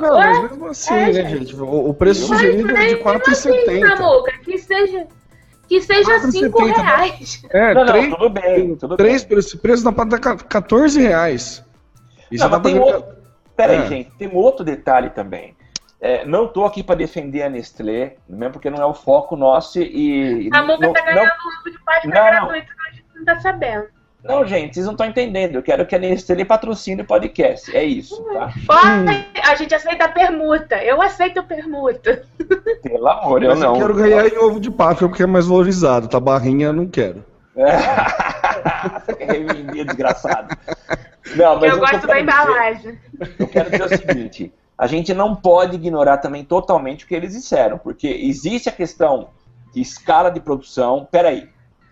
Não, 0.00 0.16
Ué? 0.16 0.26
mas 0.26 0.42
mesmo 0.50 0.66
assim, 0.66 0.94
é, 0.94 1.12
né, 1.12 1.30
gente? 1.30 1.54
O, 1.54 1.90
o 1.90 1.94
preço 1.94 2.28
mas, 2.28 2.40
sugerido 2.40 2.76
é 2.76 2.86
de 2.88 2.96
4,70. 2.96 3.92
Assim, 3.92 4.42
que 4.42 4.58
seja 4.58 5.06
que 5.68 5.80
seja 5.80 6.18
5 6.18 6.64
reais. 6.66 7.42
É, 7.50 7.72
não, 7.72 7.86
três, 7.86 8.08
não, 8.08 8.16
tudo 8.16 8.30
bem. 8.30 8.76
Tudo 8.76 8.96
três 8.96 9.22
bem. 9.22 9.28
por 9.28 9.38
esse 9.38 9.56
preço 9.56 9.84
dá 9.84 9.92
pra 9.92 10.04
dar 10.04 10.18
14 10.18 11.00
reais. 11.00 11.64
E 12.30 12.36
não, 12.36 12.50
mas 12.50 12.62
tem 12.62 12.78
outro... 12.78 13.14
Pera 13.56 13.74
é. 13.74 13.78
aí, 13.78 13.88
gente, 13.88 14.10
tem 14.18 14.28
um 14.28 14.36
outro 14.36 14.64
detalhe 14.64 15.10
também. 15.10 15.56
É, 16.04 16.22
não 16.26 16.44
estou 16.44 16.66
aqui 16.66 16.82
para 16.82 16.96
defender 16.96 17.44
a 17.44 17.48
Nestlé, 17.48 18.16
mesmo 18.28 18.52
porque 18.52 18.68
não 18.68 18.76
é 18.76 18.84
o 18.84 18.92
foco 18.92 19.36
nosso 19.36 19.80
e. 19.80 20.50
A 20.52 20.62
Muca 20.62 20.86
está 20.86 21.00
ganhando 21.00 21.30
um 21.66 21.70
de 21.70 21.78
página 21.78 22.12
gratuito, 22.12 22.66
a 22.86 22.90
gente 22.92 23.06
não 23.14 23.20
está 23.20 23.40
sabendo. 23.40 23.86
Não, 24.22 24.46
gente, 24.46 24.74
vocês 24.74 24.84
não 24.84 24.92
estão 24.92 25.06
entendendo. 25.06 25.54
Eu 25.54 25.62
quero 25.62 25.86
que 25.86 25.96
a 25.96 25.98
Nestlé 25.98 26.44
patrocine 26.44 27.00
o 27.00 27.06
podcast. 27.06 27.74
É 27.74 27.82
isso, 27.82 28.22
tá? 28.34 28.52
Pode, 28.66 29.26
a 29.48 29.54
gente 29.54 29.74
aceita 29.74 30.06
permuta. 30.10 30.76
Eu 30.84 31.00
aceito 31.00 31.42
permuta. 31.42 32.22
Pelo 32.82 33.08
amor, 33.08 33.42
eu 33.42 33.48
Mas 33.52 33.60
não. 33.60 33.72
Eu 33.72 33.80
quero 33.80 33.94
ganhar 33.94 34.26
em 34.26 34.36
ovo 34.36 34.60
de 34.60 34.70
Páscoa 34.70 35.08
porque 35.08 35.22
é 35.22 35.26
mais 35.26 35.46
valorizado. 35.46 36.06
Tá 36.06 36.20
barrinha, 36.20 36.70
não 36.70 36.86
quero. 36.86 37.24
É, 37.56 37.64
desgraçado. 39.84 40.54
Não, 41.34 41.58
mas 41.58 41.72
eu 41.72 41.78
gosto 41.78 42.06
da 42.06 42.20
embalagem. 42.20 42.98
eu 43.38 43.48
quero 43.48 43.70
dizer 43.70 43.84
o 43.84 43.88
seguinte 43.88 44.52
a 44.76 44.86
gente 44.86 45.14
não 45.14 45.36
pode 45.36 45.76
ignorar 45.76 46.18
também 46.18 46.44
totalmente 46.44 47.04
o 47.04 47.08
que 47.08 47.14
eles 47.14 47.32
disseram, 47.32 47.78
porque 47.78 48.08
existe 48.08 48.68
a 48.68 48.72
questão 48.72 49.28
de 49.72 49.80
escala 49.80 50.30
de 50.30 50.40
produção. 50.40 51.06
Peraí, 51.10 51.48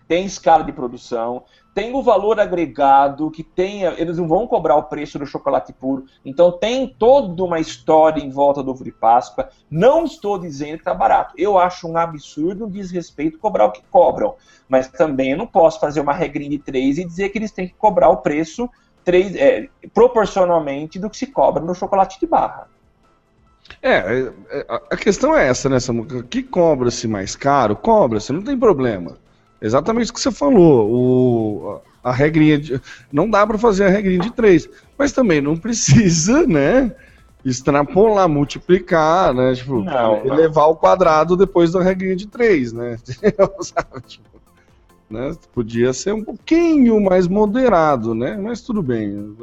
tem 0.08 0.24
escala 0.24 0.64
de 0.64 0.72
produção, 0.72 1.44
tem 1.74 1.94
o 1.94 2.02
valor 2.02 2.38
agregado, 2.38 3.30
que 3.30 3.42
tem, 3.42 3.82
eles 3.82 4.18
não 4.18 4.28
vão 4.28 4.46
cobrar 4.46 4.76
o 4.76 4.82
preço 4.82 5.18
do 5.18 5.24
chocolate 5.24 5.72
puro. 5.72 6.04
Então 6.24 6.52
tem 6.52 6.86
toda 6.86 7.42
uma 7.42 7.60
história 7.60 8.20
em 8.20 8.28
volta 8.28 8.62
do 8.62 8.72
ovo 8.72 8.84
de 8.84 8.92
Páscoa. 8.92 9.48
Não 9.70 10.04
estou 10.04 10.38
dizendo 10.38 10.74
que 10.74 10.80
está 10.80 10.92
barato. 10.92 11.34
Eu 11.38 11.56
acho 11.56 11.88
um 11.88 11.96
absurdo, 11.96 12.66
um 12.66 12.70
desrespeito 12.70 13.38
cobrar 13.38 13.66
o 13.66 13.72
que 13.72 13.82
cobram. 13.90 14.34
Mas 14.68 14.88
também 14.88 15.30
eu 15.30 15.38
não 15.38 15.46
posso 15.46 15.80
fazer 15.80 16.00
uma 16.00 16.12
regrinha 16.12 16.50
de 16.50 16.58
três 16.58 16.98
e 16.98 17.04
dizer 17.04 17.30
que 17.30 17.38
eles 17.38 17.52
têm 17.52 17.68
que 17.68 17.74
cobrar 17.74 18.10
o 18.10 18.18
preço 18.18 18.68
três, 19.04 19.34
é, 19.34 19.68
proporcionalmente 19.92 20.98
do 20.98 21.10
que 21.10 21.16
se 21.16 21.26
cobra 21.26 21.62
no 21.62 21.74
chocolate 21.74 22.18
de 22.18 22.26
barra. 22.26 22.68
É, 23.80 23.92
é, 23.92 24.32
é 24.50 24.66
a 24.68 24.96
questão 24.96 25.36
é 25.36 25.48
essa, 25.48 25.68
né, 25.68 25.78
Samuca? 25.80 26.22
Que 26.22 26.42
cobra-se 26.42 27.06
mais 27.06 27.36
caro? 27.36 27.76
Cobra-se, 27.76 28.32
não 28.32 28.42
tem 28.42 28.58
problema. 28.58 29.16
Exatamente 29.60 30.10
o 30.10 30.14
que 30.14 30.20
você 30.20 30.32
falou. 30.32 30.90
O, 30.90 31.80
a, 32.02 32.12
regrinha 32.12 32.58
de. 32.58 32.80
Não 33.12 33.30
dá 33.30 33.46
para 33.46 33.56
fazer 33.56 33.84
a 33.84 33.88
regrinha 33.88 34.18
de 34.18 34.32
três. 34.32 34.68
Mas 34.98 35.12
também 35.12 35.40
não 35.40 35.56
precisa, 35.56 36.44
né? 36.46 36.92
Extrapolar, 37.44 38.28
multiplicar, 38.28 39.32
né? 39.32 39.54
Tipo, 39.54 39.82
não, 39.82 40.24
elevar 40.26 40.68
o 40.68 40.76
quadrado 40.76 41.36
depois 41.36 41.72
da 41.72 41.82
regrinha 41.82 42.16
de 42.16 42.26
três, 42.26 42.72
né? 42.72 42.98
tipo, 44.06 44.41
né? 45.12 45.36
Podia 45.52 45.92
ser 45.92 46.12
um 46.12 46.24
pouquinho 46.24 47.00
mais 47.00 47.28
moderado, 47.28 48.14
né? 48.14 48.36
Mas 48.36 48.62
tudo 48.62 48.82
bem. 48.82 49.36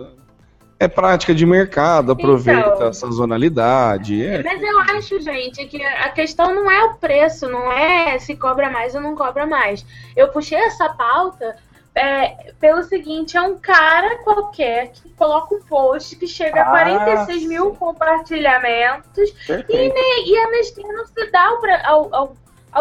É 0.79 0.87
prática 0.87 1.35
de 1.35 1.45
mercado, 1.45 2.13
aproveita 2.13 2.71
então, 2.75 2.87
a 2.87 2.93
sazonalidade. 2.93 4.25
É. 4.25 4.41
Mas 4.41 4.61
eu 4.61 4.79
acho, 4.79 5.19
gente, 5.19 5.65
que 5.65 5.83
a 5.83 6.09
questão 6.09 6.55
não 6.55 6.71
é 6.71 6.85
o 6.85 6.95
preço, 6.95 7.49
não 7.49 7.71
é 7.71 8.17
se 8.17 8.35
cobra 8.35 8.69
mais 8.69 8.95
ou 8.95 9.01
não 9.01 9.13
cobra 9.13 9.45
mais. 9.45 9.85
Eu 10.15 10.29
puxei 10.29 10.57
essa 10.57 10.89
pauta 10.89 11.55
é, 11.93 12.53
pelo 12.59 12.81
seguinte: 12.83 13.35
é 13.35 13.41
um 13.41 13.57
cara 13.57 14.19
qualquer 14.19 14.91
que 14.91 15.09
coloca 15.13 15.53
um 15.53 15.61
post 15.61 16.15
que 16.15 16.27
chega 16.27 16.61
ah, 16.61 16.67
a 16.67 16.71
46 16.71 17.41
sim. 17.41 17.47
mil 17.47 17.75
compartilhamentos 17.75 19.29
e, 19.67 20.31
e, 20.31 20.37
a 20.37 20.51
Nestlé 20.51 20.93
não 20.93 21.05
se 21.05 21.31
dá 21.31 21.45
ao, 21.45 21.59
ao, 21.85 22.15
ao 22.15 22.37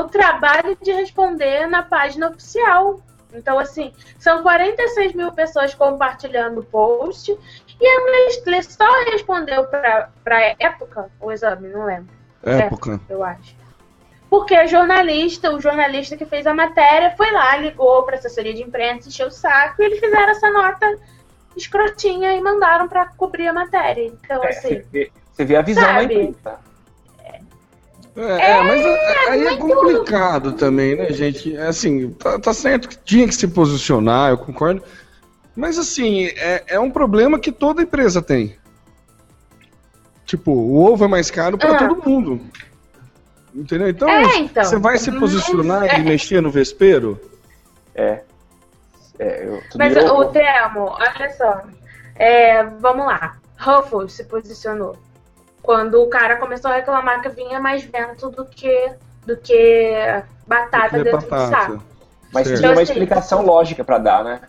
trabalho 0.08 0.76
de 0.80 0.92
responder 0.92 1.66
na 1.66 1.82
página 1.82 2.28
oficial. 2.28 3.00
Então, 3.32 3.58
assim, 3.58 3.92
são 4.18 4.42
46 4.42 5.14
mil 5.14 5.32
pessoas 5.32 5.74
compartilhando 5.74 6.60
o 6.60 6.64
post 6.64 7.36
e 7.80 7.86
a 7.86 8.10
Nestlé 8.10 8.62
só 8.62 8.90
respondeu 9.04 9.64
para 9.66 10.10
a 10.26 10.56
época 10.58 11.10
o 11.20 11.30
exame, 11.30 11.68
não 11.68 11.84
lembro. 11.84 12.12
Época. 12.42 12.92
época. 12.92 13.00
Eu 13.08 13.22
acho. 13.22 13.56
Porque 14.30 14.54
a 14.54 14.66
jornalista, 14.66 15.54
o 15.54 15.60
jornalista 15.60 16.16
que 16.16 16.26
fez 16.26 16.46
a 16.46 16.52
matéria, 16.52 17.14
foi 17.16 17.30
lá, 17.30 17.56
ligou 17.56 18.02
para 18.02 18.16
a 18.16 18.18
assessoria 18.18 18.52
de 18.52 18.62
imprensa, 18.62 19.08
encheu 19.08 19.28
o 19.28 19.30
saco 19.30 19.80
e 19.80 19.86
eles 19.86 20.00
fizeram 20.00 20.30
essa 20.30 20.50
nota 20.50 20.98
escrotinha 21.56 22.34
e 22.34 22.40
mandaram 22.40 22.88
para 22.88 23.06
cobrir 23.06 23.48
a 23.48 23.52
matéria. 23.52 24.06
Então, 24.06 24.42
é, 24.44 24.48
assim. 24.48 24.82
Você 25.32 25.44
vê, 25.44 25.56
a 25.56 25.62
visão 25.62 25.82
sabe? 25.82 26.06
da 26.06 26.14
imprensa. 26.14 26.67
É, 28.18 28.50
é, 28.50 28.62
mas 28.62 28.84
é, 28.84 29.28
aí 29.30 29.46
é 29.46 29.56
complicado 29.56 30.52
também, 30.52 30.96
né, 30.96 31.12
gente? 31.12 31.56
É 31.56 31.68
assim, 31.68 32.10
tá, 32.10 32.38
tá 32.38 32.52
certo 32.52 32.88
que 32.88 32.98
tinha 32.98 33.28
que 33.28 33.34
se 33.34 33.46
posicionar, 33.46 34.30
eu 34.30 34.38
concordo. 34.38 34.82
Mas 35.54 35.78
assim, 35.78 36.26
é, 36.36 36.64
é 36.68 36.80
um 36.80 36.90
problema 36.90 37.38
que 37.38 37.52
toda 37.52 37.82
empresa 37.82 38.20
tem. 38.20 38.56
Tipo, 40.26 40.52
o 40.52 40.84
ovo 40.84 41.04
é 41.04 41.08
mais 41.08 41.30
caro 41.30 41.56
para 41.56 41.72
Ah. 41.76 41.88
todo 41.88 42.08
mundo. 42.08 42.40
Entendeu? 43.54 43.88
Então, 43.88 44.08
É, 44.08 44.36
então. 44.38 44.64
você 44.64 44.78
vai 44.78 44.98
se 44.98 45.10
posicionar 45.12 45.84
É. 45.84 45.98
e 45.98 46.02
mexer 46.02 46.40
no 46.42 46.50
vespeiro? 46.50 47.18
É. 47.94 48.20
É, 49.18 49.46
eu, 49.46 49.60
Mas 49.76 49.94
virou- 49.94 50.20
o 50.20 50.24
Temo, 50.26 50.80
olha 50.90 51.30
só. 51.36 51.62
É, 52.14 52.62
vamos 52.64 53.06
lá. 53.06 53.36
Ruffles 53.58 54.12
se 54.12 54.24
posicionou. 54.24 54.96
Quando 55.68 56.00
o 56.02 56.06
cara 56.08 56.36
começou 56.36 56.70
a 56.70 56.76
reclamar 56.76 57.20
que 57.20 57.28
vinha 57.28 57.60
mais 57.60 57.84
vento 57.84 58.30
do 58.30 58.46
que, 58.46 58.90
do 59.26 59.36
que 59.36 59.92
batata 60.46 60.88
Porque 60.88 60.96
é 60.96 61.04
dentro 61.12 61.18
do 61.20 61.28
saco. 61.28 61.50
batata. 61.50 61.80
Mas 62.32 62.46
Certo. 62.46 62.58
tinha 62.60 62.72
uma 62.72 62.80
Eu 62.80 62.86
sei. 62.86 62.94
explicação 62.94 63.44
lógica 63.44 63.84
pra 63.84 63.98
dar, 63.98 64.24
né? 64.24 64.40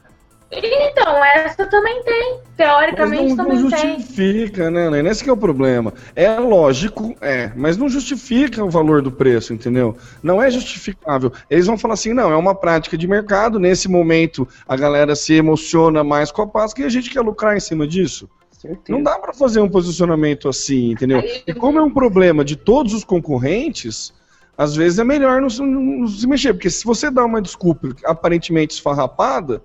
Então, 0.50 1.26
essa 1.26 1.66
também 1.66 2.02
tem. 2.04 2.36
Mas 2.36 2.56
Teoricamente 2.56 3.36
não, 3.36 3.36
não 3.36 3.36
também 3.36 3.70
tem. 3.70 3.98
justifica, 4.00 4.72
né, 4.72 4.86
Helena? 4.86 5.10
Esse 5.10 5.22
que 5.22 5.30
é 5.30 5.34
o 5.34 5.38
problema. 5.38 5.94
É 6.16 6.40
lógico, 6.40 7.14
é, 7.20 7.52
mas 7.54 7.76
não 7.76 7.90
justifica 7.90 8.64
o 8.64 8.70
valor 8.70 9.02
do 9.02 9.12
preço, 9.12 9.54
entendeu? 9.54 9.98
Não 10.24 10.42
é 10.42 10.50
justificável. 10.50 11.34
Eles 11.50 11.68
vão 11.68 11.78
falar 11.78 11.96
assim, 11.96 12.14
não, 12.14 12.32
é 12.32 12.36
uma 12.38 12.56
prática 12.56 12.98
de 12.98 13.06
mercado, 13.10 13.60
nesse 13.60 13.90
momento 13.90 14.48
a 14.66 14.78
galera 14.78 15.18
se 15.18 15.34
emociona 15.34 16.02
mais 16.02 16.32
com 16.32 16.44
a 16.44 16.48
Páscoa 16.48 16.82
e 16.84 16.86
a 16.86 16.90
gente 16.90 17.10
quer 17.10 17.20
lucrar 17.20 17.58
em 17.58 17.60
cima 17.60 17.86
disso. 17.86 18.30
Certeza. 18.60 18.84
Não 18.90 19.02
dá 19.02 19.18
para 19.18 19.32
fazer 19.34 19.62
um 19.62 19.70
posicionamento 19.70 20.50
assim, 20.50 20.92
entendeu? 20.92 21.20
Aí- 21.20 21.44
E 21.48 21.54
como 21.54 21.80
é 21.80 21.82
um 21.82 21.90
problema 21.90 22.44
de 22.44 22.58
todos 22.58 22.94
os 22.94 23.06
concorrentes, 23.06 24.14
às 24.58 24.76
vezes 24.76 25.00
é 25.00 25.04
melhor 25.06 25.40
não, 25.42 25.50
se- 25.50 25.62
não 25.62 26.06
se 26.06 26.28
mexer, 26.28 26.54
porque 26.54 26.70
se 26.70 26.84
você 26.84 27.10
dá 27.10 27.24
uma 27.24 27.42
desculpa 27.42 27.88
aparentemente 28.04 28.74
esfarrapada, 28.74 29.62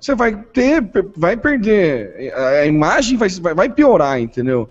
você 0.00 0.14
vai 0.14 0.36
ter, 0.36 0.80
vai 1.16 1.36
perder, 1.36 2.32
a 2.32 2.64
imagem 2.66 3.16
vai, 3.18 3.28
vai, 3.52 3.68
piorar, 3.68 4.20
entendeu? 4.20 4.70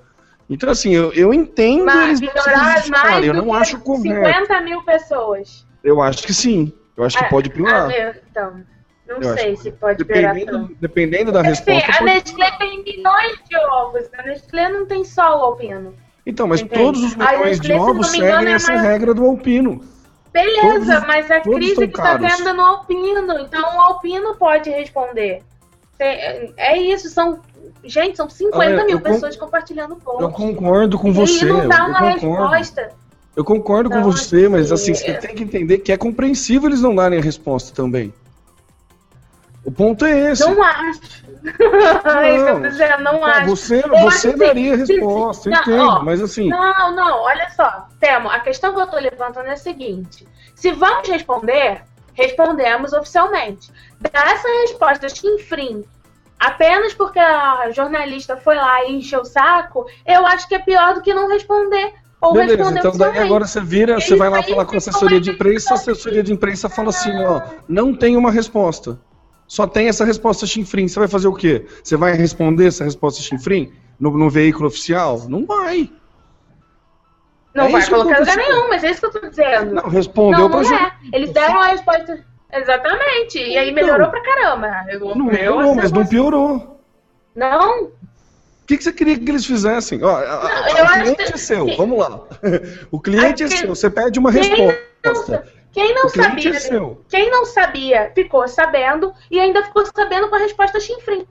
Então, 0.50 0.70
assim, 0.70 0.96
eu, 0.96 1.12
eu 1.12 1.34
entendo 1.34 1.84
Mas 1.86 2.22
eles 2.22 2.32
piorar 2.32 2.88
mais 2.90 3.26
eu 3.26 3.34
não 3.34 3.54
acho 3.54 3.78
correto. 3.80 4.04
50 4.26 4.62
mil 4.62 4.82
pessoas. 4.84 5.66
Eu 5.84 6.02
acho 6.02 6.24
que 6.24 6.34
sim, 6.34 6.72
eu 6.96 7.04
acho 7.04 7.18
que 7.18 7.26
Ah, 7.26 7.30
pode 7.30 7.50
Ah, 7.50 7.54
piorar. 7.54 7.88
meu, 7.90 8.14
então, 8.32 8.64
não 9.08 9.18
Eu 9.18 9.38
sei 9.38 9.54
acho 9.54 9.62
se 9.64 9.72
pode. 9.72 9.98
Dependendo, 10.04 10.70
dependendo 10.80 11.32
da 11.32 11.42
resposta. 11.42 11.90
a 11.92 11.94
pode- 12.00 12.06
Nestlé 12.06 12.52
tem 12.58 12.84
milhões 12.84 13.40
de 13.50 13.56
ovos. 13.58 14.04
A 14.18 14.24
Nestlé 14.24 14.70
não 14.70 14.86
tem 14.86 15.04
só 15.04 15.40
o 15.40 15.44
alpino. 15.44 15.94
Então, 16.26 16.48
mas 16.48 16.62
Entende? 16.62 16.82
todos 16.84 17.04
os 17.04 17.14
A 17.20 17.32
milhões 17.34 17.60
de 17.60 17.68
se 17.68 17.74
ovos 17.74 18.12
me 18.12 18.18
engano, 18.18 18.38
seguem 18.38 18.54
é 18.54 18.56
essa 18.56 18.72
mais- 18.72 18.82
regra 18.84 19.14
do 19.14 19.26
alpino. 19.26 19.82
Beleza, 20.34 20.62
Todos- 20.96 21.08
mas 21.08 21.32
a 21.32 21.40
crise 21.40 21.76
que 21.88 21.94
tá 21.94 22.04
caros. 22.18 22.36
tendo 22.36 22.54
no 22.54 22.62
alpino. 22.62 23.40
Então 23.40 23.78
o 23.78 23.82
alpino 23.82 24.36
pode 24.36 24.70
responder. 24.70 25.42
Tem- 25.98 26.54
É 26.58 26.78
isso, 26.78 27.10
são. 27.10 27.40
Gente, 27.84 28.18
são 28.18 28.30
50 28.30 28.58
Olha, 28.74 28.86
mil 28.86 29.00
con- 29.00 29.12
pessoas 29.14 29.38
compartilhando 29.38 29.94
o 29.94 29.96
post. 29.98 30.22
Eu 30.22 30.30
concordo 30.32 30.98
com 31.00 31.10
e 31.10 31.12
você. 31.12 31.46
não 31.46 31.68
dá 31.68 31.78
eu 31.78 31.86
uma 31.86 32.00
concordo. 32.20 32.54
resposta. 32.56 32.90
Eu 33.36 33.44
concordo 33.46 33.90
com 33.90 34.00
Então, 34.00 34.12
você, 34.12 34.50
mas 34.50 34.72
assim, 34.72 34.92
assim, 34.92 35.06
você 35.06 35.12
é- 35.12 35.14
tem 35.18 35.36
que 35.36 35.44
entender 35.44 35.78
que 35.80 35.92
é 35.92 35.98
compreensível 35.98 36.70
eles 36.70 36.82
não 36.82 36.96
darem 36.96 37.20
a 37.20 37.22
resposta 37.22 37.74
também. 37.74 38.14
O 39.66 39.72
ponto 39.72 40.06
é 40.06 40.32
esse. 40.32 40.48
Não 40.48 40.62
acho. 40.64 41.26
é 41.46 42.36
isso 42.36 42.46
que 42.46 42.52
eu 42.52 42.62
tô 42.62 42.68
dizendo, 42.68 43.04
não 43.04 43.26
Ah, 43.26 43.32
acho. 43.38 43.48
você 43.48 43.84
Eu 43.84 43.90
você 43.90 44.30
acho 44.30 44.38
daria 44.38 44.74
a 44.74 44.78
resposta, 44.78 45.50
não, 45.50 45.62
entendo, 45.62 45.88
ó, 45.88 46.04
mas 46.04 46.22
assim, 46.22 46.50
Não, 46.50 46.96
não, 46.96 47.20
olha 47.22 47.50
só. 47.50 47.88
Temo, 48.00 48.30
a 48.30 48.40
questão 48.40 48.74
que 48.74 48.80
eu 48.80 48.88
tô 48.88 48.98
levantando 48.98 49.48
é 49.48 49.54
a 49.54 49.58
seguinte: 49.58 50.28
se 50.56 50.72
vamos 50.72 51.08
responder, 51.08 51.84
respondemos 52.14 52.94
oficialmente. 52.94 53.72
Dar 54.00 54.34
essa 54.34 54.48
resposta 54.62 55.10
chinfrim 55.10 55.84
apenas 56.40 56.94
porque 56.94 57.20
a 57.20 57.70
jornalista 57.72 58.38
foi 58.38 58.56
lá 58.56 58.86
e 58.86 58.96
encheu 58.98 59.22
o 59.22 59.26
saco, 59.26 59.86
eu 60.06 60.26
acho 60.26 60.48
que 60.48 60.56
é 60.56 60.60
pior 60.60 60.94
do 60.94 61.02
que 61.02 61.14
não 61.14 61.28
responder. 61.28 61.94
Ou 62.22 62.34
beleza, 62.34 62.58
responder 62.58 62.80
então 62.80 62.98
daí 62.98 63.20
agora 63.20 63.46
você 63.46 63.62
vira, 63.62 64.00
você 64.00 64.10
Eles 64.10 64.20
vai 64.20 64.30
lá 64.30 64.42
falar 64.42 64.66
com 64.66 64.76
a 64.76 64.78
assessoria 64.78 65.20
de 65.20 65.32
imprensa, 65.32 65.74
a 65.74 65.76
assessoria 65.76 66.24
de 66.24 66.34
imprensa 66.34 66.70
fala 66.70 66.90
assim, 66.90 67.12
ó, 67.24 67.42
não 67.68 67.94
tem 67.96 68.16
uma 68.18 68.32
resposta. 68.32 69.00
Só 69.48 69.68
tem 69.68 69.88
essa 69.88 70.04
resposta 70.06 70.46
chinfrim. 70.48 70.88
Você 70.88 70.98
vai 71.00 71.08
fazer 71.08 71.28
o 71.28 71.34
quê? 71.34 71.66
Você 71.84 71.96
vai 71.96 72.14
responder 72.14 72.68
essa 72.68 72.84
resposta 72.84 73.22
chinfrim 73.22 73.72
no, 74.00 74.18
no 74.18 74.30
veículo 74.30 74.68
oficial? 74.68 75.26
Não 75.30 75.46
vai. 75.46 75.90
Não 77.54 77.66
É 77.66 77.70
vai 77.72 77.88
colocar 77.88 78.20
lugar 78.20 78.36
nenhum, 78.38 78.68
mas 78.70 78.84
é 78.84 78.92
isso 78.92 79.00
que 79.02 79.06
eu 79.06 79.12
tô 79.22 79.28
dizendo. 79.30 79.74
Não, 79.76 79.84
respondeu 79.90 80.40
não, 80.42 80.50
pra 80.50 80.58
não 80.62 80.66
gente. 80.66 80.82
é. 80.82 80.92
Eles 81.14 81.32
deram 81.32 81.62
a 81.62 81.68
resposta. 81.68 82.26
Exatamente. 82.52 83.38
E 83.38 83.58
aí 83.58 83.70
Então. 83.70 83.84
melhorou 83.84 84.10
pra 84.10 84.22
caramba. 84.22 84.86
Eu- 84.90 85.16
Não 85.16 85.26
melhorou, 85.26 85.76
mas 85.76 85.92
não 85.92 86.06
piorou. 86.06 86.82
Não, 87.36 87.84
O 87.86 87.92
que, 88.68 88.78
que 88.78 88.84
você 88.84 88.92
queria 88.92 89.18
que 89.20 89.30
eles 89.30 89.46
fizessem? 89.46 90.04
Ó, 90.04 90.20
eu 90.20 90.86
o 90.86 90.88
cliente 90.90 91.24
que- 91.26 91.34
é 91.34 91.38
seu, 91.38 91.78
vamos 91.78 92.00
lá. 92.00 92.20
O 92.92 93.00
cliente 93.00 93.44
é 93.44 93.48
seu, 93.48 93.68
você 93.68 93.90
pede 93.92 94.18
uma 94.18 94.32
resposta. 94.32 95.48
Quem 95.76 95.94
não 95.94 96.08
sabia. 96.08 96.52
é. 96.56 96.96
Quem 97.10 97.30
não 97.30 97.46
sabia 97.46 98.12
ficou 98.16 98.48
sabendo 98.48 99.14
e 99.30 99.38
ainda 99.40 99.62
ficou 99.62 99.86
sabendo 99.86 100.30
com 100.30 100.36
a 100.36 100.40
resposta 100.40 100.80
chinfrim. 100.80 101.28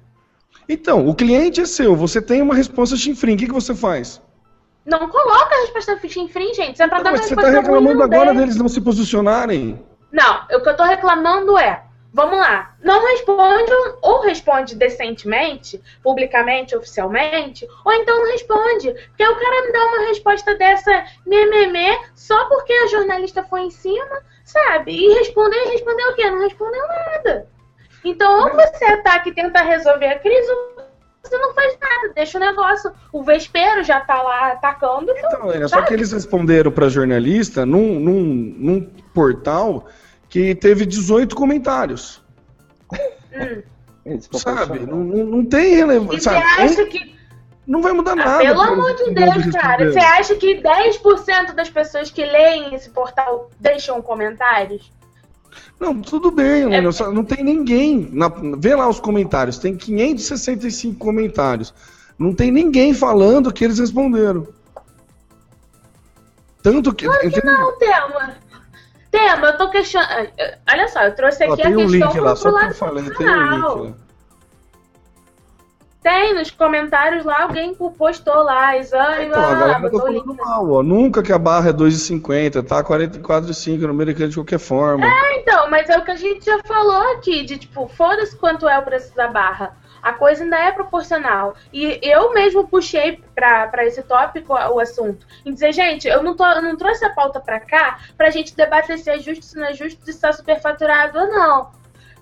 Então, 0.68 1.08
o 1.08 1.14
cliente 1.14 1.62
é 1.62 1.64
seu, 1.64 1.96
você 1.96 2.20
tem 2.20 2.42
uma 2.42 2.54
resposta 2.54 2.94
chinfrim, 2.94 3.34
o 3.34 3.36
que, 3.38 3.46
que 3.46 3.52
você 3.52 3.74
faz? 3.74 4.20
Não 4.84 5.08
coloca 5.08 5.54
a 5.54 5.60
resposta 5.60 5.98
chinfrim, 6.06 6.52
gente. 6.52 6.74
Isso 6.74 6.82
é 6.82 6.88
pra 6.88 6.98
Não, 6.98 7.04
dar 7.04 7.10
uma 7.12 7.16
mas 7.16 7.26
você 7.26 7.34
está 7.34 7.48
reclamando 7.48 8.02
agora 8.02 8.26
deve. 8.26 8.40
deles 8.40 8.56
não 8.56 8.68
se 8.68 8.82
posicionarem. 8.82 9.82
Não, 10.12 10.42
o 10.52 10.60
que 10.62 10.68
eu 10.68 10.76
tô 10.76 10.84
reclamando 10.84 11.58
é, 11.58 11.82
vamos 12.12 12.38
lá, 12.38 12.74
não 12.82 13.02
responde 13.08 13.72
ou 14.02 14.20
responde 14.20 14.76
decentemente, 14.76 15.80
publicamente, 16.02 16.76
oficialmente, 16.76 17.66
ou 17.84 17.92
então 17.92 18.14
não 18.22 18.30
responde. 18.30 18.92
Porque 19.08 19.26
o 19.26 19.36
cara 19.36 19.66
me 19.66 19.72
dá 19.72 19.84
uma 19.86 20.06
resposta 20.08 20.54
dessa 20.54 21.04
mememê 21.26 21.98
só 22.14 22.44
porque 22.48 22.72
a 22.72 22.86
jornalista 22.88 23.42
foi 23.42 23.62
em 23.62 23.70
cima, 23.70 24.22
sabe? 24.44 24.92
E 24.92 25.14
responder, 25.18 25.56
respondeu 25.70 26.10
o 26.10 26.14
quê? 26.14 26.30
Não 26.30 26.40
respondeu 26.40 26.82
nada. 26.86 27.46
Então, 28.04 28.44
ou 28.44 28.52
você 28.52 28.84
ataca 28.84 29.28
e 29.28 29.32
tenta 29.34 29.62
resolver 29.62 30.06
a 30.06 30.18
crise, 30.18 30.50
ou 30.50 30.84
você 31.22 31.38
não 31.38 31.54
faz 31.54 31.78
nada, 31.80 32.12
deixa 32.14 32.36
o 32.36 32.40
negócio. 32.40 32.92
O 33.12 33.22
vespeiro 33.22 33.82
já 33.82 34.00
tá 34.00 34.20
lá 34.22 34.52
atacando. 34.52 35.10
Então, 35.16 35.48
Helena, 35.48 35.68
só 35.68 35.76
sabe? 35.76 35.88
que 35.88 35.94
eles 35.94 36.12
responderam 36.12 36.70
para 36.70 36.88
jornalista 36.90 37.64
num, 37.64 37.98
num, 37.98 38.22
num 38.58 38.80
portal 39.14 39.86
que 40.28 40.54
teve 40.54 40.84
18 40.84 41.34
comentários. 41.34 42.22
Sabe? 44.32 44.80
Não, 44.80 44.98
não, 44.98 45.24
não 45.24 45.44
tem 45.46 45.72
E 45.72 45.76
relevância. 45.76 46.18
você 46.18 46.30
sabe? 46.30 46.62
acha 46.62 46.84
que 46.86 47.13
Não 47.66 47.80
vai 47.80 47.92
mudar 47.92 48.12
Ah, 48.12 48.16
nada. 48.16 48.38
pelo 48.44 48.62
pra 48.62 48.72
amor 48.72 48.94
de 48.94 49.10
Deus, 49.14 49.46
cara. 49.56 49.90
Você 49.90 49.98
acha 49.98 50.34
que 50.36 50.60
10% 50.60 51.54
das 51.54 51.70
pessoas 51.70 52.10
que 52.10 52.24
leem 52.24 52.74
esse 52.74 52.90
portal 52.90 53.50
deixam 53.58 54.02
comentários? 54.02 54.92
Não, 55.80 56.00
tudo 56.00 56.30
bem, 56.30 56.74
É 56.74 56.92
só 56.92 57.10
não 57.10 57.24
tem 57.24 57.42
ninguém. 57.42 58.08
Na, 58.12 58.30
vê 58.58 58.74
lá 58.74 58.88
os 58.88 59.00
comentários, 59.00 59.56
tem 59.58 59.76
565 59.76 60.98
comentários. 60.98 61.72
Não 62.18 62.34
tem 62.34 62.50
ninguém 62.50 62.92
falando 62.92 63.52
que 63.52 63.64
eles 63.64 63.78
responderam. 63.78 64.46
Tanto 66.62 66.94
que. 66.94 67.06
entendeu? 67.06 67.44
Não, 67.44 67.78
Tema. 67.78 68.34
Tema, 69.10 69.46
eu 69.48 69.56
tô 69.58 69.70
questionando. 69.70 70.28
Olha 70.70 70.88
só, 70.88 71.02
eu 71.02 71.14
trouxe 71.14 71.44
Ó, 71.46 71.52
aqui 71.52 71.62
tem 71.62 71.72
a 71.72 71.76
um 71.76 71.88
questão 71.88 72.08
link 72.10 72.20
lá, 72.20 72.30
pro 72.32 72.36
só 72.36 72.48
que 72.50 72.56
eu 72.56 72.60
lado 72.62 72.74
falei, 72.74 73.04
tem 73.04 73.12
um 73.12 73.14
profissional. 73.14 73.76
link 73.84 73.90
lá. 73.90 74.03
Tem 76.04 76.34
nos 76.34 76.50
comentários 76.50 77.24
lá, 77.24 77.44
alguém 77.44 77.74
postou 77.74 78.42
lá, 78.42 78.76
exame, 78.76 79.24
Então, 79.24 79.42
a 79.42 79.46
lá, 79.46 79.54
galera 79.54 79.72
tá 79.72 79.80
botou 79.80 80.00
falando 80.02 80.32
link. 80.32 80.36
mal, 80.36 80.70
ó. 80.70 80.82
Nunca 80.82 81.22
que 81.22 81.32
a 81.32 81.38
barra 81.38 81.70
é 81.70 81.72
2,50, 81.72 82.62
tá 82.62 82.84
44,5 82.84 83.78
no 83.80 83.88
americano 83.88 84.28
de 84.28 84.34
qualquer 84.36 84.58
forma. 84.58 85.06
Então, 85.36 85.70
mas 85.70 85.88
é 85.88 85.96
o 85.96 86.04
que 86.04 86.10
a 86.10 86.16
gente 86.16 86.44
já 86.44 86.58
falou 86.64 87.14
aqui, 87.14 87.42
de 87.42 87.56
tipo, 87.56 87.88
foda-se 87.88 88.36
quanto 88.36 88.68
é 88.68 88.78
o 88.78 88.82
preço 88.82 89.16
da 89.16 89.28
barra. 89.28 89.78
A 90.02 90.12
coisa 90.12 90.44
ainda 90.44 90.58
é 90.58 90.70
proporcional. 90.72 91.54
E 91.72 91.98
eu 92.02 92.34
mesmo 92.34 92.68
puxei 92.68 93.18
pra, 93.34 93.66
pra 93.68 93.86
esse 93.86 94.02
tópico 94.02 94.52
o 94.52 94.78
assunto. 94.78 95.26
Em 95.46 95.54
dizer, 95.54 95.72
gente, 95.72 96.06
eu 96.06 96.22
não, 96.22 96.36
tô, 96.36 96.44
eu 96.44 96.60
não 96.60 96.76
trouxe 96.76 97.02
a 97.06 97.14
pauta 97.14 97.40
pra 97.40 97.58
cá 97.60 97.98
pra 98.14 98.28
gente 98.28 98.54
debater 98.54 98.98
se 98.98 99.08
é 99.08 99.18
justo, 99.18 99.42
se 99.42 99.56
não 99.56 99.64
é 99.64 99.72
justo, 99.72 100.04
se 100.04 100.10
está 100.10 100.30
superfaturado 100.30 101.18
ou 101.18 101.28
não. 101.28 101.70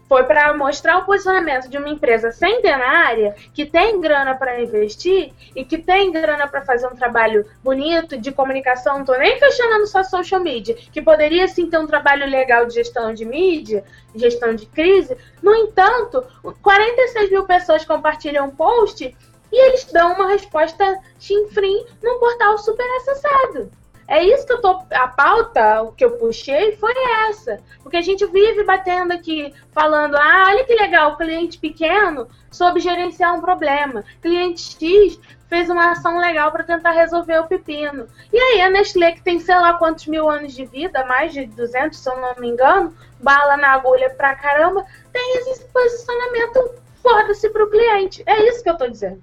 Foi 0.09 0.25
pra 0.25 0.53
mostrar 0.55 0.99
o 0.99 1.05
posicionamento 1.05 1.69
de 1.69 1.79
uma 1.79 1.89
empresa 1.89 2.31
centenária 2.31 3.35
que 3.55 3.65
tem 3.65 4.01
grana 4.01 4.35
pra 4.35 4.61
investir 4.61 5.33
e 5.57 5.65
que 5.65 5.79
tem 5.79 6.13
grana 6.13 6.47
pra 6.47 6.63
fazer 6.63 6.87
um 6.87 6.95
trabalho 6.95 7.47
bonito 7.63 8.19
de 8.19 8.31
comunicação. 8.31 8.99
Não 8.99 9.05
tô 9.05 9.17
nem 9.17 9.39
questionando 9.39 9.87
só 9.87 10.03
social 10.03 10.41
media, 10.41 10.75
que 10.75 11.01
poderia 11.01 11.49
sim 11.49 11.71
ter 11.71 11.79
um 11.79 11.87
trabalho 11.87 12.27
legal 12.27 12.67
de 12.67 12.75
gestão 12.75 13.15
de 13.15 13.25
mídia, 13.25 13.85
gestão 14.15 14.55
de 14.55 14.67
crise. 14.67 15.17
No 15.43 15.55
entanto, 15.55 16.23
46 16.63 17.31
mil 17.31 17.45
pessoas 17.45 17.85
compartilham 17.85 18.47
um 18.47 18.51
post 18.51 19.17
e 19.53 19.69
eles 19.69 19.85
dão 19.93 20.15
uma 20.15 20.29
resposta 20.29 20.99
chinfrim 21.19 21.85
num 22.03 22.19
portal 22.19 22.59
super 22.59 22.87
acessado. 22.97 23.71
É 24.07 24.23
isso 24.23 24.47
que 24.47 24.53
eu 24.53 24.61
tô. 24.61 24.83
A 24.93 25.09
pauta, 25.09 25.83
o 25.83 25.93
que 25.93 26.05
eu 26.05 26.19
puxei 26.19 26.77
foi 26.77 26.95
essa. 27.29 27.59
Porque 27.83 27.97
a 27.97 28.03
gente 28.03 28.27
vive 28.27 28.65
batendo 28.65 29.13
aqui, 29.13 29.55
falando: 29.73 30.17
ah, 30.17 30.45
olha 30.49 30.65
que 30.65 30.75
legal, 30.75 31.17
cliente 31.17 31.59
pequeno 31.59 32.29
soube 32.51 32.81
gerenciar 32.81 33.35
um 33.35 33.41
problema. 33.41 34.05
Cliente 34.21 34.77
X 34.79 35.19
fez 35.49 35.69
uma 35.69 35.91
ação 35.91 36.19
legal 36.19 36.53
para 36.53 36.65
tentar 36.65 36.93
resolver 36.93 37.39
o 37.39 37.47
pepino. 37.47 38.07
E 38.33 38.39
aí 38.39 38.61
a 38.61 38.71
Nestlé, 38.71 39.13
que 39.13 39.23
tem 39.23 39.41
sei 39.41 39.55
lá 39.55 39.75
quantos 39.75 40.07
mil 40.07 40.29
anos 40.29 40.55
de 40.55 40.65
vida, 40.65 41.05
mais 41.07 41.33
de 41.33 41.47
200, 41.47 41.99
se 41.99 42.09
eu 42.09 42.21
não 42.21 42.35
me 42.39 42.49
engano, 42.49 42.95
bala 43.21 43.57
na 43.57 43.73
agulha 43.73 44.11
pra 44.11 44.35
caramba, 44.35 44.85
tem 45.13 45.37
esse 45.39 45.65
posicionamento 45.67 46.75
foda-se 47.03 47.51
pro 47.51 47.71
cliente. 47.71 48.23
É 48.27 48.49
isso 48.49 48.63
que 48.63 48.71
eu 48.71 48.77
tô 48.77 48.87
dizendo. 48.87 49.23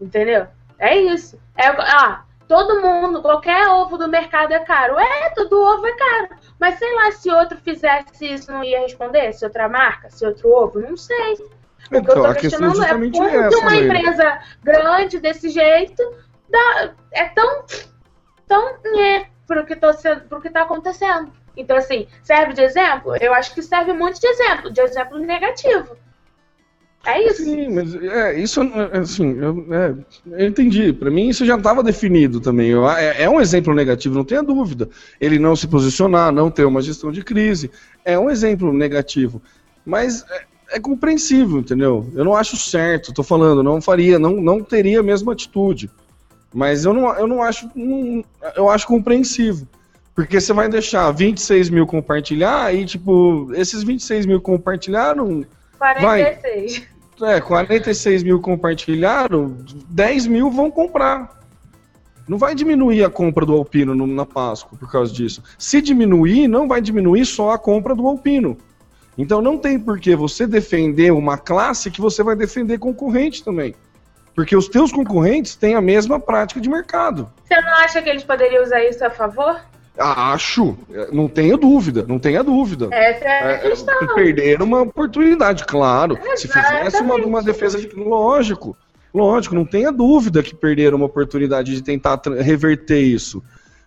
Entendeu? 0.00 0.46
É 0.78 0.96
isso. 0.96 1.38
É, 1.56 1.66
ah, 1.68 2.24
todo 2.50 2.82
mundo, 2.82 3.22
qualquer 3.22 3.68
ovo 3.68 3.96
do 3.96 4.08
mercado 4.08 4.52
é 4.52 4.58
caro. 4.58 4.98
É, 4.98 5.30
todo 5.30 5.52
ovo 5.52 5.86
é 5.86 5.92
caro. 5.92 6.30
Mas 6.58 6.80
sei 6.80 6.92
lá, 6.96 7.12
se 7.12 7.30
outro 7.30 7.56
fizesse 7.58 8.26
isso, 8.26 8.50
não 8.50 8.64
ia 8.64 8.80
responder? 8.80 9.32
Se 9.32 9.44
outra 9.44 9.68
marca, 9.68 10.10
se 10.10 10.26
outro 10.26 10.50
ovo, 10.50 10.80
não 10.80 10.96
sei. 10.96 11.34
O 11.34 11.96
então, 11.96 12.02
que 12.02 12.10
eu 12.10 12.22
tô 12.24 12.34
questionando 12.34 12.82
é 12.82 12.88
como 12.88 13.28
é 13.28 13.48
uma 13.56 13.76
empresa 13.76 14.40
grande 14.64 15.20
desse 15.20 15.48
jeito 15.48 16.02
dá, 16.48 16.92
é 17.12 17.26
tão, 17.26 17.64
tão 18.48 18.68
é, 18.98 19.26
pro 19.46 19.64
que, 19.64 19.76
tô, 19.76 19.90
pro 20.28 20.40
que 20.40 20.50
tá 20.50 20.62
acontecendo. 20.62 21.32
Então, 21.56 21.76
assim, 21.76 22.08
serve 22.20 22.52
de 22.52 22.62
exemplo? 22.62 23.14
Eu 23.20 23.32
acho 23.32 23.54
que 23.54 23.62
serve 23.62 23.92
muito 23.92 24.20
de 24.20 24.26
exemplo, 24.26 24.72
de 24.72 24.80
exemplo 24.80 25.18
negativo. 25.18 25.96
É 27.04 27.26
isso. 27.26 27.44
Sim, 27.44 27.68
mas 27.70 27.94
é, 27.94 28.38
isso, 28.38 28.60
assim, 28.92 29.36
eu, 29.38 29.66
é, 29.70 29.94
eu 30.42 30.48
entendi. 30.48 30.92
Para 30.92 31.10
mim, 31.10 31.28
isso 31.28 31.46
já 31.46 31.56
estava 31.56 31.82
definido 31.82 32.40
também. 32.40 32.68
Eu, 32.68 32.88
é, 32.88 33.22
é, 33.22 33.30
um 33.30 33.40
exemplo 33.40 33.74
negativo, 33.74 34.14
não 34.14 34.24
tenha 34.24 34.42
dúvida. 34.42 34.88
Ele 35.20 35.38
não 35.38 35.56
se 35.56 35.66
posicionar, 35.66 36.30
não 36.30 36.50
ter 36.50 36.64
uma 36.64 36.82
gestão 36.82 37.10
de 37.10 37.22
crise, 37.24 37.70
é 38.04 38.18
um 38.18 38.28
exemplo 38.28 38.72
negativo. 38.72 39.40
Mas 39.84 40.24
é, 40.30 40.76
é 40.76 40.80
compreensível, 40.80 41.58
entendeu? 41.60 42.06
Eu 42.14 42.24
não 42.24 42.36
acho 42.36 42.56
certo, 42.56 43.14
tô 43.14 43.22
falando, 43.22 43.62
não 43.62 43.80
faria, 43.80 44.18
não, 44.18 44.40
não 44.40 44.62
teria 44.62 45.00
a 45.00 45.02
mesma 45.02 45.32
atitude. 45.32 45.90
Mas 46.52 46.84
eu 46.84 46.92
não, 46.92 47.14
eu 47.16 47.26
não 47.26 47.42
acho. 47.42 47.70
Não, 47.74 48.22
eu 48.56 48.68
acho 48.68 48.86
compreensivo. 48.86 49.66
Porque 50.14 50.38
você 50.38 50.52
vai 50.52 50.68
deixar 50.68 51.10
26 51.12 51.70
mil 51.70 51.86
compartilhar 51.86 52.74
e, 52.74 52.84
tipo, 52.84 53.50
esses 53.54 53.82
26 53.82 54.26
mil 54.26 54.40
compartilharam 54.40 55.46
46. 55.80 56.86
Vai, 57.18 57.36
é, 57.36 57.40
46 57.40 58.22
mil 58.22 58.40
compartilharam, 58.40 59.56
10 59.88 60.26
mil 60.26 60.50
vão 60.50 60.70
comprar. 60.70 61.40
Não 62.28 62.38
vai 62.38 62.54
diminuir 62.54 63.02
a 63.02 63.10
compra 63.10 63.46
do 63.46 63.54
Alpino 63.54 63.94
no, 63.94 64.06
na 64.06 64.26
Páscoa 64.26 64.78
por 64.78 64.90
causa 64.90 65.12
disso. 65.12 65.42
Se 65.58 65.80
diminuir, 65.80 66.46
não 66.46 66.68
vai 66.68 66.80
diminuir 66.80 67.24
só 67.24 67.50
a 67.50 67.58
compra 67.58 67.94
do 67.94 68.06
Alpino. 68.06 68.58
Então 69.18 69.40
não 69.40 69.58
tem 69.58 69.78
por 69.78 69.98
que 69.98 70.14
você 70.14 70.46
defender 70.46 71.12
uma 71.12 71.36
classe 71.36 71.90
que 71.90 72.00
você 72.00 72.22
vai 72.22 72.36
defender 72.36 72.78
concorrente 72.78 73.42
também. 73.42 73.74
Porque 74.34 74.54
os 74.54 74.68
teus 74.68 74.92
concorrentes 74.92 75.56
têm 75.56 75.74
a 75.74 75.80
mesma 75.80 76.20
prática 76.20 76.60
de 76.60 76.68
mercado. 76.68 77.30
Você 77.44 77.60
não 77.60 77.74
acha 77.76 78.00
que 78.00 78.08
eles 78.08 78.22
poderiam 78.22 78.62
usar 78.62 78.84
isso 78.84 79.04
a 79.04 79.10
favor? 79.10 79.60
Acho, 79.98 80.76
não 81.12 81.28
tenho 81.28 81.56
dúvida, 81.58 82.04
não 82.08 82.18
tenha 82.18 82.42
dúvida. 82.42 82.88
Essa 82.90 83.24
é 83.24 83.42
a 83.42 83.50
é, 83.50 83.58
questão. 83.58 83.94
É, 84.02 84.14
perder 84.14 84.62
uma 84.62 84.82
oportunidade, 84.82 85.64
claro. 85.64 86.18
Se 86.36 86.48
fizesse 86.48 87.02
uma, 87.02 87.16
uma 87.16 87.42
defesa 87.42 87.78
de. 87.78 87.88
Lógico, 87.94 88.76
lógico, 89.12 89.54
não 89.54 89.64
tenha 89.64 89.92
dúvida 89.92 90.42
que 90.42 90.54
perderam 90.54 90.96
uma 90.96 91.06
oportunidade 91.06 91.74
de 91.74 91.82
tentar 91.82 92.20
reverter 92.40 93.00
isso. 93.00 93.42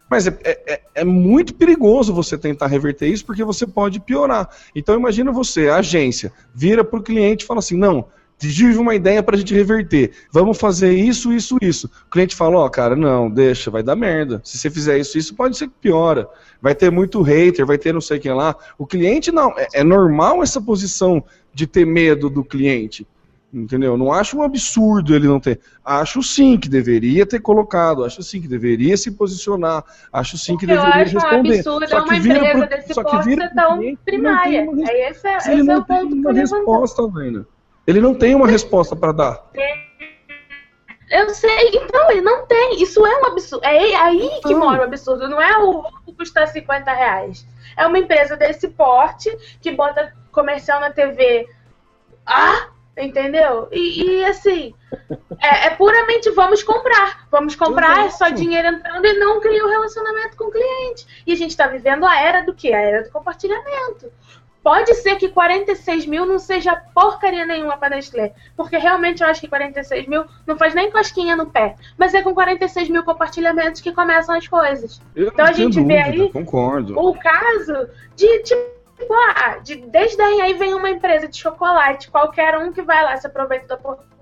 Mas 0.10 0.28
é, 0.28 0.38
é, 0.44 0.82
é, 0.94 1.04
muito 1.04 1.56
perigoso 1.56 2.14
você 2.14 2.38
tentar 2.38 2.68
reverter 2.68 3.08
isso 3.08 3.26
porque 3.26 3.44
você 3.44 3.66
pode 3.66 4.00
piorar. 4.00 4.48
Então 4.76 4.96
imagina 4.96 5.32
você, 5.32 5.70
a 5.70 5.78
agência, 5.78 6.32
vira 6.54 6.84
para 6.84 7.00
o 7.00 7.04
cliente 7.04 7.44
e 7.44 7.48
fala 7.48 7.60
assim, 7.60 7.76
não, 7.76 8.06
tive 8.38 8.78
uma 8.78 8.96
ideia 8.96 9.22
para 9.24 9.36
a 9.36 9.40
gente 9.40 9.54
reverter. 9.54 10.12
Vamos 10.32 10.58
fazer 10.58 10.94
isso, 10.94 11.32
isso, 11.32 11.58
isso. 11.62 11.90
O 12.08 12.10
cliente 12.10 12.36
fala, 12.36 12.58
ó, 12.58 12.66
oh, 12.66 12.70
cara, 12.70 12.96
não, 12.96 13.30
deixa, 13.30 13.72
vai 13.72 13.84
dar 13.84 13.96
merda. 13.96 14.42
Se 14.44 14.58
você 14.58 14.70
fizer 14.70 14.98
isso, 14.98 15.18
isso 15.18 15.36
pode 15.36 15.58
ser 15.58 15.68
que 15.68 15.74
piora. 15.82 16.28
Vai 16.62 16.76
ter 16.76 16.92
muito 16.92 17.22
hater, 17.22 17.66
vai 17.66 17.78
ter 17.78 17.94
não 17.94 18.02
sei 18.02 18.20
quem 18.20 18.34
lá. 18.34 18.56
O 18.78 18.86
cliente 18.86 19.32
não, 19.32 19.52
é, 19.58 19.68
é 19.74 19.84
normal 19.84 20.44
essa 20.44 20.62
posição 20.62 21.24
de 21.54 21.68
ter 21.68 21.86
medo 21.86 22.30
do 22.30 22.44
cliente. 22.44 23.08
Entendeu? 23.54 23.96
Não 23.96 24.12
acho 24.12 24.36
um 24.36 24.42
absurdo 24.42 25.14
ele 25.14 25.28
não 25.28 25.40
ter. 25.40 25.60
Acho 25.86 26.24
sim 26.24 26.58
que 26.58 26.68
deveria 26.68 27.24
ter 27.24 27.40
colocado, 27.40 28.04
acho 28.04 28.24
sim 28.24 28.42
que 28.42 28.48
deveria 28.48 28.98
se 28.98 29.12
posicionar, 29.12 29.84
acho 30.12 30.40
sim 30.40 30.58
que 30.58 30.66
deveria 30.66 30.90
eu 30.90 31.04
acho 31.04 31.14
responder. 31.14 31.50
Um 31.50 31.54
absurdo 31.54 31.88
só 31.88 32.00
é 32.00 32.04
que 32.04 32.20
vira 32.20 32.52
pro, 32.52 32.68
desse 32.68 33.04
que 33.04 33.24
vira 33.24 33.52
tão 33.54 33.96
primária. 34.04 34.68
Esse 35.08 35.28
é, 35.28 35.38
esse 35.38 35.70
é 35.70 35.78
o 35.78 35.86
ponto 35.86 36.16
uma 36.16 36.34
resposta, 36.34 37.08
velho. 37.10 37.46
Ele 37.86 38.00
não 38.00 38.16
tem 38.16 38.34
uma 38.36 38.48
resposta 38.48 38.96
para 38.96 39.12
dar. 39.12 39.44
Eu 41.10 41.30
sei, 41.30 41.70
então, 41.74 42.12
ele 42.12 42.22
não 42.22 42.46
tem. 42.46 42.82
Isso 42.82 43.06
é 43.06 43.22
um 43.22 43.26
absurdo. 43.26 43.64
É 43.66 43.96
aí 43.96 44.42
que 44.42 44.56
mora 44.56 44.82
o 44.82 44.86
absurdo. 44.86 45.28
Não 45.28 45.42
é 45.42 45.58
o 45.58 45.84
que 46.06 46.14
custa 46.14 46.48
50 46.48 46.92
reais. 46.92 47.46
É 47.78 47.86
uma 47.86 48.00
empresa 48.00 48.36
desse 48.36 48.70
porte 48.70 49.30
que 49.62 49.72
bota 49.72 50.14
comercial 50.32 50.80
na 50.80 50.92
TV. 50.92 51.48
Ah! 52.26 52.70
Entendeu? 52.96 53.68
E, 53.72 54.20
e 54.20 54.26
assim, 54.26 54.72
é, 55.42 55.68
é, 55.68 55.70
puramente 55.72 56.30
vamos 56.30 56.62
comprar. 56.62 57.28
Vamos 57.32 57.56
comprar, 57.56 58.06
é 58.06 58.10
só 58.12 58.30
dinheiro 58.30 58.68
entrando 58.68 59.06
e 59.06 59.14
não 59.14 59.40
cria 59.42 59.64
o 59.64 59.68
um 59.68 59.70
relacionamento 59.70 60.38
com 60.38 60.46
o 60.46 60.52
cliente. 60.52 61.24
E 61.26 61.34
a 61.34 61.36
gente 61.36 61.50
está 61.50 61.66
vivendo 61.66 62.06
a 62.06 62.20
era 62.20 62.44
do 62.44 62.54
quê? 62.54 62.72
A 62.72 62.80
era 62.80 63.04
do 63.04 63.10
compartilhamento. 63.10 64.12
Pode 64.64 64.96
ser 64.96 65.18
que 65.18 65.28
46 65.28 66.06
mil 66.06 66.26
não 66.26 66.40
seja 66.40 66.74
porcaria 66.94 67.46
nenhuma 67.46 67.78
para 67.78 67.96
Nestlé, 67.96 68.34
porque 68.56 68.78
realmente 68.78 69.22
eu 69.22 69.28
acho 69.28 69.42
que 69.42 69.48
46 69.50 70.08
mil 70.08 70.24
não 70.48 70.58
faz 70.58 70.74
nem 70.74 70.90
cosquinha 70.90 71.36
no 71.36 71.48
pé. 71.48 71.76
Mas 71.98 72.14
é 72.14 72.22
com 72.22 72.34
46 72.34 72.90
mil 72.90 73.04
compartilhamentos 73.04 73.82
que 73.82 73.92
começam 73.92 74.36
as 74.36 74.48
coisas. 74.48 75.02
Eu 75.14 75.28
então 75.28 75.46
a 75.46 75.52
gente 75.52 75.76
dúvida, 75.76 75.94
vê 75.94 76.00
aí 76.00 76.32
concordo. 76.32 76.98
o 76.98 77.14
caso 77.14 77.90
de 78.16 78.44
tipo 78.44 78.74
ah, 79.36 79.58
de, 79.62 79.76
desde 79.76 80.22
aí 80.22 80.54
vem 80.54 80.74
uma 80.74 80.90
empresa 80.90 81.28
de 81.28 81.38
chocolate, 81.38 82.10
qualquer 82.10 82.58
um 82.58 82.72
que 82.72 82.82
vai 82.82 83.04
lá 83.04 83.18
se 83.18 83.28
aproveita 83.28 83.68
da 83.68 83.76
oportunidade, 83.76 84.13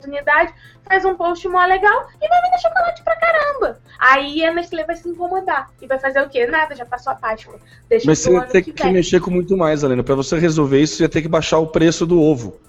faz 0.87 1.05
um 1.05 1.15
post 1.15 1.47
mó 1.47 1.65
legal 1.65 2.07
e 2.21 2.27
vai 2.27 2.41
vender 2.41 2.59
chocolate 2.59 3.03
pra 3.03 3.15
caramba. 3.15 3.79
Aí 3.99 4.43
a 4.43 4.53
Nestlé 4.53 4.85
vai 4.85 4.95
se 4.95 5.07
incomodar. 5.07 5.69
E 5.81 5.87
vai 5.87 5.99
fazer 5.99 6.21
o 6.21 6.29
quê? 6.29 6.45
Nada, 6.47 6.75
já 6.75 6.85
passou 6.85 7.13
a 7.13 7.15
Páscoa. 7.15 7.59
Deixa 7.89 8.05
Mas 8.07 8.19
você 8.19 8.41
tem 8.47 8.63
que, 8.63 8.73
que 8.73 8.89
mexer 8.89 9.19
com 9.19 9.31
muito 9.31 9.55
mais, 9.55 9.83
Helena. 9.83 10.03
Pra 10.03 10.15
você 10.15 10.37
resolver 10.37 10.81
isso, 10.81 10.97
você 10.97 11.03
ia 11.03 11.09
ter 11.09 11.21
que 11.21 11.27
baixar 11.27 11.59
o 11.59 11.67
preço 11.67 12.05
do 12.05 12.19
ovo. 12.19 12.59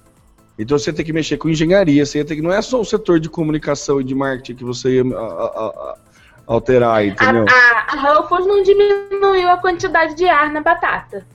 Então 0.58 0.78
você 0.78 0.92
tem 0.92 1.04
que 1.04 1.12
mexer 1.12 1.38
com 1.38 1.48
engenharia, 1.48 2.04
você 2.04 2.18
ia 2.18 2.24
ter 2.24 2.36
que. 2.36 2.42
Não 2.42 2.52
é 2.52 2.60
só 2.60 2.80
o 2.80 2.84
setor 2.84 3.18
de 3.18 3.28
comunicação 3.28 4.00
e 4.00 4.04
de 4.04 4.14
marketing 4.14 4.54
que 4.54 4.64
você 4.64 4.96
ia 4.96 5.16
a, 5.16 5.18
a, 5.18 5.66
a, 5.66 5.96
alterar, 6.46 7.04
entendeu? 7.06 7.46
A, 7.48 7.52
a, 7.52 7.94
a 7.94 8.14
Ruffles 8.14 8.46
não 8.46 8.62
diminuiu 8.62 9.48
a 9.48 9.56
quantidade 9.56 10.14
de 10.14 10.28
ar 10.28 10.50
na 10.50 10.60
batata. 10.60 11.26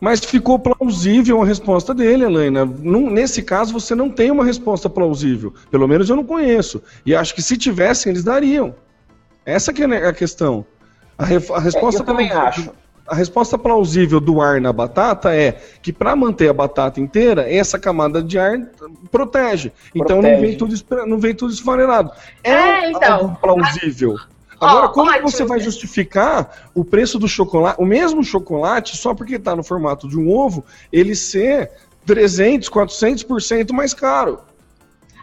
Mas 0.00 0.20
ficou 0.20 0.58
plausível 0.58 1.40
a 1.42 1.46
resposta 1.46 1.94
dele, 1.94 2.24
Helena. 2.24 2.66
nesse 2.66 3.42
caso, 3.42 3.72
você 3.72 3.94
não 3.94 4.10
tem 4.10 4.30
uma 4.30 4.44
resposta 4.44 4.90
plausível. 4.90 5.54
Pelo 5.70 5.88
menos 5.88 6.10
eu 6.10 6.16
não 6.16 6.24
conheço. 6.24 6.82
E 7.04 7.14
acho 7.14 7.34
que 7.34 7.42
se 7.42 7.56
tivessem, 7.56 8.10
eles 8.10 8.22
dariam. 8.22 8.74
Essa 9.44 9.72
que 9.72 9.82
é 9.82 10.06
a 10.06 10.12
questão. 10.12 10.66
A, 11.16 11.24
re, 11.24 11.36
a 11.36 11.60
resposta 11.60 12.00
é, 12.00 12.02
eu 12.02 12.06
também 12.06 12.30
acho. 12.30 12.70
A 13.06 13.14
resposta 13.14 13.56
plausível 13.56 14.18
do 14.18 14.40
ar 14.40 14.60
na 14.60 14.72
batata 14.72 15.34
é 15.34 15.52
que 15.80 15.92
para 15.92 16.16
manter 16.16 16.48
a 16.48 16.52
batata 16.52 17.00
inteira, 17.00 17.48
essa 17.48 17.78
camada 17.78 18.20
de 18.20 18.36
ar 18.38 18.58
protege. 19.10 19.72
Então 19.94 20.20
protege. 20.20 20.32
não 20.32 20.40
vem 20.40 20.56
tudo 20.56 20.74
não 21.06 21.18
vem 21.18 21.34
tudo 21.34 21.52
esfarelado. 21.52 22.10
É, 22.42 22.52
é 22.52 22.90
então, 22.90 23.34
plausível. 23.36 24.16
Agora, 24.60 24.86
oh, 24.86 24.90
como 24.90 25.10
ótimo. 25.10 25.30
você 25.30 25.44
vai 25.44 25.60
justificar 25.60 26.68
o 26.74 26.84
preço 26.84 27.18
do 27.18 27.28
chocolate, 27.28 27.80
o 27.80 27.84
mesmo 27.84 28.24
chocolate, 28.24 28.96
só 28.96 29.14
porque 29.14 29.36
está 29.36 29.54
no 29.54 29.62
formato 29.62 30.08
de 30.08 30.18
um 30.18 30.30
ovo, 30.30 30.64
ele 30.90 31.14
ser 31.14 31.70
300, 32.06 32.68
400% 32.68 33.72
mais 33.72 33.92
caro? 33.92 34.40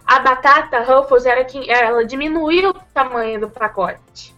A 0.06 0.20
batata 0.20 0.84
Ruffles, 0.84 1.26
era 1.26 1.44
que 1.46 1.70
ela 1.70 2.06
diminuiu 2.06 2.72
o 2.72 2.74
tamanho 2.94 3.40
do 3.40 3.50
pacote. 3.50 4.33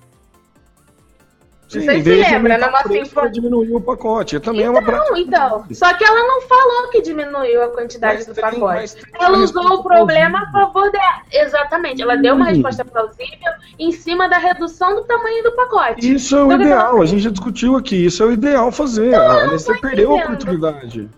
Sim, 1.68 1.82
Você 1.82 2.04
se 2.04 2.10
lembra, 2.10 2.58
na 2.60 2.70
nossa 2.70 2.96
info... 2.96 3.30
diminuiu 3.30 3.78
o 3.78 3.82
pacote. 3.82 4.40
Também 4.40 4.62
então, 4.62 4.76
é 4.76 4.80
uma 4.80 4.82
então, 4.82 4.94
prática. 4.94 5.20
Então, 5.20 5.66
só 5.72 5.94
que 5.96 6.04
ela 6.04 6.22
não 6.28 6.42
falou 6.42 6.90
que 6.90 7.02
diminuiu 7.02 7.64
a 7.64 7.70
quantidade 7.70 8.18
mas 8.18 8.28
do 8.28 8.34
tem, 8.34 8.44
pacote. 8.44 8.96
Ela 9.20 9.38
usou 9.40 9.66
o 9.74 9.84
problema 9.84 10.44
a 10.44 10.52
favor 10.52 10.92
dela. 10.92 11.22
Exatamente. 11.32 12.04
Ela 12.04 12.16
hum. 12.16 12.22
deu 12.22 12.36
uma 12.36 12.46
resposta 12.46 12.86
plausível 12.86 13.54
em 13.80 13.92
cima 13.92 14.30
da 14.30 14.38
redução 14.38 14.96
do 14.96 15.04
tamanho 15.06 15.44
do 15.44 15.52
pacote. 15.54 16.14
Isso 16.14 16.36
é 16.36 16.44
o 16.44 16.46
então, 16.46 16.62
ideal. 16.62 17.02
A 17.02 17.06
gente 17.06 17.24
já 17.24 17.32
discutiu 17.32 17.76
aqui. 17.76 18.06
Isso 18.06 18.22
é 18.22 18.26
o 18.28 18.32
ideal 18.32 18.72
fazer. 18.72 19.08
Então, 19.08 19.32
a 19.32 19.48
Nestlé 19.48 19.78
perdeu 19.80 20.12
a 20.14 20.24
oportunidade. 20.24 21.10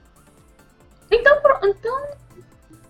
Então, 1.12 1.38
então, 1.64 2.02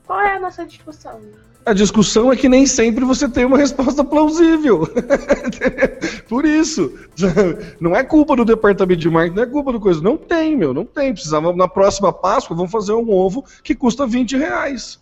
qual 0.05 0.22
é 0.22 0.36
a 0.36 0.39
nossa 0.39 0.64
discussão? 0.64 1.22
A 1.68 1.74
discussão 1.74 2.32
é 2.32 2.36
que 2.38 2.47
nem 2.47 2.65
sempre 2.65 3.03
você 3.03 3.28
tem 3.28 3.43
uma 3.43 3.57
resposta 3.57 4.01
plausível. 4.01 4.88
Por 6.30 6.45
isso. 6.45 6.97
Não 7.82 7.93
é 7.93 8.05
culpa 8.05 8.38
do 8.38 8.45
departamento 8.45 9.01
de 9.01 9.09
marketing, 9.09 9.36
não 9.36 9.43
é 9.43 9.45
culpa 9.45 9.74
do 9.74 9.80
coisa. 9.80 10.01
Não 10.01 10.15
tem, 10.15 10.55
meu, 10.55 10.74
não 10.74 10.86
tem. 10.86 11.11
Precisava, 11.11 11.53
na 11.53 11.68
próxima 11.68 12.13
Páscoa, 12.13 12.55
vamos 12.55 12.72
fazer 12.72 12.93
um 12.93 13.09
ovo 13.11 13.43
que 13.63 13.76
custa 13.76 14.07
20 14.07 14.38
reais. 14.38 14.99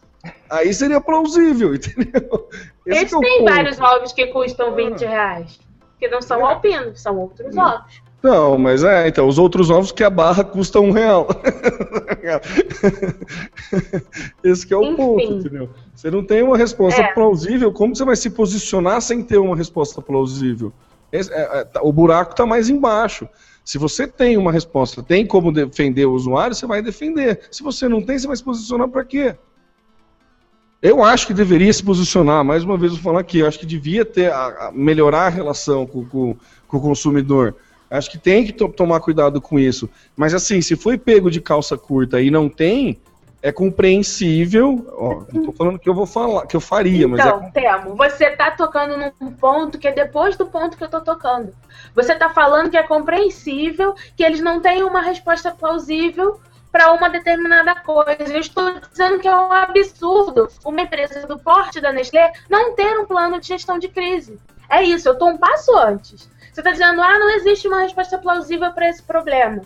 Aí 0.50 0.74
seria 0.74 1.00
plausível, 1.00 1.76
entendeu? 1.76 2.50
Esse 2.86 3.00
Eles 3.00 3.14
é 3.14 3.20
têm 3.20 3.44
vários 3.44 3.80
ovos 3.80 4.12
que 4.12 4.28
custam 4.28 4.76
20 4.76 5.06
ah. 5.06 5.10
reais. 5.10 5.60
Que 6.00 6.08
não 6.08 6.22
são 6.22 6.40
é. 6.40 6.54
alpinos, 6.54 7.02
são 7.02 7.18
outros 7.18 7.56
ovos. 7.56 8.02
Não, 8.26 8.58
mas 8.58 8.84
é, 8.84 9.08
então, 9.08 9.28
os 9.28 9.38
outros 9.38 9.70
ovos 9.70 9.92
que 9.92 10.04
a 10.04 10.10
barra 10.10 10.44
custa 10.44 10.80
um 10.80 10.90
real. 10.90 11.28
Esse 14.44 14.74
é 14.74 14.76
o 14.76 14.84
Enfim. 14.84 14.96
ponto, 14.96 15.34
entendeu? 15.34 15.70
Você 15.94 16.10
não 16.10 16.24
tem 16.24 16.42
uma 16.42 16.58
resposta 16.58 17.04
é. 17.04 17.14
plausível, 17.14 17.72
como 17.72 17.96
você 17.96 18.04
vai 18.04 18.16
se 18.16 18.32
posicionar 18.32 19.00
sem 19.00 19.22
ter 19.22 19.38
uma 19.38 19.56
resposta 19.56 20.02
plausível? 20.02 20.74
Esse, 21.12 21.32
é, 21.32 21.60
é, 21.60 21.64
tá, 21.66 21.84
o 21.84 21.94
buraco 21.94 22.32
está 22.32 22.48
mais 22.48 22.68
embaixo. 22.68 23.30
Se 23.64 23.78
você 23.78 24.08
tem 24.08 24.38
uma 24.38 24.52
resposta, 24.52 25.04
tem 25.04 25.24
como 25.24 25.52
defender 25.52 26.08
o 26.08 26.14
usuário, 26.14 26.56
você 26.56 26.66
vai 26.66 26.82
defender. 26.82 27.42
Se 27.52 27.62
você 27.62 27.88
não 27.88 28.02
tem, 28.02 28.18
você 28.18 28.26
vai 28.26 28.36
se 28.36 28.44
posicionar 28.44 28.88
para 28.88 29.06
quê? 29.06 29.36
Eu 30.82 31.04
acho 31.04 31.28
que 31.28 31.34
deveria 31.34 31.72
se 31.72 31.84
posicionar, 31.84 32.44
mais 32.44 32.64
uma 32.64 32.76
vez 32.76 32.94
vou 32.94 33.02
falar 33.02 33.20
aqui, 33.20 33.38
eu 33.38 33.48
acho 33.48 33.60
que 33.60 33.68
devia 33.68 34.04
ter 34.04 34.32
a, 34.32 34.70
a 34.70 34.72
melhorar 34.72 35.28
a 35.28 35.30
relação 35.30 35.86
com, 35.86 36.04
com, 36.04 36.36
com 36.68 36.78
o 36.78 36.82
consumidor. 36.82 37.56
Acho 37.90 38.12
que 38.12 38.18
tem 38.18 38.46
que 38.46 38.54
to 38.54 38.70
tomar 38.70 39.00
cuidado 39.00 39.40
com 39.40 39.60
isso. 39.60 39.90
Mas 40.16 40.34
assim, 40.34 40.62
se 40.62 40.76
foi 40.76 40.98
pego 40.98 41.30
de 41.30 41.40
calça 41.40 41.78
curta 41.78 42.22
e 42.22 42.32
não 42.32 42.50
tem, 42.50 43.00
é 43.46 43.52
compreensível. 43.52 44.92
Ó, 44.98 45.24
não 45.32 45.46
tô 45.46 45.52
falando 45.52 45.78
que 45.78 45.88
eu 45.88 45.94
vou 45.94 46.08
falar, 46.08 46.48
que 46.48 46.56
eu 46.56 46.60
faria, 46.60 47.08
mas. 47.08 47.20
Então, 47.20 47.44
é... 47.44 47.52
Temo, 47.52 47.96
você 47.96 48.32
tá 48.32 48.50
tocando 48.50 48.98
num 49.20 49.32
ponto 49.34 49.78
que 49.78 49.88
é 49.88 49.92
depois 49.92 50.36
do 50.36 50.48
ponto 50.48 50.76
que 50.76 50.84
eu 50.84 50.90
tô 50.90 51.00
tocando. 51.02 51.54
Você 51.94 52.16
tá 52.16 52.28
falando 52.30 52.72
que 52.72 52.78
é 52.78 52.82
compreensível, 52.82 53.94
que 54.18 54.24
eles 54.24 54.42
não 54.42 54.60
têm 54.60 54.84
uma 54.84 55.02
resposta 55.02 55.52
plausível 55.52 56.40
para 56.72 56.92
uma 56.92 57.08
determinada 57.08 57.76
coisa. 57.76 58.34
Eu 58.34 58.40
estou 58.40 58.80
dizendo 58.80 59.20
que 59.20 59.28
é 59.28 59.36
um 59.36 59.52
absurdo 59.52 60.50
uma 60.66 60.82
empresa 60.82 61.28
do 61.28 61.38
porte 61.38 61.80
da 61.80 61.94
Nestlé 61.94 62.34
não 62.50 62.76
ter 62.76 62.98
um 63.00 63.06
plano 63.06 63.40
de 63.40 63.48
gestão 63.48 63.78
de 63.78 63.90
crise. 63.90 64.40
É 64.68 64.82
isso, 64.82 65.08
eu 65.08 65.14
estou 65.14 65.30
um 65.30 65.38
passo 65.38 65.78
antes. 65.78 66.28
Você 66.56 66.62
está 66.62 66.72
dizendo, 66.72 67.02
ah, 67.02 67.20
não 67.20 67.30
existe 67.32 67.68
uma 67.68 67.82
resposta 67.82 68.18
plausível 68.18 68.72
para 68.72 68.88
esse 68.88 69.04
problema. 69.04 69.62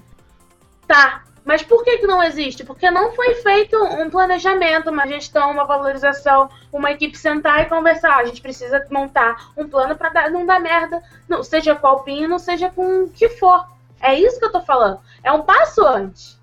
Tá, 0.87 1.23
mas 1.45 1.61
por 1.61 1.83
que, 1.83 1.99
que 1.99 2.07
não 2.07 2.23
existe? 2.23 2.63
Porque 2.63 2.89
não 2.89 3.11
foi 3.11 3.35
feito 3.35 3.77
um 3.77 4.09
planejamento, 4.09 4.89
uma 4.89 5.05
gestão, 5.05 5.51
uma 5.51 5.65
valorização, 5.65 6.49
uma 6.73 6.89
equipe 6.89 7.15
sentar 7.15 7.61
e 7.61 7.69
conversar. 7.69 8.17
A 8.17 8.25
gente 8.25 8.41
precisa 8.41 8.83
montar 8.89 9.51
um 9.55 9.69
plano 9.69 9.95
para 9.95 10.31
não 10.31 10.47
dar 10.47 10.59
merda, 10.59 10.99
não, 11.27 11.43
seja 11.43 11.75
com 11.75 11.85
alpino, 11.85 12.39
seja 12.39 12.71
com 12.71 13.03
o 13.03 13.09
que 13.11 13.29
for. 13.29 13.67
É 14.01 14.15
isso 14.15 14.39
que 14.39 14.45
eu 14.45 14.51
tô 14.51 14.61
falando. 14.61 14.99
É 15.23 15.31
um 15.31 15.43
passo 15.43 15.85
antes. 15.85 16.39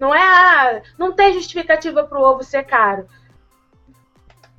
Não 0.00 0.12
é, 0.12 0.20
ah, 0.20 0.82
não 0.98 1.12
tem 1.12 1.32
justificativa 1.32 2.02
para 2.02 2.18
o 2.18 2.24
ovo 2.24 2.42
ser 2.42 2.64
caro. 2.64 3.06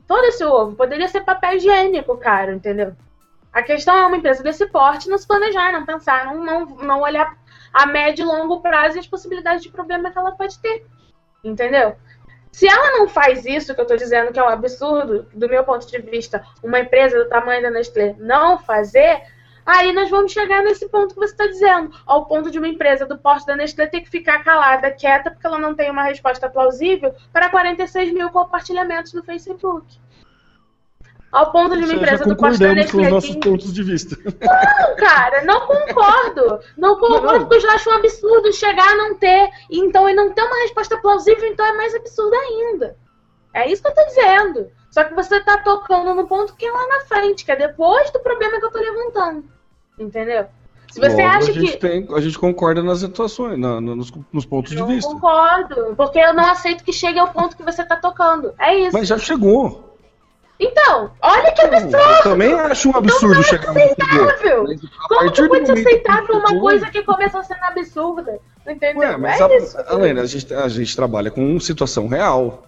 Todo 0.07 0.23
esse 0.23 0.45
ovo 0.45 0.73
poderia 0.73 1.09
ser 1.09 1.25
papel 1.25 1.57
higiênico 1.57 2.15
caro, 2.15 2.53
entendeu? 2.53 2.95
A 3.57 3.63
questão 3.63 3.97
é 3.97 4.05
uma 4.05 4.17
empresa 4.17 4.43
desse 4.43 4.67
porte 4.67 5.09
não 5.09 5.17
se 5.17 5.25
planejar, 5.25 5.71
não 5.71 5.83
pensar, 5.83 6.27
não, 6.27 6.45
não, 6.45 6.65
não 6.75 7.01
olhar 7.01 7.35
a 7.73 7.87
médio 7.87 8.21
e 8.21 8.27
longo 8.27 8.61
prazo 8.61 8.97
e 8.97 8.99
as 8.99 9.07
possibilidades 9.07 9.63
de 9.63 9.71
problema 9.71 10.11
que 10.11 10.17
ela 10.19 10.31
pode 10.33 10.59
ter. 10.59 10.85
Entendeu? 11.43 11.95
Se 12.51 12.67
ela 12.67 12.99
não 12.99 13.09
faz 13.09 13.47
isso, 13.47 13.73
que 13.73 13.81
eu 13.81 13.83
estou 13.83 13.97
dizendo 13.97 14.31
que 14.31 14.37
é 14.37 14.43
um 14.43 14.47
absurdo, 14.47 15.27
do 15.33 15.49
meu 15.49 15.63
ponto 15.63 15.87
de 15.87 15.97
vista, 15.97 16.45
uma 16.61 16.81
empresa 16.81 17.17
do 17.17 17.29
tamanho 17.29 17.63
da 17.63 17.71
Nestlé 17.71 18.15
não 18.19 18.59
fazer, 18.59 19.23
aí 19.65 19.91
nós 19.91 20.07
vamos 20.11 20.31
chegar 20.31 20.61
nesse 20.61 20.87
ponto 20.87 21.15
que 21.15 21.19
você 21.19 21.31
está 21.31 21.47
dizendo, 21.47 21.89
ao 22.05 22.27
ponto 22.27 22.51
de 22.51 22.59
uma 22.59 22.67
empresa 22.67 23.07
do 23.07 23.17
porte 23.17 23.47
da 23.47 23.55
Nestlé 23.55 23.87
ter 23.87 24.01
que 24.01 24.09
ficar 24.11 24.43
calada, 24.43 24.91
quieta, 24.91 25.31
porque 25.31 25.47
ela 25.47 25.57
não 25.57 25.73
tem 25.73 25.89
uma 25.89 26.03
resposta 26.03 26.47
plausível 26.47 27.11
para 27.33 27.49
46 27.49 28.13
mil 28.13 28.29
compartilhamentos 28.29 29.13
no 29.13 29.23
Facebook. 29.23 29.99
Ao 31.31 31.51
ponto 31.51 31.75
de 31.77 31.83
uma 31.83 31.93
empresa 31.93 32.23
do 32.23 32.35
concordamos 32.35 32.91
com 32.91 33.01
os 33.01 33.09
nossos 33.09 33.35
pontos 33.35 33.73
de 33.73 33.83
vista. 33.83 34.17
Não, 34.25 34.95
cara, 34.95 35.43
não 35.43 35.61
concordo. 35.61 36.59
Não 36.77 36.97
concordo 36.97 37.27
não. 37.27 37.39
porque 37.39 37.55
eu 37.55 37.61
já 37.61 37.73
acho 37.73 37.89
um 37.89 37.93
absurdo 37.93 38.53
chegar 38.53 38.87
a 38.87 38.95
não 38.95 39.15
ter. 39.15 39.49
Então, 39.69 40.09
e 40.09 40.13
não 40.13 40.31
ter 40.31 40.41
uma 40.41 40.61
resposta 40.61 40.97
plausível, 40.97 41.45
então 41.45 41.65
é 41.65 41.73
mais 41.73 41.93
absurdo 41.93 42.33
ainda. 42.33 42.95
É 43.53 43.69
isso 43.69 43.81
que 43.81 43.89
eu 43.89 43.93
tô 43.93 44.05
dizendo. 44.05 44.67
Só 44.89 45.03
que 45.03 45.13
você 45.13 45.39
tá 45.41 45.57
tocando 45.57 46.13
no 46.13 46.27
ponto 46.27 46.55
que 46.55 46.65
é 46.65 46.71
lá 46.71 46.87
na 46.87 47.01
frente, 47.01 47.43
que 47.43 47.51
é 47.51 47.55
depois 47.55 48.09
do 48.11 48.19
problema 48.19 48.59
que 48.59 48.65
eu 48.65 48.71
tô 48.71 48.79
levantando. 48.79 49.43
Entendeu? 49.99 50.47
Se 50.91 50.99
você 50.99 51.21
Logo, 51.21 51.27
acha 51.27 51.51
a 51.51 51.53
gente 51.53 51.71
que. 51.73 51.77
Tem, 51.77 52.07
a 52.15 52.21
gente 52.21 52.39
concorda 52.39 52.81
nas 52.81 53.03
atuações, 53.03 53.59
na, 53.59 53.81
nos, 53.81 54.11
nos, 54.31 54.45
pontos 54.45 54.71
de 54.71 54.81
vista. 54.83 55.11
Eu 55.11 55.15
concordo, 55.15 55.95
porque 55.97 56.17
eu 56.17 56.33
não 56.33 56.45
aceito 56.49 56.83
que 56.83 56.93
chegue 56.93 57.19
ao 57.19 57.27
ponto 57.27 57.57
que 57.57 57.63
você 57.63 57.83
tá 57.83 57.97
tocando. 57.97 58.53
É 58.57 58.73
isso. 58.75 58.93
Mas 58.93 59.07
já 59.07 59.17
chegou. 59.17 59.96
Então, 60.59 61.11
olha 61.21 61.51
que 61.51 61.61
absurdo! 61.61 61.97
Eu 61.97 62.23
também 62.23 62.53
acho 62.53 62.89
um 62.89 62.95
absurdo 62.95 63.35
não 63.35 63.41
é 63.41 63.43
chegar 63.43 63.69
aceitável. 63.69 64.65
Como 65.07 65.31
que 65.31 65.47
pode 65.47 65.65
ser 65.67 65.71
aceitável 65.73 66.35
uma 66.35 66.59
coisa 66.59 66.89
que 66.89 67.03
começou 67.03 67.43
sendo 67.43 67.63
absurda? 67.63 68.39
Entendeu? 68.67 69.01
Ué, 69.01 69.17
mas 69.17 69.39
é 69.39 69.43
a, 69.43 69.57
isso. 69.57 69.77
Helena, 69.91 70.21
a 70.21 70.25
gente, 70.25 70.53
a 70.53 70.67
gente 70.67 70.95
trabalha 70.95 71.29
com 71.29 71.59
situação 71.59 72.07
real. 72.07 72.63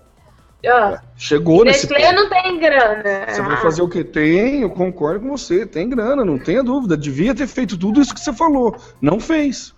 Ah. 0.67 1.01
Chegou 1.15 1.63
nesse 1.63 1.87
ponto. 1.87 2.01
não 2.13 2.29
tem 2.29 2.59
grana. 2.59 3.25
Você 3.27 3.41
vai 3.41 3.57
fazer 3.57 3.81
o 3.81 3.87
que? 3.87 4.03
Tem, 4.03 4.61
eu 4.61 4.69
concordo 4.69 5.21
com 5.21 5.29
você. 5.29 5.65
Tem 5.65 5.89
grana, 5.89 6.23
não 6.23 6.37
tenha 6.37 6.61
dúvida. 6.61 6.97
Devia 6.97 7.33
ter 7.33 7.47
feito 7.47 7.77
tudo 7.77 8.01
isso 8.01 8.13
que 8.13 8.19
você 8.19 8.33
falou. 8.33 8.75
Não 9.01 9.19
fez. 9.19 9.73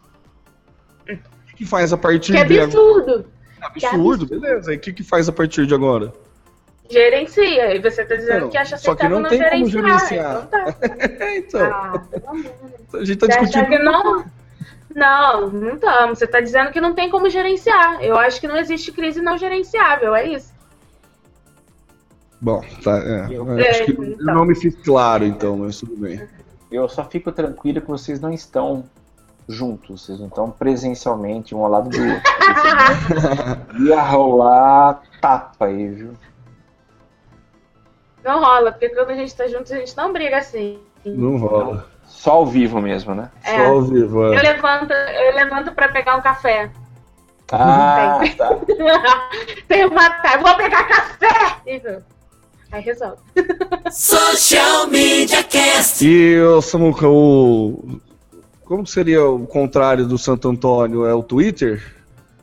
O 1.08 1.56
que 1.56 1.66
faz 1.66 1.94
a 1.94 1.98
partir 1.98 2.34
que 2.34 2.44
de 2.44 2.60
absurdo. 2.60 3.26
É 3.62 3.66
absurdo, 3.66 3.80
que 3.80 3.86
absurdo, 3.86 4.26
beleza. 4.26 4.74
E 4.74 4.78
o 4.78 4.80
que, 4.80 4.92
que 4.92 5.04
faz 5.04 5.30
a 5.30 5.32
partir 5.32 5.68
de 5.68 5.74
agora? 5.74 6.12
Gerencia. 6.92 7.76
E 7.76 7.80
você 7.80 8.06
tá 8.06 8.16
dizendo 8.16 8.42
não, 8.42 8.50
que 8.50 8.58
acha 8.58 8.76
aceitável 8.76 9.20
não, 9.20 9.22
não 9.22 9.30
tem 9.30 9.40
gerenciar. 9.40 9.84
Como 9.84 9.88
gerenciar. 9.88 10.48
Então, 10.48 10.48
tá. 10.48 11.36
então. 11.36 11.62
Ah, 11.62 12.98
a 12.98 13.06
gente 13.06 13.18
tá 13.18 13.28
discutindo. 13.28 13.68
Que 13.68 13.80
não... 13.80 14.26
Não, 14.94 15.50
não 15.50 15.76
estamos. 15.76 16.20
Você 16.20 16.26
está 16.26 16.42
dizendo 16.42 16.72
que 16.72 16.82
não 16.82 16.94
tem 16.94 17.10
como 17.10 17.30
gerenciar. 17.30 18.04
Eu 18.04 18.18
acho 18.18 18.42
que 18.42 18.48
não 18.48 18.58
existe 18.58 18.92
crise 18.92 19.22
não 19.22 19.38
gerenciável, 19.38 20.14
é 20.14 20.28
isso. 20.28 20.54
Bom, 22.42 22.62
tá, 22.84 22.98
é. 22.98 23.28
Eu, 23.30 23.58
é, 23.58 23.70
acho 23.70 23.86
que 23.86 23.92
então. 23.92 24.06
eu 24.20 24.36
não 24.36 24.46
me 24.46 24.56
fiz 24.56 24.76
claro, 24.84 25.24
então, 25.24 25.58
mas 25.58 25.80
tudo 25.80 25.96
bem. 25.96 26.28
Eu 26.72 26.90
só 26.90 27.06
fico 27.06 27.32
tranquilo 27.32 27.82
que 27.82 27.88
vocês 27.88 28.20
não 28.20 28.34
estão 28.34 28.84
juntos, 29.48 30.06
vocês 30.06 30.20
não 30.20 30.28
estão 30.28 30.50
presencialmente 30.50 31.54
um 31.54 31.64
ao 31.64 31.70
lado 31.70 31.90
do 31.90 31.98
outro. 32.02 32.22
Ia 33.86 34.02
rolar 34.02 35.02
tapa 35.22 35.68
aí, 35.68 35.88
viu? 35.90 36.14
Não 38.24 38.40
rola, 38.40 38.72
porque 38.72 38.90
quando 38.90 39.10
a 39.12 39.16
gente 39.16 39.36
tá 39.36 39.48
junto, 39.48 39.74
a 39.74 39.78
gente 39.78 39.96
não 39.98 40.14
briga 40.14 40.38
assim. 40.38 40.80
Não 41.06 41.38
rola. 41.38 41.88
Só 42.06 42.32
ao 42.32 42.46
vivo 42.46 42.82
mesmo, 42.82 43.16
né? 43.16 43.32
É. 43.44 43.56
Só 43.56 43.72
ao 43.72 43.82
vivo, 43.82 44.26
é. 44.26 44.38
Eu 44.38 44.44
levanto, 44.44 44.92
eu 44.92 45.36
levanto 45.36 45.72
pra 45.72 45.90
pegar 45.90 46.18
um 46.18 46.22
café. 46.22 46.70
Ah, 47.52 48.20
Tem. 48.22 48.36
tá. 48.36 48.50
Tem 49.68 49.86
uma 49.86 50.10
tá, 50.10 50.38
vou 50.38 50.56
pegar 50.56 50.84
café! 50.86 51.58
Aí 52.72 52.82
resolve. 52.82 53.22
Social 53.92 54.88
Media 54.88 55.44
Cast. 55.44 56.08
E 56.08 56.40
o 56.42 56.62
Samuca, 56.62 57.08
o. 57.08 58.00
Como 58.64 58.88
seria 58.88 59.26
o 59.26 59.46
contrário 59.46 60.06
do 60.06 60.18
Santo 60.18 60.48
Antônio? 60.48 61.06
É 61.06 61.14
o 61.14 61.22
Twitter? 61.22 61.84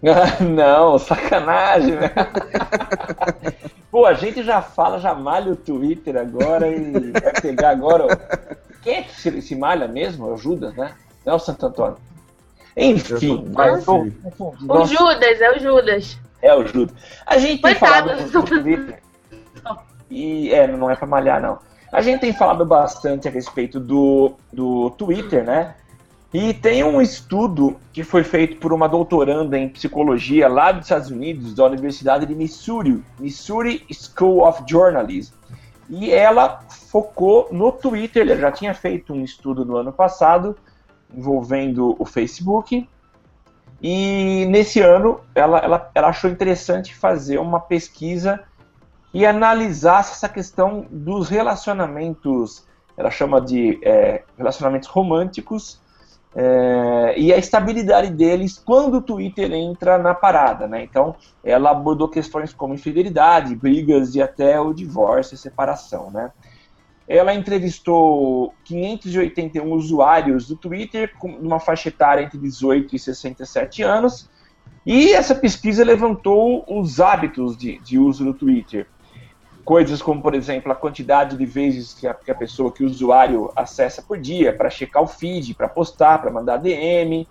Não, 0.40 0.98
sacanagem, 0.98 1.96
né? 1.96 2.10
Pô, 3.90 4.04
a 4.06 4.14
gente 4.14 4.42
já 4.42 4.60
fala, 4.60 4.98
já 4.98 5.14
malha 5.14 5.52
o 5.52 5.56
Twitter 5.56 6.16
agora 6.16 6.68
e 6.68 7.10
vai 7.10 7.32
pegar 7.40 7.70
agora. 7.70 8.06
Quem 8.82 8.96
é 8.96 9.02
que 9.02 9.14
se, 9.14 9.42
se 9.42 9.56
malha 9.56 9.88
mesmo? 9.88 10.28
É 10.28 10.32
o 10.32 10.36
Judas, 10.36 10.74
né? 10.74 10.94
Não 11.24 11.32
é 11.32 11.36
o 11.36 11.38
Santo 11.38 11.66
Antônio. 11.66 11.96
Enfim, 12.76 13.44
mas. 13.52 13.86
O, 13.88 14.06
o 14.68 14.84
Judas, 14.86 15.40
é 15.40 15.50
o 15.50 15.58
Judas. 15.58 16.18
É 16.40 16.54
o 16.54 16.64
Judas. 16.66 16.94
A 17.26 17.38
gente 17.38 17.60
tem 17.60 17.74
falado 17.74 18.30
no 18.30 18.42
Twitter. 18.44 19.02
E 20.10 20.52
é, 20.52 20.66
não 20.66 20.90
é 20.90 20.94
pra 20.94 21.06
malhar, 21.06 21.40
não. 21.40 21.58
A 21.92 22.00
gente 22.00 22.20
tem 22.20 22.32
falado 22.32 22.64
bastante 22.64 23.26
a 23.26 23.30
respeito 23.30 23.80
do, 23.80 24.34
do 24.52 24.90
Twitter, 24.90 25.44
né? 25.44 25.74
E 26.32 26.52
tem 26.52 26.84
um 26.84 27.00
estudo 27.00 27.78
que 27.90 28.04
foi 28.04 28.22
feito 28.22 28.58
por 28.58 28.72
uma 28.72 28.86
doutoranda 28.86 29.58
em 29.58 29.68
psicologia 29.68 30.46
lá 30.46 30.72
dos 30.72 30.84
Estados 30.84 31.10
Unidos, 31.10 31.54
da 31.54 31.64
Universidade 31.64 32.26
de 32.26 32.34
Missouri, 32.34 33.02
Missouri 33.18 33.86
School 33.90 34.46
of 34.46 34.62
Journalism. 34.68 35.32
E 35.88 36.10
ela 36.10 36.60
focou 36.68 37.48
no 37.50 37.72
Twitter, 37.72 38.28
ela 38.28 38.38
já 38.38 38.52
tinha 38.52 38.74
feito 38.74 39.14
um 39.14 39.24
estudo 39.24 39.64
no 39.64 39.76
ano 39.76 39.90
passado 39.90 40.54
envolvendo 41.14 41.96
o 41.98 42.04
Facebook. 42.04 42.86
E 43.80 44.44
nesse 44.50 44.80
ano 44.80 45.20
ela, 45.34 45.58
ela, 45.60 45.90
ela 45.94 46.08
achou 46.08 46.28
interessante 46.28 46.94
fazer 46.94 47.38
uma 47.38 47.58
pesquisa 47.58 48.44
e 49.14 49.24
analisasse 49.24 50.12
essa 50.12 50.28
questão 50.28 50.86
dos 50.90 51.30
relacionamentos, 51.30 52.66
ela 52.96 53.10
chama 53.10 53.40
de 53.40 53.78
é, 53.82 54.24
relacionamentos 54.36 54.88
românticos, 54.88 55.80
é, 56.34 57.14
e 57.16 57.32
a 57.32 57.38
estabilidade 57.38 58.10
deles 58.10 58.58
quando 58.58 58.98
o 58.98 59.02
Twitter 59.02 59.50
entra 59.52 59.98
na 59.98 60.14
parada, 60.14 60.66
né? 60.68 60.82
Então, 60.82 61.16
ela 61.42 61.70
abordou 61.70 62.08
questões 62.08 62.52
como 62.52 62.74
infidelidade, 62.74 63.56
brigas 63.56 64.14
e 64.14 64.22
até 64.22 64.60
o 64.60 64.72
divórcio 64.72 65.34
e 65.34 65.38
separação, 65.38 66.10
né? 66.10 66.30
Ela 67.08 67.32
entrevistou 67.32 68.52
581 68.64 69.72
usuários 69.72 70.46
do 70.46 70.56
Twitter, 70.56 71.14
com 71.18 71.28
uma 71.28 71.58
faixa 71.58 71.88
etária 71.88 72.22
entre 72.22 72.38
18 72.38 72.94
e 72.94 72.98
67 72.98 73.82
anos, 73.82 74.28
e 74.84 75.12
essa 75.12 75.34
pesquisa 75.34 75.82
levantou 75.82 76.64
os 76.68 77.00
hábitos 77.00 77.56
de, 77.56 77.78
de 77.78 77.98
uso 77.98 78.24
do 78.24 78.34
Twitter. 78.34 78.86
Coisas 79.68 80.00
como, 80.00 80.22
por 80.22 80.34
exemplo, 80.34 80.72
a 80.72 80.74
quantidade 80.74 81.36
de 81.36 81.44
vezes 81.44 81.92
que 81.92 82.06
a, 82.06 82.14
que 82.14 82.30
a 82.30 82.34
pessoa, 82.34 82.72
que 82.72 82.82
o 82.82 82.86
usuário 82.86 83.52
acessa 83.54 84.00
por 84.00 84.18
dia 84.18 84.50
para 84.50 84.70
checar 84.70 85.02
o 85.02 85.06
feed, 85.06 85.52
para 85.52 85.68
postar, 85.68 86.22
para 86.22 86.30
mandar 86.30 86.56
DM, 86.56 87.28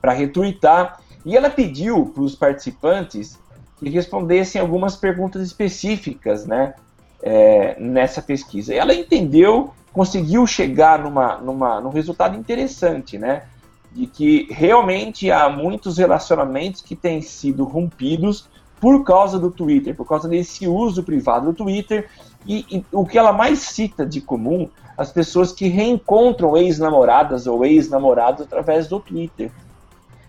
para 0.00 0.12
retweetar. 0.12 0.98
E 1.24 1.36
ela 1.36 1.48
pediu 1.48 2.06
para 2.06 2.24
os 2.24 2.34
participantes 2.34 3.38
que 3.76 3.88
respondessem 3.88 4.60
algumas 4.60 4.96
perguntas 4.96 5.40
específicas 5.40 6.44
né, 6.44 6.74
é, 7.22 7.76
nessa 7.78 8.20
pesquisa. 8.20 8.74
Ela 8.74 8.92
entendeu, 8.92 9.72
conseguiu 9.92 10.44
chegar 10.44 10.98
numa, 10.98 11.36
numa, 11.36 11.80
num 11.80 11.90
resultado 11.90 12.36
interessante, 12.36 13.16
né? 13.16 13.44
De 13.92 14.08
que 14.08 14.48
realmente 14.50 15.30
há 15.30 15.48
muitos 15.48 15.98
relacionamentos 15.98 16.80
que 16.80 16.96
têm 16.96 17.22
sido 17.22 17.62
rompidos 17.62 18.48
por 18.80 19.04
causa 19.04 19.38
do 19.38 19.50
Twitter, 19.50 19.94
por 19.94 20.06
causa 20.06 20.28
desse 20.28 20.66
uso 20.66 21.02
privado 21.02 21.46
do 21.46 21.54
Twitter. 21.54 22.08
E, 22.46 22.64
e 22.70 22.84
o 22.92 23.04
que 23.04 23.18
ela 23.18 23.32
mais 23.32 23.58
cita 23.60 24.06
de 24.06 24.20
comum, 24.20 24.68
as 24.96 25.12
pessoas 25.12 25.52
que 25.52 25.68
reencontram 25.68 26.56
ex-namoradas 26.56 27.46
ou 27.46 27.64
ex-namorados 27.64 28.42
através 28.42 28.86
do 28.88 29.00
Twitter. 29.00 29.50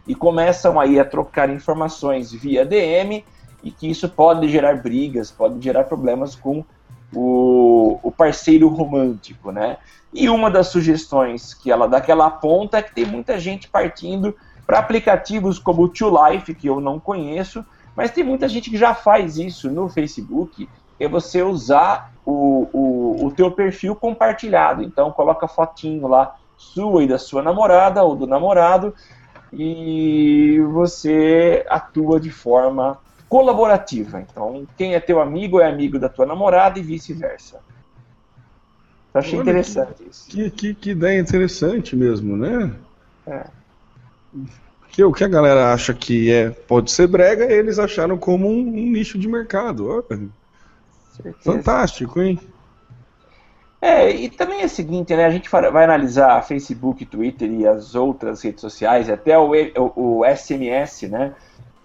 E 0.07 0.15
começam 0.15 0.79
aí 0.79 0.99
a 0.99 1.05
trocar 1.05 1.49
informações 1.49 2.31
via 2.31 2.65
DM 2.65 3.23
e 3.63 3.71
que 3.71 3.89
isso 3.89 4.09
pode 4.09 4.47
gerar 4.47 4.81
brigas, 4.81 5.29
pode 5.29 5.63
gerar 5.63 5.83
problemas 5.83 6.35
com 6.35 6.63
o, 7.13 7.99
o 8.01 8.11
parceiro 8.11 8.67
romântico, 8.67 9.51
né? 9.51 9.77
E 10.13 10.29
uma 10.29 10.49
das 10.49 10.67
sugestões 10.67 11.53
que 11.53 11.71
ela 11.71 11.87
dá 11.87 12.01
que 12.01 12.11
ela 12.11 12.25
aponta 12.25 12.77
é 12.77 12.81
que 12.81 12.93
tem 12.93 13.05
muita 13.05 13.39
gente 13.39 13.69
partindo 13.69 14.35
para 14.65 14.79
aplicativos 14.79 15.59
como 15.59 15.83
o 15.83 15.89
Two 15.89 16.11
Life, 16.27 16.53
que 16.55 16.67
eu 16.67 16.79
não 16.79 16.99
conheço, 16.99 17.63
mas 17.99 18.11
tem 18.11 18.23
muita 18.23 18.47
gente 18.47 18.69
que 18.69 18.77
já 18.77 18.95
faz 18.95 19.37
isso 19.37 19.69
no 19.69 19.89
Facebook, 19.89 20.69
é 20.97 21.05
você 21.05 21.43
usar 21.43 22.13
o, 22.25 22.65
o, 22.71 23.25
o 23.25 23.31
teu 23.31 23.51
perfil 23.51 23.93
compartilhado. 23.93 24.81
Então 24.81 25.11
coloca 25.11 25.49
fotinho 25.49 26.07
lá 26.07 26.37
sua 26.55 27.03
e 27.03 27.07
da 27.07 27.17
sua 27.17 27.41
namorada 27.41 28.01
ou 28.01 28.15
do 28.15 28.25
namorado 28.25 28.95
e 29.51 30.61
você 30.71 31.65
atua 31.69 32.21
de 32.21 32.31
forma 32.31 32.97
colaborativa. 33.27 34.21
Então, 34.21 34.65
quem 34.77 34.95
é 34.95 34.99
teu 35.01 35.19
amigo 35.19 35.59
é 35.59 35.67
amigo 35.67 35.99
da 35.99 36.07
tua 36.07 36.25
namorada 36.25 36.79
e 36.79 36.81
vice-versa. 36.81 37.59
Eu 39.13 39.19
achei 39.19 39.39
Olha, 39.39 39.49
interessante 39.49 40.03
que, 40.03 40.09
isso. 40.09 40.29
Que, 40.29 40.49
que, 40.49 40.73
que 40.73 40.91
ideia 40.91 41.19
interessante 41.19 41.97
mesmo, 41.97 42.37
né? 42.37 42.73
É. 43.27 43.45
Que 44.91 45.03
o 45.03 45.11
que 45.13 45.23
a 45.23 45.27
galera 45.27 45.73
acha 45.73 45.93
que 45.93 46.31
é 46.31 46.49
pode 46.49 46.91
ser 46.91 47.07
brega, 47.07 47.45
eles 47.51 47.79
acharam 47.79 48.17
como 48.17 48.47
um, 48.47 48.59
um 48.59 48.91
nicho 48.91 49.17
de 49.17 49.27
mercado. 49.27 50.03
Fantástico, 51.43 52.21
hein? 52.21 52.39
É, 53.81 54.09
e 54.11 54.29
também 54.29 54.61
é 54.61 54.65
o 54.65 54.69
seguinte, 54.69 55.15
né? 55.15 55.25
A 55.25 55.29
gente 55.29 55.49
vai 55.49 55.83
analisar 55.85 56.43
Facebook, 56.43 57.05
Twitter 57.05 57.49
e 57.49 57.65
as 57.65 57.95
outras 57.95 58.41
redes 58.41 58.59
sociais, 58.61 59.09
até 59.09 59.37
o, 59.39 59.51
o, 59.95 60.19
o 60.19 60.25
SMS, 60.25 61.03
né? 61.09 61.33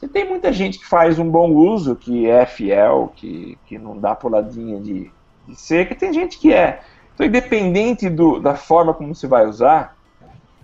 E 0.03 0.09
tem 0.09 0.29
muita 0.29 0.53
gente 0.53 0.79
que 0.79 0.87
faz 0.87 1.19
um 1.19 1.31
bom 1.31 1.51
uso, 1.53 1.95
que 1.97 2.29
é 2.29 2.45
fiel, 2.47 3.13
que, 3.17 3.59
que 3.65 3.79
não 3.79 3.99
dá 3.99 4.15
puladinha 4.15 4.81
de, 4.81 5.11
de 5.47 5.57
seca, 5.61 5.95
tem 5.95 6.13
gente 6.13 6.39
que 6.39 6.53
é. 6.53 6.83
Então, 7.15 7.25
independente 7.27 8.11
do, 8.11 8.41
da 8.41 8.57
forma 8.57 8.93
como 8.93 9.15
você 9.15 9.27
vai 9.29 9.47
usar, 9.47 9.97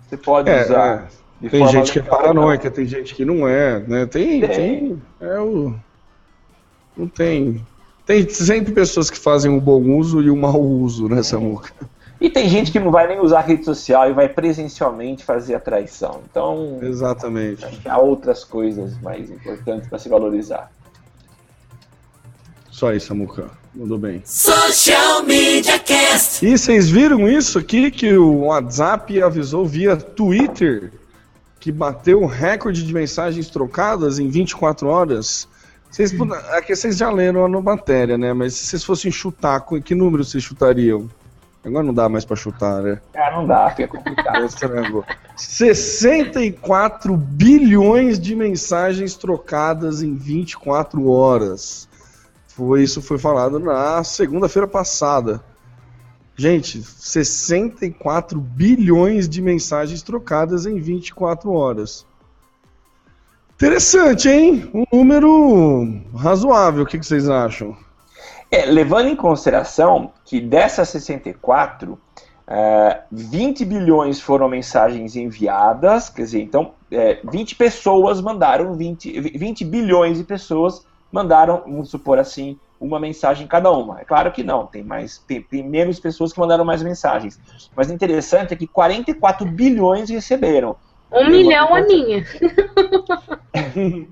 você 0.07 0.17
pode 0.17 0.51
É, 0.51 0.55
usar. 0.55 1.07
de 1.07 1.20
Tem 1.49 1.67
gente 1.67 1.91
que 1.91 1.99
é 1.99 2.03
paranoica, 2.03 2.69
tem 2.69 2.85
gente 2.85 3.15
que 3.15 3.25
não 3.25 3.47
é, 3.47 3.79
né? 3.79 4.05
Tem, 4.05 4.41
Tem. 4.41 4.49
tem, 4.49 5.01
é 5.19 5.39
o 5.39 5.73
não 6.95 7.07
tem. 7.07 7.65
Tem 8.05 8.27
sempre 8.29 8.73
pessoas 8.73 9.09
que 9.09 9.17
fazem 9.17 9.49
um 9.49 9.59
bom 9.59 9.81
uso 9.97 10.21
e 10.21 10.29
um 10.29 10.35
mau 10.35 10.61
uso 10.61 11.07
nessa 11.07 11.39
muca. 11.39 11.71
E 12.19 12.29
tem 12.29 12.47
gente 12.47 12.71
que 12.71 12.79
não 12.79 12.91
vai 12.91 13.07
nem 13.07 13.19
usar 13.19 13.39
a 13.39 13.41
rede 13.41 13.65
social 13.65 14.09
e 14.09 14.13
vai 14.13 14.29
presencialmente 14.29 15.23
fazer 15.23 15.55
a 15.55 15.59
traição. 15.59 16.21
Então, 16.29 16.77
Exatamente. 16.81 17.65
acho 17.65 17.79
que 17.79 17.89
há 17.89 17.97
outras 17.97 18.43
coisas 18.43 18.99
mais 19.01 19.31
importantes 19.31 19.87
para 19.87 19.97
se 19.97 20.07
valorizar. 20.07 20.71
Só 22.69 22.93
isso, 22.93 23.07
Samuca. 23.07 23.49
Mandou 23.73 23.97
bem. 23.97 24.21
Social 24.25 25.23
Media 25.23 25.79
Cast. 25.79 26.45
E 26.45 26.57
vocês 26.57 26.89
viram 26.89 27.27
isso 27.27 27.57
aqui 27.57 27.89
que 27.89 28.13
o 28.13 28.45
WhatsApp 28.45 29.21
avisou 29.21 29.65
via 29.65 29.95
Twitter 29.95 30.91
que 31.61 31.71
bateu 31.71 32.23
o 32.23 32.25
recorde 32.25 32.83
de 32.83 32.91
mensagens 32.91 33.47
trocadas 33.47 34.17
em 34.17 34.27
24 34.27 34.87
horas? 34.87 35.47
Vocês, 35.89 36.11
é 36.53 36.61
que 36.61 36.75
vocês 36.75 36.97
já 36.97 37.11
leram 37.11 37.45
a 37.45 37.61
matéria, 37.61 38.17
né? 38.17 38.33
Mas 38.33 38.55
se 38.55 38.65
vocês 38.65 38.83
fossem 38.83 39.11
chutar, 39.11 39.63
que 39.85 39.93
número 39.93 40.25
vocês 40.25 40.43
chutariam? 40.43 41.07
Agora 41.63 41.83
não 41.83 41.93
dá 41.93 42.09
mais 42.09 42.25
pra 42.25 42.35
chutar, 42.35 42.81
né? 42.81 42.99
Ah, 43.15 43.31
não 43.35 43.45
dá, 43.45 43.69
fica 43.69 43.87
complicado. 43.87 44.41
Estragou. 44.45 45.05
64 45.35 47.15
bilhões 47.15 48.19
de 48.19 48.35
mensagens 48.35 49.15
trocadas 49.15 50.01
em 50.01 50.15
24 50.15 51.07
horas. 51.07 51.87
Foi 52.47 52.81
isso 52.81 53.03
foi 53.03 53.19
falado 53.19 53.59
na 53.59 54.03
segunda-feira 54.03 54.67
passada. 54.67 55.43
Gente, 56.35 56.81
64 56.81 58.39
bilhões 58.39 59.27
de 59.27 59.41
mensagens 59.41 60.01
trocadas 60.01 60.65
em 60.65 60.79
24 60.79 61.51
horas. 61.51 62.05
Interessante, 63.53 64.27
hein? 64.27 64.71
Um 64.73 64.85
número 64.91 66.01
razoável. 66.15 66.83
O 66.83 66.85
que 66.85 66.97
vocês 66.97 67.29
acham? 67.29 67.77
É, 68.49 68.65
levando 68.65 69.07
em 69.07 69.15
consideração 69.15 70.11
que 70.25 70.41
dessas 70.41 70.89
64, 70.89 71.97
é, 72.47 73.01
20 73.11 73.63
bilhões 73.63 74.19
foram 74.19 74.49
mensagens 74.49 75.15
enviadas, 75.15 76.09
quer 76.09 76.23
dizer, 76.23 76.41
então 76.41 76.73
é, 76.91 77.21
20 77.23 77.55
pessoas 77.55 78.19
mandaram, 78.19 78.73
20, 78.73 79.21
20 79.37 79.63
bilhões 79.63 80.17
de 80.17 80.23
pessoas 80.23 80.85
mandaram, 81.11 81.61
vamos 81.65 81.89
supor 81.89 82.19
assim, 82.19 82.59
uma 82.81 82.99
mensagem 82.99 83.45
cada 83.45 83.71
uma. 83.71 84.01
É 84.01 84.03
claro 84.03 84.31
que 84.31 84.43
não, 84.43 84.65
tem 84.65 84.83
mais, 84.83 85.19
tem, 85.19 85.41
tem 85.41 85.63
menos 85.63 85.99
pessoas 85.99 86.33
que 86.33 86.39
mandaram 86.39 86.65
mais 86.65 86.81
mensagens. 86.81 87.39
Mas 87.75 87.89
o 87.89 87.93
interessante 87.93 88.53
é 88.53 88.57
que 88.57 88.65
44 88.65 89.45
bilhões 89.45 90.09
receberam. 90.09 90.75
Um 91.13 91.29
milhão 91.29 91.75
a 91.75 91.81
minha. 91.81 92.25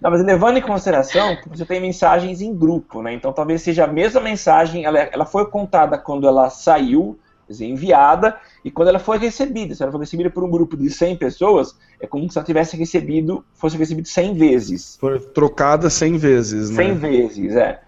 Não, 0.00 0.10
mas 0.10 0.24
levando 0.24 0.56
em 0.56 0.62
consideração 0.62 1.34
que 1.36 1.48
você 1.48 1.64
tem 1.64 1.80
mensagens 1.80 2.40
em 2.40 2.54
grupo, 2.54 3.02
né? 3.02 3.12
Então 3.12 3.32
talvez 3.32 3.60
seja 3.62 3.84
a 3.84 3.88
mesma 3.88 4.20
mensagem, 4.20 4.84
ela, 4.84 5.00
ela 5.00 5.26
foi 5.26 5.50
contada 5.50 5.98
quando 5.98 6.28
ela 6.28 6.48
saiu, 6.50 7.18
dizer, 7.48 7.66
enviada, 7.66 8.36
e 8.64 8.70
quando 8.70 8.88
ela 8.88 9.00
foi 9.00 9.18
recebida. 9.18 9.74
Se 9.74 9.82
ela 9.82 9.90
foi 9.90 10.02
recebida 10.02 10.30
por 10.30 10.44
um 10.44 10.50
grupo 10.50 10.76
de 10.76 10.88
100 10.90 11.16
pessoas, 11.16 11.76
é 12.00 12.06
como 12.06 12.30
se 12.30 12.38
ela 12.38 12.46
tivesse 12.46 12.76
recebido, 12.76 13.44
fosse 13.54 13.76
recebido 13.76 14.06
100 14.06 14.34
vezes. 14.34 14.96
Foi 15.00 15.18
trocada 15.18 15.90
100 15.90 16.18
vezes, 16.18 16.70
né? 16.70 16.84
100 16.84 16.94
vezes, 16.94 17.56
é. 17.56 17.80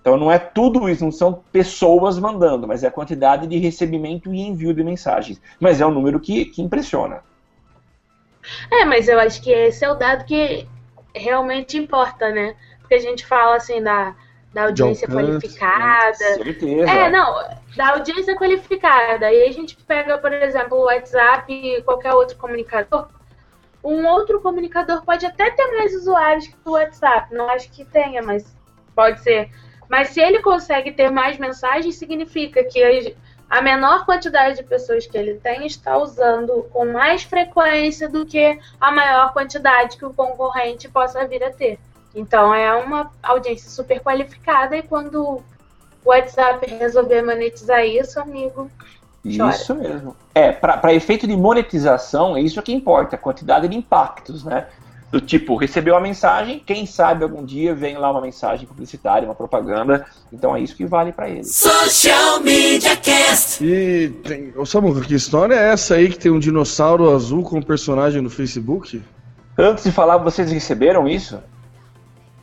Então 0.00 0.16
não 0.16 0.30
é 0.30 0.38
tudo 0.38 0.88
isso, 0.88 1.04
não 1.04 1.12
são 1.12 1.42
pessoas 1.52 2.18
mandando, 2.18 2.66
mas 2.66 2.84
é 2.84 2.88
a 2.88 2.90
quantidade 2.90 3.46
de 3.46 3.58
recebimento 3.58 4.32
e 4.32 4.40
envio 4.40 4.74
de 4.74 4.82
mensagens. 4.82 5.40
Mas 5.60 5.80
é 5.80 5.86
um 5.86 5.90
número 5.90 6.20
que, 6.20 6.46
que 6.46 6.62
impressiona. 6.62 7.22
É, 8.70 8.84
mas 8.84 9.08
eu 9.08 9.18
acho 9.18 9.42
que 9.42 9.50
esse 9.50 9.84
é 9.84 9.90
o 9.90 9.94
dado 9.94 10.24
que 10.24 10.66
realmente 11.14 11.78
importa, 11.78 12.30
né? 12.30 12.54
Porque 12.80 12.94
a 12.94 13.00
gente 13.00 13.24
fala 13.26 13.56
assim 13.56 13.82
da, 13.82 14.14
da 14.52 14.64
audiência 14.64 15.08
alcance, 15.08 15.26
qualificada. 15.26 16.14
Certeza. 16.14 16.90
É, 16.90 17.10
não, 17.10 17.34
da 17.76 17.90
audiência 17.90 18.36
qualificada. 18.36 19.30
E 19.32 19.42
aí 19.42 19.48
a 19.48 19.52
gente 19.52 19.76
pega, 19.76 20.18
por 20.18 20.32
exemplo, 20.32 20.78
o 20.78 20.84
WhatsApp 20.84 21.52
e 21.52 21.82
qualquer 21.82 22.12
outro 22.12 22.36
comunicador. 22.36 23.08
Um 23.82 24.06
outro 24.06 24.40
comunicador 24.40 25.04
pode 25.04 25.26
até 25.26 25.50
ter 25.50 25.66
mais 25.72 25.94
usuários 25.94 26.46
que 26.46 26.56
o 26.64 26.72
WhatsApp. 26.72 27.34
Não 27.34 27.48
acho 27.50 27.70
que 27.70 27.84
tenha, 27.84 28.22
mas 28.22 28.54
pode 28.94 29.20
ser. 29.22 29.50
Mas 29.88 30.08
se 30.08 30.20
ele 30.20 30.40
consegue 30.40 30.92
ter 30.92 31.10
mais 31.10 31.38
mensagens, 31.38 31.96
significa 31.96 32.64
que 32.64 33.14
a 33.48 33.62
menor 33.62 34.04
quantidade 34.04 34.56
de 34.56 34.62
pessoas 34.62 35.06
que 35.06 35.16
ele 35.16 35.34
tem 35.34 35.66
está 35.66 35.96
usando 35.98 36.66
com 36.72 36.86
mais 36.86 37.22
frequência 37.22 38.08
do 38.08 38.24
que 38.24 38.58
a 38.80 38.90
maior 38.90 39.32
quantidade 39.32 39.96
que 39.96 40.04
o 40.04 40.12
concorrente 40.12 40.88
possa 40.88 41.26
vir 41.26 41.44
a 41.44 41.50
ter. 41.50 41.78
Então 42.14 42.54
é 42.54 42.74
uma 42.74 43.10
audiência 43.22 43.68
super 43.68 44.00
qualificada 44.00 44.76
e 44.76 44.82
quando 44.82 45.22
o 45.22 45.42
WhatsApp 46.04 46.66
resolver 46.74 47.22
monetizar 47.22 47.84
isso, 47.84 48.20
amigo, 48.20 48.70
chora. 49.36 49.54
Isso 49.54 49.74
mesmo. 49.74 50.16
É, 50.34 50.52
para 50.52 50.92
efeito 50.92 51.26
de 51.26 51.36
monetização, 51.36 52.36
é 52.36 52.40
isso 52.40 52.62
que 52.62 52.72
importa, 52.72 53.16
a 53.16 53.18
quantidade 53.18 53.68
de 53.68 53.76
impactos, 53.76 54.44
né? 54.44 54.66
Do 55.14 55.20
tipo, 55.20 55.54
recebeu 55.54 55.94
uma 55.94 56.00
mensagem, 56.00 56.58
quem 56.58 56.84
sabe 56.86 57.22
algum 57.22 57.44
dia 57.44 57.72
vem 57.72 57.96
lá 57.96 58.10
uma 58.10 58.20
mensagem 58.20 58.66
publicitária, 58.66 59.28
uma 59.28 59.34
propaganda, 59.36 60.04
então 60.32 60.56
é 60.56 60.60
isso 60.60 60.74
que 60.74 60.84
vale 60.84 61.12
para 61.12 61.28
ele. 61.28 61.44
Social 61.44 62.40
Media 62.40 62.96
Cast. 62.96 63.64
E 63.64 64.08
tem. 64.24 64.52
Ô 64.56 64.66
Samuca, 64.66 65.00
que 65.02 65.14
história 65.14 65.54
é 65.54 65.72
essa 65.72 65.94
aí 65.94 66.08
que 66.08 66.18
tem 66.18 66.32
um 66.32 66.40
dinossauro 66.40 67.14
azul 67.14 67.44
como 67.44 67.64
personagem 67.64 68.20
no 68.20 68.28
Facebook? 68.28 69.00
Antes 69.56 69.84
de 69.84 69.92
falar, 69.92 70.16
vocês 70.16 70.50
receberam 70.50 71.06
isso? 71.06 71.38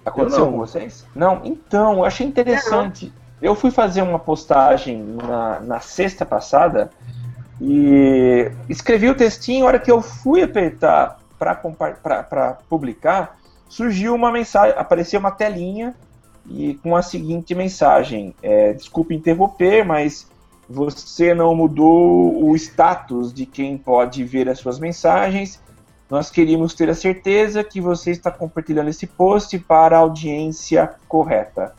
Aconteceu 0.05 0.49
com 0.49 0.57
vocês? 0.57 1.05
Não? 1.13 1.41
Então, 1.43 1.95
eu 1.95 2.05
achei 2.05 2.25
interessante. 2.25 3.11
Eu 3.41 3.53
fui 3.53 3.69
fazer 3.69 4.01
uma 4.01 4.17
postagem 4.17 5.03
na, 5.27 5.59
na 5.59 5.79
sexta 5.81 6.25
passada 6.25 6.89
e 7.59 8.49
escrevi 8.69 9.09
o 9.09 9.13
textinho. 9.13 9.65
A 9.65 9.67
hora 9.67 9.79
que 9.79 9.91
eu 9.91 10.01
fui 10.01 10.41
apertar 10.41 11.19
para 11.41 12.57
publicar, 12.69 13.39
surgiu 13.67 14.13
uma 14.13 14.31
mensagem, 14.31 14.75
apareceu 14.77 15.19
uma 15.19 15.31
telinha 15.31 15.95
e 16.47 16.75
com 16.75 16.95
a 16.95 17.01
seguinte 17.01 17.55
mensagem: 17.55 18.35
é, 18.43 18.73
Desculpe 18.73 19.15
interromper, 19.15 19.83
mas 19.83 20.29
você 20.69 21.33
não 21.33 21.55
mudou 21.55 22.45
o 22.45 22.55
status 22.55 23.33
de 23.33 23.45
quem 23.45 23.77
pode 23.77 24.23
ver 24.23 24.47
as 24.47 24.59
suas 24.59 24.79
mensagens. 24.79 25.59
Nós 26.09 26.29
queríamos 26.29 26.73
ter 26.73 26.89
a 26.89 26.93
certeza 26.93 27.63
que 27.63 27.81
você 27.81 28.11
está 28.11 28.29
compartilhando 28.29 28.89
esse 28.89 29.07
post 29.07 29.57
para 29.59 29.97
a 29.97 29.99
audiência 29.99 30.93
correta. 31.07 31.73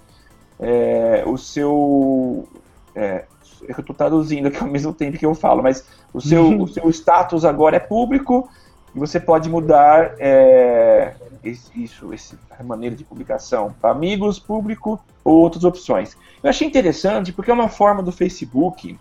É, 0.58 1.22
o 1.26 1.36
seu. 1.36 2.48
É, 2.94 3.24
eu 3.62 3.76
estou 3.78 3.94
traduzindo 3.94 4.48
aqui 4.48 4.58
ao 4.58 4.68
mesmo 4.68 4.92
tempo 4.92 5.18
que 5.18 5.26
eu 5.26 5.34
falo, 5.34 5.62
mas 5.62 5.84
o 6.12 6.20
seu, 6.20 6.62
o 6.62 6.66
seu 6.66 6.90
status 6.90 7.44
agora 7.44 7.76
é 7.76 7.80
público 7.80 8.48
e 8.94 8.98
você 8.98 9.18
pode 9.18 9.48
mudar 9.48 10.14
é, 10.18 11.14
isso, 11.74 12.12
esse, 12.12 12.38
a 12.58 12.62
maneira 12.62 12.94
de 12.94 13.04
publicação 13.04 13.74
para 13.80 13.90
amigos, 13.90 14.38
público 14.38 15.00
ou 15.24 15.40
outras 15.40 15.64
opções. 15.64 16.16
Eu 16.42 16.50
achei 16.50 16.66
interessante 16.66 17.32
porque 17.32 17.50
é 17.50 17.54
uma 17.54 17.68
forma 17.68 18.02
do 18.02 18.12
Facebook 18.12 18.98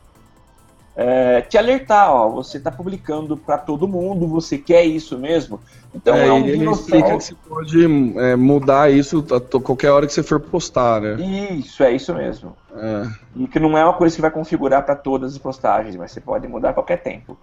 é, 0.95 1.41
te 1.41 1.57
alertar, 1.57 2.11
ó, 2.11 2.29
você 2.29 2.57
está 2.57 2.69
publicando 2.69 3.37
para 3.37 3.57
todo 3.57 3.87
mundo, 3.87 4.27
você 4.27 4.57
quer 4.57 4.83
isso 4.83 5.17
mesmo. 5.17 5.59
Então 5.93 6.15
é, 6.15 6.27
É, 6.27 6.31
um 6.31 6.45
ele, 6.45 6.69
explica 6.69 7.17
que 7.17 7.23
você 7.23 7.35
pode 7.47 7.85
é, 8.19 8.35
mudar 8.35 8.91
isso 8.91 9.25
a 9.31 9.59
qualquer 9.59 9.91
hora 9.91 10.05
que 10.05 10.13
você 10.13 10.23
for 10.23 10.39
postar, 10.39 11.01
né? 11.01 11.15
Isso, 11.53 11.81
é 11.83 11.93
isso 11.93 12.13
mesmo. 12.13 12.55
É. 12.75 13.07
E 13.35 13.47
que 13.47 13.59
não 13.59 13.77
é 13.77 13.83
uma 13.83 13.93
coisa 13.93 14.15
que 14.15 14.21
vai 14.21 14.31
configurar 14.31 14.83
para 14.83 14.95
todas 14.95 15.33
as 15.33 15.37
postagens, 15.37 15.95
mas 15.95 16.11
você 16.11 16.19
pode 16.19 16.47
mudar 16.47 16.71
a 16.71 16.73
qualquer 16.73 16.97
tempo. 16.97 17.37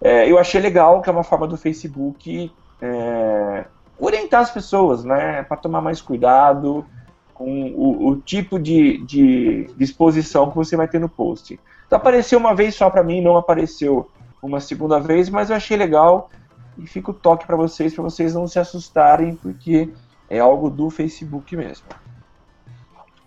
É, 0.00 0.30
eu 0.30 0.38
achei 0.38 0.60
legal 0.60 1.00
que 1.00 1.08
é 1.08 1.12
uma 1.12 1.24
forma 1.24 1.46
do 1.46 1.56
Facebook 1.56 2.52
é, 2.80 3.64
orientar 3.98 4.40
as 4.40 4.50
pessoas, 4.50 5.04
né, 5.04 5.42
para 5.42 5.56
tomar 5.56 5.80
mais 5.80 6.00
cuidado 6.00 6.84
com 7.34 7.70
o, 7.70 8.08
o 8.08 8.16
tipo 8.16 8.58
de, 8.58 8.98
de 8.98 9.70
disposição 9.76 10.50
que 10.50 10.56
você 10.56 10.76
vai 10.76 10.88
ter 10.88 10.98
no 10.98 11.08
post. 11.08 11.58
Apareceu 11.90 12.38
uma 12.38 12.54
vez 12.54 12.74
só 12.74 12.90
para 12.90 13.02
mim, 13.02 13.20
não 13.20 13.36
apareceu 13.36 14.10
uma 14.42 14.60
segunda 14.60 15.00
vez, 15.00 15.28
mas 15.28 15.50
eu 15.50 15.56
achei 15.56 15.76
legal 15.76 16.30
e 16.78 16.86
fica 16.86 17.10
o 17.10 17.14
toque 17.14 17.46
para 17.46 17.56
vocês, 17.56 17.94
para 17.94 18.04
vocês 18.04 18.34
não 18.34 18.46
se 18.46 18.58
assustarem, 18.58 19.34
porque 19.34 19.88
é 20.30 20.38
algo 20.38 20.70
do 20.70 20.90
Facebook 20.90 21.56
mesmo. 21.56 21.86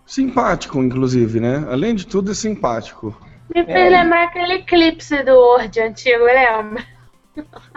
Simpático, 0.06 0.80
inclusive, 0.80 1.40
né? 1.40 1.66
Além 1.70 1.96
de 1.96 2.06
tudo, 2.06 2.32
é 2.32 2.34
simpático. 2.34 3.16
Me 3.54 3.66
fez 3.66 3.92
lembrar 3.92 4.26
aquele 4.26 4.54
eclipse 4.56 5.24
do 5.24 5.32
Word 5.32 5.80
antigo, 5.80 6.24
lembra? 6.24 6.84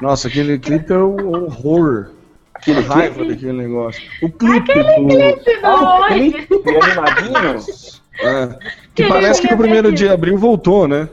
Nossa, 0.01 0.29
aquele 0.29 0.59
clipe 0.59 0.93
é 0.93 0.99
um 0.99 1.29
horror. 1.29 2.11
Aquele 2.55 2.81
raiva 2.81 3.25
daquele 3.25 3.53
negócio. 3.53 4.03
O 4.23 4.31
clipe 4.31 4.73
do. 4.73 4.81
Eclipse 4.81 5.61
do 5.61 5.69
Word! 5.69 6.49
E 6.65 6.77
animadinhos? 6.77 8.04
É, 8.21 8.47
que 8.95 9.03
Que 9.03 9.09
parece 9.09 9.41
que 9.41 9.47
no 9.49 9.53
ele 9.55 9.63
primeiro 9.63 9.93
de 9.93 10.09
abril 10.09 10.39
voltou, 10.39 10.87
né? 10.89 11.09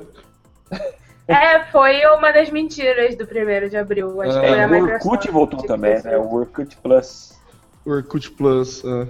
É, 1.27 1.63
foi 1.65 2.05
uma 2.07 2.31
das 2.31 2.49
mentiras 2.49 3.15
do 3.15 3.25
primeiro 3.25 3.69
de 3.69 3.77
abril. 3.77 4.21
Acho 4.21 4.33
que 4.39 4.47
foi 4.47 4.57
É, 4.57 4.63
a 4.63 4.67
o. 4.67 4.83
Orkut 4.83 5.31
voltou 5.31 5.61
que 5.61 5.67
também, 5.67 6.01
né? 6.03 6.17
O 6.17 6.33
Orkut 6.35 6.75
Plus. 6.77 7.39
Orkut 7.85 8.31
Plus. 8.31 8.83
é. 8.83 9.07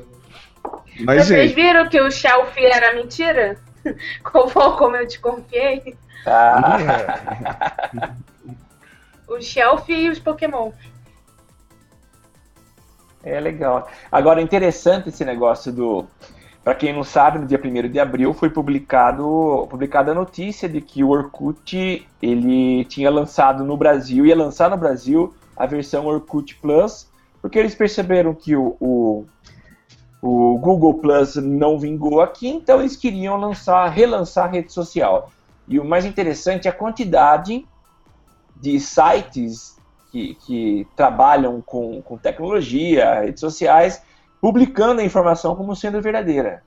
Mas, 1.00 1.26
Vocês 1.28 1.50
gente, 1.52 1.56
viram 1.56 1.90
que 1.90 2.00
o 2.00 2.12
Shelfie 2.12 2.66
era 2.66 2.94
mentira? 2.94 3.58
Como, 4.24 4.78
como 4.78 4.96
eu 4.96 5.08
desconfiei? 5.08 5.98
Ah, 6.28 6.78
O 9.28 9.42
Shelfie 9.42 10.06
e 10.06 10.10
os 10.10 10.20
Pokémon. 10.20 10.72
é 13.24 13.40
legal. 13.40 13.90
Agora, 14.12 14.40
interessante 14.42 15.10
esse 15.10 15.26
negócio 15.26 15.72
do. 15.72 16.06
Para 16.64 16.76
quem 16.76 16.94
não 16.94 17.04
sabe, 17.04 17.40
no 17.40 17.48
dia 17.48 17.60
1 17.60 17.90
de 17.90 18.00
abril 18.00 18.34
foi 18.34 18.50
publicado, 18.50 19.66
publicada 19.68 20.12
a 20.12 20.16
notícia 20.16 20.70
de 20.70 20.80
que 20.80 21.04
o 21.04 21.10
Orkut 21.10 22.08
ele 22.22 22.86
tinha 22.86 23.10
lançado 23.10 23.64
no 23.64 23.76
Brasil, 23.76 24.28
ia 24.28 24.36
lançar 24.36 24.70
no 24.70 24.78
Brasil 24.78 25.34
a 25.58 25.66
versão 25.66 26.06
Orkut 26.06 26.56
Plus, 26.56 27.10
porque 27.42 27.58
eles 27.58 27.74
perceberam 27.74 28.36
que 28.36 28.56
o, 28.56 28.78
o, 28.80 29.26
o 30.22 30.58
Google 30.60 30.96
Plus 30.96 31.36
não 31.38 31.80
vingou 31.80 32.22
aqui, 32.22 32.48
então 32.48 32.80
eles 32.80 32.96
queriam 32.96 33.38
lançar, 33.38 33.88
relançar 33.90 34.46
a 34.46 34.52
rede 34.52 34.72
social. 34.72 35.32
E 35.68 35.80
o 35.80 35.86
mais 35.86 36.06
interessante 36.06 36.68
é 36.68 36.72
a 36.72 36.74
quantidade 36.74 37.66
de 38.56 38.80
sites 38.80 39.78
que, 40.12 40.36
que 40.36 40.88
trabalham 40.96 41.60
com, 41.60 42.04
com 42.04 42.18
tecnologia, 42.18 43.22
redes 43.22 43.40
sociais, 43.40 44.04
publicando 44.42 45.00
a 45.00 45.04
informação 45.04 45.56
como 45.56 45.76
sendo 45.76 46.02
verdadeira. 46.02 46.64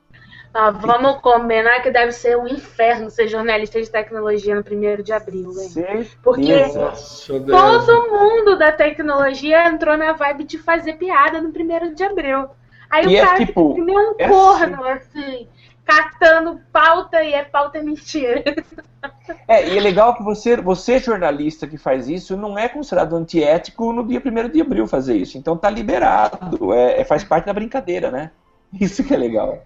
Ah, 0.57 0.71
vamos 0.71 1.21
combinar 1.21 1.83
que 1.83 1.91
deve 1.91 2.13
ser 2.13 2.39
um 2.39 2.47
inferno 2.47 3.11
ser 3.11 3.27
jornalista 3.27 3.83
de 3.83 3.91
tecnologia 3.91 4.55
no 4.55 4.61
1 4.61 5.03
de 5.03 5.13
abril, 5.13 5.51
hein? 5.51 5.69
Certeza. 5.69 6.17
Porque 6.23 6.67
nossa, 6.69 7.41
Deus. 7.41 7.61
todo 7.61 8.09
mundo 8.09 8.57
da 8.57 8.71
tecnologia 8.71 9.67
entrou 9.67 9.97
na 9.97 10.13
vibe 10.13 10.45
de 10.45 10.59
fazer 10.59 10.93
piada 10.93 11.41
no 11.41 11.49
1 11.49 11.95
de 11.95 12.05
abril. 12.05 12.49
Aí 12.89 13.05
E 13.05 13.09
o 13.09 13.17
é 13.17 13.21
cara 13.25 13.39
tipo, 13.39 13.75
fica 13.75 13.81
que 13.81 13.85
nem 13.85 13.99
um 13.99 14.15
é 14.17 14.29
corno, 14.29 14.85
assim, 14.85 15.49
catando 15.85 16.61
pauta 16.73 17.21
e 17.25 17.35
é 17.35 17.43
pauta 17.43 17.83
mentira. 17.83 18.45
É, 19.49 19.69
e 19.69 19.79
é 19.79 19.81
legal 19.81 20.15
que 20.15 20.23
você, 20.23 20.57
você, 20.57 20.99
jornalista 20.99 21.67
que 21.67 21.79
faz 21.79 22.09
isso, 22.09 22.37
não 22.37 22.59
é 22.59 22.69
considerado 22.69 23.17
antiético 23.17 23.93
no 23.93 24.07
dia 24.07 24.23
1 24.25 24.51
de 24.51 24.61
abril 24.61 24.87
fazer 24.87 25.17
isso. 25.17 25.39
Então 25.39 25.57
tá 25.57 25.71
liberado, 25.71 26.73
é, 26.75 27.01
é- 27.01 27.05
faz 27.05 27.25
parte 27.25 27.47
da 27.47 27.53
brincadeira, 27.53 28.11
né? 28.11 28.31
Isso 28.79 29.05
que 29.05 29.15
é 29.15 29.17
legal. 29.17 29.65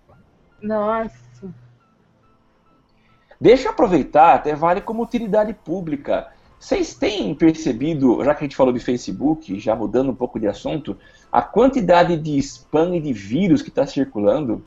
Nossa. 0.60 1.16
Deixa 3.40 3.68
eu 3.68 3.72
aproveitar, 3.72 4.34
até 4.34 4.54
vale 4.54 4.80
como 4.80 5.02
utilidade 5.02 5.54
pública. 5.54 6.28
Vocês 6.58 6.92
têm 6.94 7.34
percebido, 7.34 8.22
já 8.24 8.34
que 8.34 8.44
a 8.44 8.46
gente 8.46 8.56
falou 8.56 8.72
de 8.72 8.80
Facebook, 8.80 9.58
já 9.60 9.76
mudando 9.76 10.10
um 10.10 10.14
pouco 10.14 10.40
de 10.40 10.48
assunto, 10.48 10.98
a 11.30 11.40
quantidade 11.40 12.16
de 12.16 12.36
spam 12.38 12.96
e 12.96 13.00
de 13.00 13.12
vírus 13.12 13.62
que 13.62 13.68
está 13.68 13.86
circulando 13.86 14.62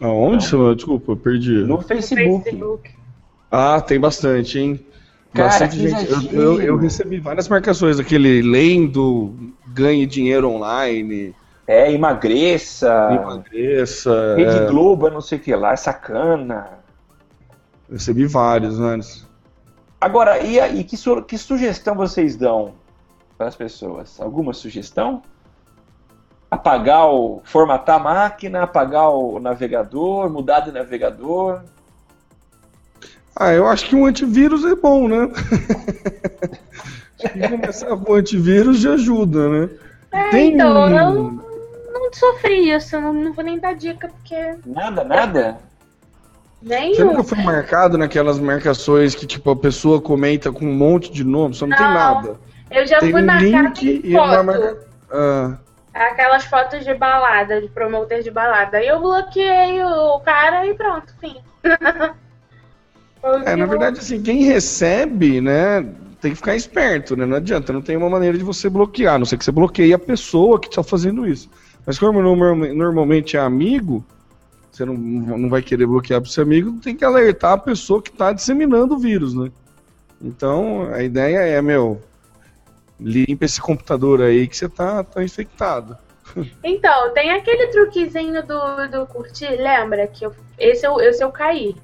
Aonde, 0.00 0.44
Samuel? 0.46 0.74
Desculpa, 0.74 1.12
eu 1.12 1.16
perdi. 1.16 1.52
no 1.64 1.80
Facebook? 1.82 2.44
Facebook. 2.44 2.90
Ah, 3.50 3.80
tem 3.80 3.98
bastante, 4.00 4.58
hein? 4.58 4.80
Cara, 5.34 5.48
Bastante 5.48 5.76
gente. 5.88 6.10
Eu, 6.34 6.42
eu- 6.54 6.62
eu 6.62 6.76
recebi 6.76 7.18
várias 7.20 7.48
marcações, 7.48 8.00
aquele 8.00 8.42
lendo, 8.42 9.32
ganhe 9.68 10.06
dinheiro 10.06 10.48
online, 10.48 11.34
É, 11.66 11.92
emagreça, 11.92 12.90
emagreça. 13.12 14.34
Rede 14.36 14.56
é, 14.56 14.66
Globo, 14.66 15.06
é 15.06 15.10
não 15.10 15.20
sei 15.20 15.38
o 15.38 15.40
que 15.40 15.54
lá, 15.54 15.72
é 15.72 15.76
sacana. 15.76 16.68
recebi 17.90 18.26
vários, 18.26 18.78
né? 18.78 18.98
Agora, 20.00 20.38
e 20.40 20.58
aí, 20.58 20.82
que, 20.82 20.96
su- 20.96 21.22
que 21.22 21.36
sugestão 21.36 21.94
vocês 21.94 22.34
dão 22.36 22.72
para 23.36 23.46
as 23.48 23.54
pessoas? 23.56 24.20
Alguma 24.20 24.52
sugestão? 24.52 25.22
Apagar 26.50 27.06
o. 27.08 27.40
formatar 27.44 27.96
a 27.96 27.98
máquina, 28.02 28.62
apagar 28.62 29.08
o 29.10 29.38
navegador, 29.38 30.28
mudar 30.30 30.60
de 30.60 30.72
navegador. 30.72 31.60
Ah, 33.36 33.52
eu 33.52 33.66
acho 33.68 33.86
que 33.86 33.94
um 33.94 34.04
antivírus 34.04 34.64
é 34.64 34.74
bom, 34.74 35.06
né? 35.08 35.30
acho 37.22 37.32
que 37.32 37.48
começar 37.48 37.96
com 37.96 38.14
antivírus 38.14 38.80
já 38.80 38.94
ajuda, 38.94 39.48
né? 39.48 39.70
É, 40.12 40.30
Tem 40.30 40.54
então, 40.54 40.72
um- 40.76 40.96
eu 40.96 41.42
não 41.92 42.12
sofri 42.12 42.70
isso, 42.72 43.00
não, 43.00 43.12
não 43.12 43.32
vou 43.32 43.44
nem 43.44 43.58
dar 43.58 43.74
dica, 43.74 44.08
porque 44.08 44.56
Nada, 44.66 45.04
nada? 45.04 45.58
nem 46.60 46.92
Você 46.94 47.04
nunca 47.04 47.22
foi 47.22 47.38
marcado 47.42 47.96
naquelas 47.96 48.38
marcações 48.40 49.14
que, 49.14 49.24
tipo, 49.26 49.48
a 49.50 49.56
pessoa 49.56 50.00
comenta 50.00 50.50
com 50.50 50.64
um 50.66 50.74
monte 50.74 51.12
de 51.12 51.22
nome, 51.22 51.54
só 51.54 51.64
não, 51.66 51.76
tem 51.76 51.86
Não. 51.86 51.94
nada. 51.94 52.36
Eu 52.70 52.86
já 52.86 52.98
Tem 52.98 53.12
fui 53.12 53.22
um 53.22 53.26
marcada 53.26 53.68
link 53.68 53.82
em 54.04 54.08
e 54.10 54.16
ela 54.16 54.28
foto. 54.34 54.46
marca- 54.46 54.78
Ah, 55.12 55.56
Aquelas 55.92 56.44
fotos 56.44 56.84
de 56.84 56.94
balada, 56.94 57.60
de 57.60 57.68
promoter 57.68 58.22
de 58.22 58.30
balada. 58.30 58.78
Aí 58.78 58.86
eu 58.86 59.00
bloqueei 59.00 59.82
o 59.82 60.20
cara 60.20 60.66
e 60.66 60.74
pronto, 60.74 61.12
fim. 61.20 61.36
É, 63.44 63.54
na 63.54 63.66
verdade, 63.66 63.98
assim, 63.98 64.22
quem 64.22 64.44
recebe, 64.44 65.42
né, 65.42 65.86
tem 66.20 66.30
que 66.30 66.38
ficar 66.38 66.56
esperto, 66.56 67.16
né? 67.16 67.26
Não 67.26 67.36
adianta, 67.36 67.72
não 67.72 67.82
tem 67.82 67.96
uma 67.96 68.08
maneira 68.08 68.36
de 68.36 68.44
você 68.44 68.68
bloquear, 68.68 69.14
a 69.14 69.18
não 69.18 69.26
sei 69.26 69.36
que 69.36 69.44
você 69.44 69.52
bloqueie 69.52 69.92
a 69.92 69.98
pessoa 69.98 70.58
que 70.58 70.68
está 70.68 70.82
fazendo 70.82 71.26
isso. 71.26 71.50
Mas 71.84 71.98
como 71.98 72.20
normalmente 72.22 73.36
é 73.36 73.40
amigo, 73.40 74.04
você 74.70 74.84
não, 74.84 74.94
não 74.94 75.48
vai 75.48 75.62
querer 75.62 75.86
bloquear 75.86 76.20
para 76.20 76.30
seu 76.30 76.42
amigo, 76.42 76.78
tem 76.80 76.94
que 76.94 77.04
alertar 77.04 77.52
a 77.52 77.58
pessoa 77.58 78.02
que 78.02 78.10
está 78.10 78.32
disseminando 78.32 78.94
o 78.94 78.98
vírus, 78.98 79.34
né? 79.34 79.50
Então, 80.22 80.88
a 80.92 81.02
ideia 81.02 81.38
é, 81.38 81.60
meu, 81.62 82.00
limpa 83.00 83.44
esse 83.44 83.60
computador 83.60 84.22
aí 84.22 84.46
que 84.46 84.56
você 84.56 84.68
tá, 84.68 85.02
tá 85.02 85.22
infectado. 85.22 85.96
Então, 86.62 87.12
tem 87.12 87.32
aquele 87.32 87.68
truquezinho 87.68 88.46
do, 88.46 88.88
do 88.88 89.06
curtir, 89.06 89.50
lembra? 89.56 90.06
Que 90.06 90.26
eu, 90.26 90.34
esse, 90.58 90.86
eu, 90.86 91.00
esse 91.00 91.24
eu 91.24 91.32
caí. 91.32 91.74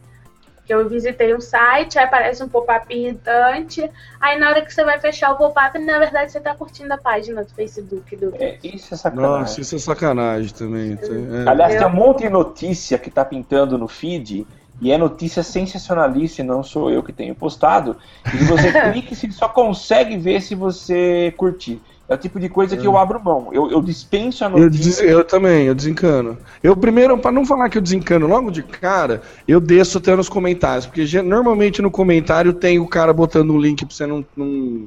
Que 0.64 0.74
eu 0.74 0.88
visitei 0.88 1.34
um 1.34 1.40
site, 1.40 1.98
aí 1.98 2.04
aparece 2.04 2.42
um 2.42 2.48
pop-up 2.48 2.92
irritante, 2.92 3.88
aí 4.20 4.36
na 4.36 4.50
hora 4.50 4.62
que 4.62 4.74
você 4.74 4.84
vai 4.84 4.98
fechar 4.98 5.30
o 5.30 5.36
pop-up, 5.36 5.78
na 5.78 5.98
verdade 5.98 6.32
você 6.32 6.40
tá 6.40 6.54
curtindo 6.56 6.92
a 6.92 6.98
página 6.98 7.44
do 7.44 7.54
Facebook. 7.54 8.16
Do... 8.16 8.34
É, 8.34 8.58
isso 8.64 8.92
é 8.92 8.96
sacanagem. 8.96 9.40
Nossa, 9.40 9.60
isso 9.60 9.76
é 9.76 9.78
sacanagem 9.78 10.52
também. 10.52 10.92
É. 10.92 11.48
Aliás, 11.48 11.76
tem 11.76 11.86
um 11.86 11.90
monte 11.90 12.22
de 12.22 12.30
notícia 12.30 12.98
que 12.98 13.10
tá 13.10 13.24
pintando 13.24 13.78
no 13.78 13.86
feed 13.86 14.44
e 14.80 14.92
é 14.92 14.98
notícia 14.98 15.42
sensacionalista, 15.42 16.42
e 16.42 16.44
não 16.44 16.62
sou 16.62 16.90
eu 16.90 17.02
que 17.02 17.12
tenho 17.12 17.34
postado, 17.34 17.96
e 18.32 18.36
você 18.44 18.72
clica 18.92 19.14
e 19.14 19.32
só 19.32 19.48
consegue 19.48 20.16
ver 20.16 20.42
se 20.42 20.54
você 20.54 21.32
curtir. 21.36 21.80
É 22.08 22.14
o 22.14 22.18
tipo 22.18 22.38
de 22.38 22.48
coisa 22.48 22.76
que 22.76 22.86
eu 22.86 22.96
é. 22.96 23.00
abro 23.00 23.22
mão. 23.22 23.48
Eu, 23.52 23.68
eu 23.70 23.82
dispenso 23.82 24.44
a 24.44 24.48
notícia. 24.48 24.64
Eu, 24.64 24.70
des, 24.70 25.00
eu 25.00 25.24
também, 25.24 25.66
eu 25.66 25.74
desencano. 25.74 26.38
Eu 26.62 26.76
primeiro, 26.76 27.18
para 27.18 27.32
não 27.32 27.44
falar 27.44 27.68
que 27.68 27.78
eu 27.78 27.82
desencano 27.82 28.28
logo 28.28 28.50
de 28.50 28.62
cara, 28.62 29.22
eu 29.46 29.60
desço 29.60 29.98
até 29.98 30.14
nos 30.14 30.28
comentários. 30.28 30.86
Porque 30.86 31.20
normalmente 31.20 31.82
no 31.82 31.90
comentário 31.90 32.52
tem 32.52 32.78
o 32.78 32.86
cara 32.86 33.12
botando 33.12 33.50
um 33.50 33.58
link 33.58 33.84
pra 33.84 33.94
você 33.94 34.06
não. 34.06 34.24
não... 34.36 34.86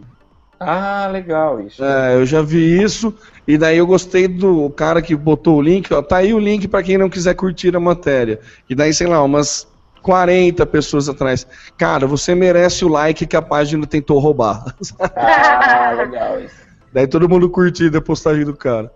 Ah, 0.58 1.10
legal 1.12 1.60
isso. 1.62 1.84
É, 1.84 2.16
eu 2.16 2.26
já 2.26 2.42
vi 2.42 2.82
isso. 2.82 3.14
E 3.46 3.58
daí 3.58 3.78
eu 3.78 3.88
gostei 3.88 4.26
do 4.26 4.70
cara 4.70 5.02
que 5.02 5.14
botou 5.14 5.58
o 5.58 5.62
link, 5.62 5.94
ó. 5.94 6.02
Tá 6.02 6.18
aí 6.18 6.34
o 6.34 6.40
link 6.40 6.70
para 6.70 6.84
quem 6.84 6.98
não 6.98 7.10
quiser 7.10 7.34
curtir 7.34 7.76
a 7.76 7.82
matéria. 7.82 8.40
E 8.70 8.76
daí, 8.76 8.94
sei 8.94 9.08
lá, 9.08 9.22
umas 9.22 9.68
40 10.02 10.66
pessoas 10.66 11.10
atrás. 11.10 11.46
Cara, 11.78 12.08
você 12.08 12.34
merece 12.34 12.86
o 12.86 12.88
like 12.88 13.26
que 13.26 13.36
a 13.36 13.42
página 13.42 13.86
tentou 13.86 14.20
roubar. 14.20 14.76
Ah, 15.16 15.92
legal 15.98 16.40
isso. 16.40 16.56
Daí 16.92 17.08
todo 17.08 17.30
mundo 17.30 17.50
curtiu 17.50 17.92
a 17.96 18.02
postagem 18.02 18.46
do 18.46 18.56
cara. 18.56 18.92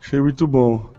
Achei 0.00 0.20
muito 0.20 0.46
bom. 0.46 0.90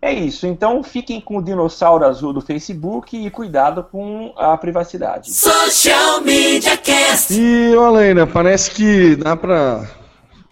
É 0.00 0.12
isso, 0.12 0.46
então 0.46 0.84
fiquem 0.84 1.20
com 1.20 1.38
o 1.38 1.42
dinossauro 1.42 2.04
azul 2.04 2.32
do 2.32 2.40
Facebook 2.40 3.16
e 3.16 3.30
cuidado 3.30 3.82
com 3.82 4.32
a 4.36 4.56
privacidade. 4.56 5.32
Social 5.32 6.20
Media 6.20 6.76
Cast. 6.76 7.32
E, 7.32 7.72
Helena, 7.72 8.26
parece 8.26 8.70
que 8.70 9.16
dá 9.16 9.34
pra. 9.34 9.88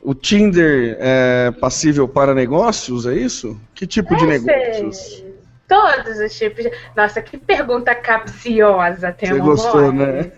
O 0.03 0.14
Tinder 0.14 0.97
é 0.99 1.51
passível 1.53 2.09
para 2.09 2.35
negócios, 2.35 3.07
é 3.07 3.14
isso? 3.14 3.59
Que 3.74 3.87
tipo 3.87 4.14
é 4.14 4.16
de 4.16 4.26
negócios? 4.26 5.23
Todos 5.66 6.18
os 6.18 6.36
tipos. 6.36 6.66
Nossa, 6.94 7.22
que 7.22 7.38
pergunta 7.38 7.94
capciosa, 7.94 9.12
tem 9.12 9.30
Você 9.30 9.38
gostou, 9.38 9.92
né? 9.92 10.30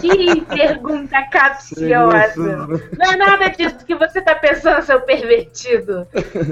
Que 0.00 0.42
pergunta 0.42 1.22
capciosa. 1.32 2.66
Né? 2.66 2.80
Não 2.98 3.12
é 3.12 3.16
nada 3.16 3.48
disso 3.48 3.84
que 3.86 3.94
você 3.94 4.20
tá 4.20 4.34
pensando, 4.34 4.82
seu 4.82 5.00
pervertido. 5.00 6.06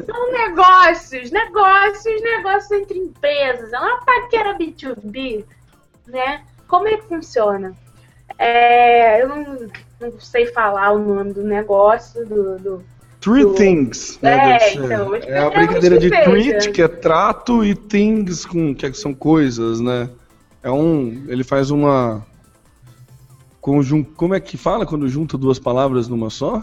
São 0.06 0.32
negócios, 0.32 1.30
negócios, 1.30 2.22
negócios 2.22 2.70
entre 2.70 2.98
empresas. 2.98 3.72
É 3.72 3.78
uma 3.78 4.00
paquera 4.04 4.56
B2B, 4.56 5.44
né? 6.06 6.42
Como 6.66 6.88
é 6.88 6.96
que 6.96 7.06
funciona? 7.06 7.74
É, 8.38 9.22
eu 9.22 9.28
não, 9.28 9.68
não 10.00 10.18
sei 10.18 10.46
falar 10.46 10.92
o 10.92 10.98
nome 10.98 11.34
do 11.34 11.44
negócio, 11.44 12.26
do, 12.26 12.58
do 12.58 12.93
Three 13.24 13.42
do... 13.42 13.54
Things. 13.54 14.18
Né, 14.20 14.58
é, 14.58 14.74
então, 14.74 15.14
é 15.16 15.38
a 15.38 15.48
brincadeira 15.48 15.98
de 15.98 16.10
treat, 16.10 16.70
que 16.70 16.82
é 16.82 16.88
trato, 16.88 17.64
e 17.64 17.74
things, 17.74 18.44
com, 18.44 18.74
que 18.74 18.92
são 18.92 19.14
coisas, 19.14 19.80
né? 19.80 20.10
É 20.62 20.70
um. 20.70 21.24
Ele 21.26 21.42
faz 21.42 21.70
uma. 21.70 22.22
Conjun... 23.62 24.04
Como 24.04 24.34
é 24.34 24.40
que 24.40 24.58
fala 24.58 24.84
quando 24.84 25.08
junta 25.08 25.38
duas 25.38 25.58
palavras 25.58 26.06
numa 26.06 26.28
só? 26.28 26.62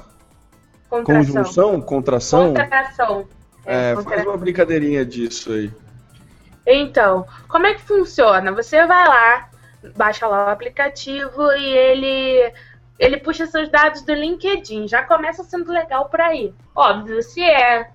Contração. 0.87 1.15
Conjunção? 1.15 1.81
Contração? 1.81 2.53
Contração. 2.53 3.25
É, 3.65 3.93
é 3.93 4.01
faz 4.03 4.23
uma 4.23 4.37
brincadeirinha 4.37 5.03
disso 5.03 5.51
aí. 5.51 5.71
Então, 6.67 7.25
como 7.47 7.65
é 7.65 7.73
que 7.73 7.81
funciona? 7.81 8.51
Você 8.51 8.85
vai 8.85 9.07
lá, 9.07 9.49
baixa 9.95 10.27
lá 10.27 10.45
o 10.45 10.49
aplicativo 10.49 11.51
e 11.53 11.65
ele 11.65 12.53
ele 13.01 13.17
puxa 13.17 13.47
seus 13.47 13.67
dados 13.67 14.03
do 14.03 14.13
LinkedIn. 14.13 14.87
Já 14.87 15.01
começa 15.01 15.43
sendo 15.43 15.71
legal 15.71 16.07
por 16.07 16.21
aí. 16.21 16.53
Óbvio, 16.75 17.23
se 17.23 17.43
é 17.43 17.89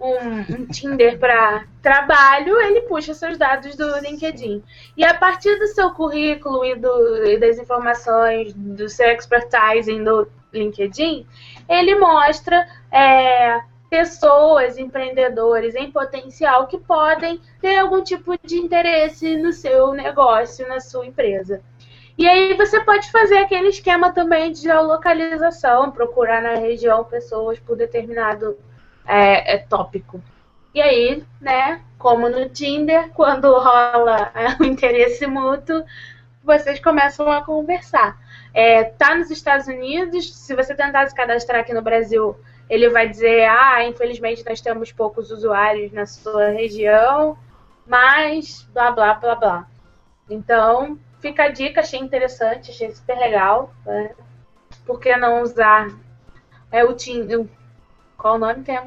um, 0.00 0.54
um 0.54 0.66
Tinder 0.66 1.18
para 1.18 1.64
trabalho, 1.82 2.60
ele 2.60 2.82
puxa 2.82 3.12
seus 3.12 3.36
dados 3.36 3.74
do 3.74 3.98
LinkedIn. 3.98 4.62
E 4.96 5.04
a 5.04 5.14
partir 5.14 5.58
do 5.58 5.66
seu 5.66 5.90
currículo 5.90 6.64
e, 6.64 6.76
do, 6.76 7.24
e 7.26 7.38
das 7.38 7.58
informações 7.58 8.54
do 8.54 8.88
seu 8.88 9.08
expertise 9.08 9.98
no 9.98 10.28
LinkedIn, 10.52 11.26
ele 11.68 11.96
mostra 11.96 12.64
é, 12.92 13.62
pessoas, 13.90 14.78
empreendedores 14.78 15.74
em 15.74 15.90
potencial 15.90 16.68
que 16.68 16.78
podem 16.78 17.40
ter 17.60 17.78
algum 17.78 18.00
tipo 18.00 18.38
de 18.44 18.58
interesse 18.58 19.36
no 19.36 19.52
seu 19.52 19.92
negócio, 19.92 20.68
na 20.68 20.78
sua 20.78 21.04
empresa. 21.04 21.60
E 22.16 22.28
aí 22.28 22.54
você 22.54 22.80
pode 22.80 23.10
fazer 23.10 23.38
aquele 23.38 23.68
esquema 23.68 24.12
também 24.12 24.52
de 24.52 24.60
geolocalização, 24.60 25.90
procurar 25.90 26.42
na 26.42 26.54
região 26.54 27.04
pessoas 27.04 27.58
por 27.58 27.76
determinado 27.76 28.56
é, 29.06 29.54
é, 29.54 29.58
tópico. 29.58 30.20
E 30.74 30.80
aí, 30.80 31.24
né, 31.40 31.82
como 31.98 32.28
no 32.28 32.48
Tinder, 32.48 33.10
quando 33.10 33.52
rola 33.58 34.30
é, 34.34 34.62
o 34.62 34.64
interesse 34.64 35.26
mútuo, 35.26 35.84
vocês 36.42 36.80
começam 36.80 37.30
a 37.30 37.44
conversar. 37.44 38.18
É, 38.54 38.84
tá 38.84 39.14
nos 39.14 39.30
Estados 39.30 39.66
Unidos, 39.66 40.34
se 40.34 40.54
você 40.54 40.74
tentar 40.74 41.06
se 41.06 41.14
cadastrar 41.14 41.60
aqui 41.60 41.72
no 41.72 41.82
Brasil, 41.82 42.36
ele 42.68 42.88
vai 42.90 43.08
dizer, 43.08 43.46
ah, 43.48 43.84
infelizmente 43.86 44.44
nós 44.46 44.60
temos 44.60 44.92
poucos 44.92 45.30
usuários 45.30 45.92
na 45.92 46.06
sua 46.06 46.48
região, 46.48 47.36
mas 47.86 48.62
blá 48.72 48.90
blá 48.90 49.14
blá 49.14 49.34
blá. 49.34 49.66
Então, 50.28 50.98
Fica 51.22 51.44
a 51.44 51.48
dica, 51.48 51.80
achei 51.80 52.00
interessante, 52.00 52.72
achei 52.72 52.90
super 52.90 53.16
legal. 53.16 53.72
Né? 53.86 54.10
Por 54.84 54.98
que 54.98 55.16
não 55.16 55.40
usar 55.40 55.88
é, 56.70 56.84
o 56.84 56.92
Tinder? 56.94 57.46
Qual 58.18 58.34
o 58.34 58.38
nome 58.38 58.64
tem? 58.64 58.80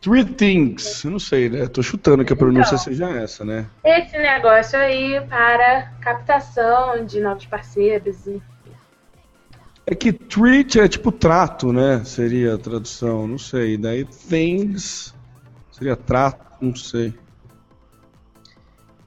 Three 0.00 0.24
Things, 0.24 1.04
eu 1.04 1.12
não 1.12 1.18
sei, 1.18 1.48
né? 1.48 1.66
Tô 1.66 1.82
chutando 1.82 2.24
que 2.24 2.32
a 2.32 2.36
pronúncia 2.36 2.74
então, 2.74 2.78
seja 2.78 3.10
essa, 3.10 3.44
né? 3.44 3.66
Esse 3.84 4.16
negócio 4.16 4.78
aí 4.78 5.20
para 5.28 5.92
captação 6.00 7.04
de 7.04 7.20
novos 7.20 7.46
parceiros. 7.46 8.26
E... 8.26 8.40
É 9.86 9.94
que 9.94 10.12
treat 10.12 10.78
é 10.78 10.88
tipo 10.88 11.10
trato, 11.10 11.72
né? 11.72 12.04
Seria 12.04 12.54
a 12.54 12.58
tradução, 12.58 13.26
não 13.26 13.38
sei. 13.38 13.76
Daí 13.76 14.04
things 14.04 15.14
seria 15.72 15.96
trato, 15.96 16.46
não 16.60 16.74
sei. 16.74 17.12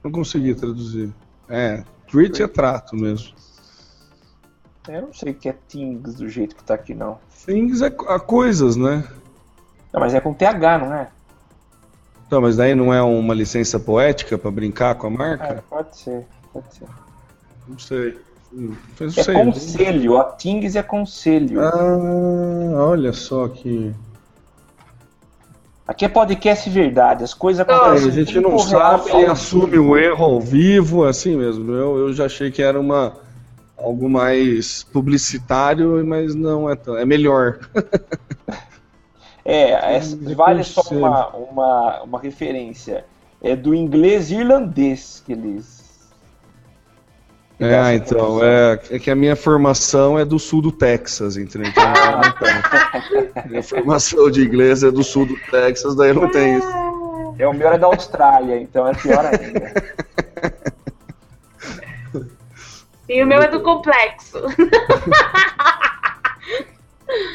Não 0.04 0.10
consegui 0.10 0.54
traduzir. 0.54 1.12
É, 1.52 1.84
treat 2.10 2.42
é 2.42 2.48
trato 2.48 2.96
mesmo. 2.96 3.34
Eu 4.88 5.02
não 5.02 5.12
sei 5.12 5.32
o 5.32 5.34
que 5.34 5.50
é 5.50 5.52
things 5.68 6.14
do 6.14 6.26
jeito 6.26 6.56
que 6.56 6.64
tá 6.64 6.72
aqui, 6.74 6.94
não. 6.94 7.18
Things 7.44 7.82
é 7.82 7.88
a 8.08 8.18
coisas, 8.18 8.74
né? 8.74 9.06
Não, 9.92 10.00
mas 10.00 10.14
é 10.14 10.20
com 10.20 10.32
TH, 10.32 10.78
não 10.78 10.94
é? 10.94 11.08
Então, 12.26 12.40
mas 12.40 12.56
daí 12.56 12.74
não 12.74 12.92
é 12.92 13.02
uma 13.02 13.34
licença 13.34 13.78
poética 13.78 14.38
para 14.38 14.50
brincar 14.50 14.94
com 14.94 15.08
a 15.08 15.10
marca? 15.10 15.44
É, 15.44 15.62
pode 15.68 15.94
ser, 15.94 16.26
pode 16.50 16.74
ser. 16.74 16.88
Não 17.68 17.78
sei. 17.78 18.18
Não 18.50 18.76
é 19.00 19.10
sei. 19.10 19.34
conselho, 19.34 20.18
a 20.18 20.24
Things 20.24 20.74
é 20.74 20.82
conselho. 20.82 21.60
Ah, 21.60 22.86
olha 22.86 23.12
só 23.12 23.46
que. 23.48 23.94
Aqui 25.86 26.04
é 26.04 26.08
podcast 26.08 26.70
verdade, 26.70 27.24
as 27.24 27.34
coisas 27.34 27.60
acontecem. 27.60 28.08
a 28.08 28.12
gente 28.12 28.40
não 28.40 28.56
sabe 28.58 29.10
e 29.10 29.26
assume 29.26 29.78
o 29.78 29.96
erro 29.96 30.24
ao 30.24 30.40
vivo, 30.40 31.04
assim 31.04 31.36
mesmo. 31.36 31.72
Eu, 31.72 31.98
eu 31.98 32.12
já 32.12 32.26
achei 32.26 32.52
que 32.52 32.62
era 32.62 32.78
uma 32.78 33.14
algo 33.76 34.08
mais 34.08 34.84
publicitário, 34.84 36.06
mas 36.06 36.34
não 36.36 36.70
é 36.70 36.76
tão. 36.76 36.96
É 36.96 37.04
melhor. 37.04 37.58
é, 39.44 39.70
é 39.98 40.00
vale 40.36 40.62
só 40.62 40.82
uma, 40.92 41.28
uma, 41.28 42.02
uma 42.02 42.20
referência. 42.20 43.04
É 43.42 43.56
do 43.56 43.74
inglês 43.74 44.30
irlandês 44.30 45.20
que 45.26 45.32
eles. 45.32 45.81
É, 47.64 47.94
então, 47.94 48.42
é, 48.42 48.80
é 48.90 48.98
que 48.98 49.10
a 49.10 49.14
minha 49.14 49.36
formação 49.36 50.18
é 50.18 50.24
do 50.24 50.38
sul 50.38 50.60
do 50.60 50.72
Texas, 50.72 51.36
entendeu? 51.36 51.70
Então, 51.70 51.84
a 51.84 53.46
minha 53.48 53.62
formação 53.62 54.30
de 54.30 54.44
inglês 54.44 54.82
é 54.82 54.90
do 54.90 55.04
sul 55.04 55.26
do 55.26 55.36
Texas, 55.50 55.94
daí 55.94 56.12
não 56.12 56.28
tem 56.28 56.58
isso. 56.58 56.68
É, 57.38 57.46
o 57.46 57.52
meu 57.52 57.68
é 57.68 57.78
da 57.78 57.86
Austrália, 57.86 58.60
então 58.60 58.86
é 58.86 58.94
pior 58.94 59.24
ainda. 59.24 59.72
E 63.08 63.22
o 63.22 63.26
meu 63.26 63.42
é 63.42 63.48
do 63.48 63.60
complexo. 63.60 64.38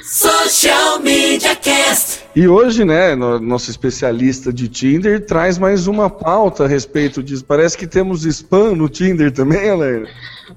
Social 0.03 0.99
Media 0.99 1.55
Cast. 1.55 2.25
E 2.35 2.47
hoje, 2.47 2.83
né, 2.85 3.15
no- 3.15 3.39
nosso 3.39 3.69
especialista 3.69 4.51
de 4.53 4.67
Tinder 4.67 5.25
traz 5.25 5.57
mais 5.57 5.87
uma 5.87 6.09
pauta 6.09 6.65
a 6.65 6.67
respeito 6.67 7.21
disso. 7.21 7.43
Parece 7.45 7.77
que 7.77 7.85
temos 7.87 8.25
spam 8.25 8.75
no 8.75 8.87
Tinder 8.89 9.31
também, 9.31 9.67
Helena. 9.67 10.07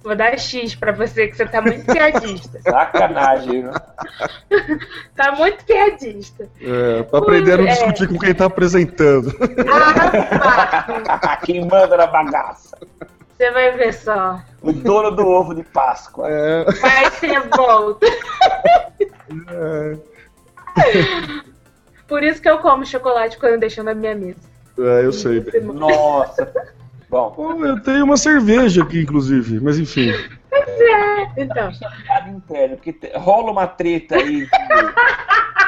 Vou 0.05 0.15
dar 0.15 0.39
X 0.39 0.75
pra 0.77 0.93
você, 0.93 1.27
que 1.29 1.37
você 1.37 1.47
tá 1.47 1.61
muito 1.61 1.85
piadista. 1.85 2.61
Sacanagem, 2.65 3.63
né? 3.65 3.73
Tá 5.17 5.33
muito 5.33 5.65
piadista. 5.65 6.49
É, 6.61 7.03
pra 7.03 7.19
aprender 7.19 7.53
a 7.55 7.57
não 7.59 7.67
É. 7.67 7.73
discutir 7.73 8.09
com 8.09 8.19
quem 8.19 8.33
tá 8.35 8.47
apresentando. 8.47 9.35
Ah, 9.69 11.37
Quem 11.45 11.61
manda 11.67 11.97
na 11.97 12.07
bagaça? 12.07 12.79
Você 13.41 13.51
vai 13.53 13.71
ver 13.73 13.95
só. 13.95 14.39
O 14.61 14.71
dono 14.71 15.11
do 15.13 15.27
ovo 15.27 15.55
de 15.55 15.63
Páscoa. 15.63 16.29
É, 16.29 16.65
Vai 16.65 17.11
ser 17.13 17.41
volta. 17.57 18.07
é, 19.49 19.97
Por 22.07 22.23
isso 22.23 22.43
que 22.43 22.49
eu 22.51 22.59
como 22.59 22.85
chocolate 22.85 23.39
quando 23.39 23.59
deixo 23.61 23.83
na 23.83 23.95
minha 23.95 24.15
mesa. 24.15 24.39
é, 24.79 25.07
eu 25.07 25.13
sei. 25.13 25.41
Nossa. 25.63 26.53
Bom, 27.09 27.31
Bom, 27.35 27.65
eu 27.65 27.81
tenho 27.83 28.05
uma 28.05 28.17
cerveja 28.19 28.83
aqui, 28.83 29.01
inclusive, 29.01 29.59
mas 29.61 29.79
enfim. 29.79 30.13
Então, 31.37 31.71
piada 32.07 32.29
interna, 32.29 32.77
porque 32.77 32.93
te- 32.93 33.11
rola 33.17 33.51
uma 33.51 33.67
treta 33.67 34.17
aí 34.17 34.47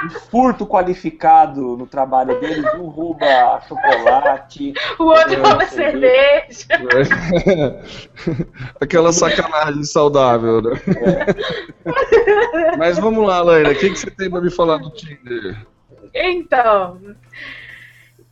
de 0.08 0.14
furto 0.30 0.66
qualificado 0.66 1.76
no 1.76 1.86
trabalho 1.86 2.38
deles, 2.40 2.64
um 2.74 2.86
rouba 2.86 3.60
chocolate. 3.68 4.72
o 4.98 5.04
outro 5.04 5.34
É, 5.34 5.36
rouba 5.36 5.66
cerveja. 5.66 6.66
cerveja. 6.66 7.80
Aquela 8.80 9.12
sacanagem 9.12 9.84
saudável, 9.84 10.60
né? 10.62 10.70
Mas 12.78 12.98
vamos 12.98 13.26
lá, 13.26 13.40
Laila, 13.42 13.70
o 13.70 13.74
que, 13.74 13.90
que 13.90 13.96
você 13.98 14.10
tem 14.10 14.30
pra 14.30 14.40
me 14.40 14.50
falar 14.50 14.78
do 14.78 14.90
Tinder? 14.90 15.56
Então, 16.14 17.00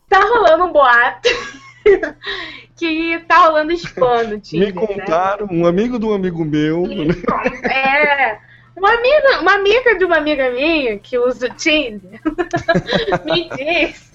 tá 0.08 0.20
rolando 0.20 0.64
um 0.64 0.72
boato 0.72 1.28
que 2.76 3.18
tá 3.28 3.46
rolando 3.46 3.72
spam 3.72 4.24
no 4.24 4.30
Me 4.30 4.40
Tinder, 4.40 4.74
né? 4.74 4.86
contaram, 4.86 5.46
um 5.50 5.66
amigo 5.66 5.98
de 5.98 6.04
um 6.06 6.12
amigo 6.14 6.44
meu. 6.44 6.82
né? 6.86 7.14
É. 7.70 8.49
Uma 8.76 8.92
amiga, 8.94 9.40
uma 9.40 9.54
amiga 9.54 9.98
de 9.98 10.04
uma 10.04 10.16
amiga 10.16 10.50
minha 10.50 10.98
que 10.98 11.18
usa 11.18 11.46
o 11.46 11.54
Tinder 11.54 12.20
me 13.24 13.48
disse 13.50 14.10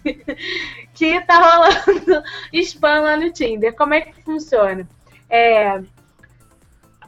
que 0.94 1.22
tá 1.22 1.38
rolando 1.38 2.24
spam 2.54 3.02
lá 3.02 3.18
no 3.18 3.32
Tinder. 3.32 3.76
Como 3.76 3.94
é 3.94 4.02
que 4.02 4.24
funciona? 4.24 4.88
É, 5.30 5.82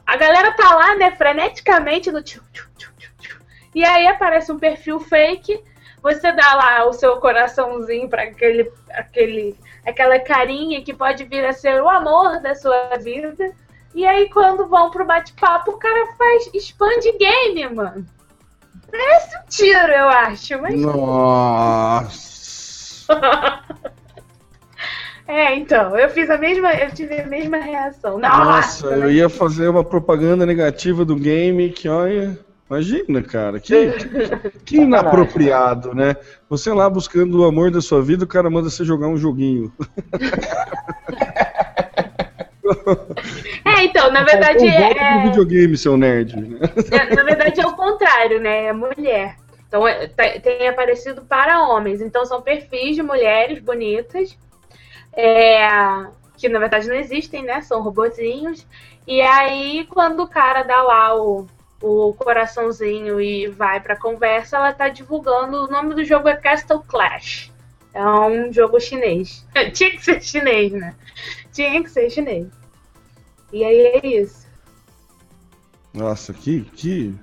a 0.08 0.16
galera 0.16 0.52
tá 0.52 0.74
lá, 0.74 0.94
né, 0.96 1.10
freneticamente 1.10 2.10
no 2.10 2.22
tchu, 2.22 2.42
tchu, 2.52 2.68
tchu, 2.76 2.92
tchu, 2.96 3.40
e 3.74 3.84
aí 3.84 4.06
aparece 4.06 4.50
um 4.50 4.58
perfil 4.58 4.98
fake. 5.00 5.62
Você 6.02 6.32
dá 6.32 6.54
lá 6.54 6.86
o 6.86 6.92
seu 6.92 7.16
coraçãozinho 7.18 8.08
para 8.08 8.22
aquele, 8.22 8.72
aquele, 8.90 9.56
aquela 9.84 10.18
carinha 10.20 10.82
que 10.82 10.94
pode 10.94 11.24
vir 11.24 11.44
a 11.44 11.52
ser 11.52 11.82
o 11.82 11.88
amor 11.88 12.40
da 12.40 12.54
sua 12.54 12.96
vida. 12.96 13.52
E 13.94 14.04
aí, 14.06 14.28
quando 14.30 14.68
vão 14.68 14.90
pro 14.90 15.06
bate-papo, 15.06 15.70
o 15.72 15.78
cara 15.78 16.12
faz 16.16 16.50
de 16.52 16.60
game, 17.18 17.74
mano. 17.74 18.06
Parece 18.90 19.36
um 19.36 19.40
tiro, 19.48 19.92
eu 19.92 20.08
acho. 20.08 20.60
Mas... 20.60 20.80
Nossa. 20.80 22.28
É, 25.28 25.54
então, 25.56 25.94
eu 25.94 26.08
fiz 26.08 26.30
a 26.30 26.38
mesma. 26.38 26.72
Eu 26.72 26.90
tive 26.90 27.20
a 27.20 27.26
mesma 27.26 27.58
reação. 27.58 28.18
Nossa, 28.18 28.86
Nossa! 28.86 28.86
eu 28.86 29.12
ia 29.12 29.28
fazer 29.28 29.68
uma 29.68 29.84
propaganda 29.84 30.46
negativa 30.46 31.04
do 31.04 31.14
game 31.14 31.68
que, 31.68 31.86
olha. 31.86 32.38
Imagina, 32.70 33.22
cara, 33.22 33.58
que, 33.58 33.92
que 34.64 34.76
inapropriado, 34.80 35.94
né? 35.94 36.16
Você 36.50 36.70
lá 36.72 36.88
buscando 36.88 37.40
o 37.40 37.44
amor 37.44 37.70
da 37.70 37.80
sua 37.80 38.02
vida, 38.02 38.24
o 38.24 38.28
cara 38.28 38.50
manda 38.50 38.68
você 38.68 38.84
jogar 38.84 39.08
um 39.08 39.16
joguinho. 39.16 39.72
É, 43.64 43.84
então, 43.84 44.10
na 44.10 44.22
verdade 44.22 44.58
pro 44.58 44.66
é, 44.68 45.22
videogame, 45.24 45.76
seu 45.76 45.96
nerd. 45.96 46.36
né? 46.36 46.58
é- 46.90 47.14
na 47.14 47.22
verdade 47.22 47.60
é 47.60 47.66
o 47.66 47.74
contrário, 47.74 48.40
né? 48.40 48.66
É 48.66 48.72
mulher. 48.72 49.36
Então 49.66 49.86
é- 49.86 50.06
tá- 50.08 50.38
tem 50.42 50.68
aparecido 50.68 51.22
para 51.22 51.62
homens. 51.68 52.00
Então 52.00 52.24
são 52.24 52.40
perfis 52.42 52.96
de 52.96 53.02
mulheres 53.02 53.58
bonitas. 53.60 54.36
é, 55.12 55.66
que 56.36 56.48
na 56.48 56.58
verdade 56.60 56.86
não 56.88 56.94
existem, 56.94 57.42
né? 57.42 57.60
São 57.62 57.82
robozinhos. 57.82 58.64
E 59.06 59.20
aí, 59.20 59.86
quando 59.90 60.22
o 60.22 60.28
cara 60.28 60.62
dá 60.62 60.80
lá 60.82 61.16
o, 61.16 61.46
o 61.82 62.12
coraçãozinho 62.14 63.20
e 63.20 63.48
vai 63.48 63.80
pra 63.80 63.96
conversa, 63.98 64.56
ela 64.56 64.72
tá 64.72 64.88
divulgando. 64.88 65.64
O 65.64 65.68
nome 65.68 65.94
do 65.94 66.04
jogo 66.04 66.28
é 66.28 66.36
Castle 66.36 66.82
Clash. 66.86 67.52
É 67.92 68.04
um 68.06 68.52
jogo 68.52 68.78
chinês. 68.78 69.44
Tinha 69.74 69.90
que 69.90 70.04
ser 70.04 70.22
chinês, 70.22 70.70
né? 70.72 70.94
Tinha 71.52 71.82
que 71.82 71.90
ser 71.90 72.08
chinês. 72.10 72.46
E 73.52 73.64
aí 73.64 74.00
é 74.02 74.06
isso. 74.06 74.46
Nossa, 75.92 76.32
que, 76.32 76.62
que, 76.62 77.14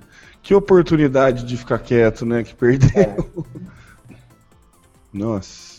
que 0.42 0.54
oportunidade 0.54 1.44
de 1.44 1.56
ficar 1.56 1.78
quieto, 1.78 2.26
né? 2.26 2.42
Que 2.42 2.54
perdeu. 2.54 3.46
Nossa. 5.12 5.76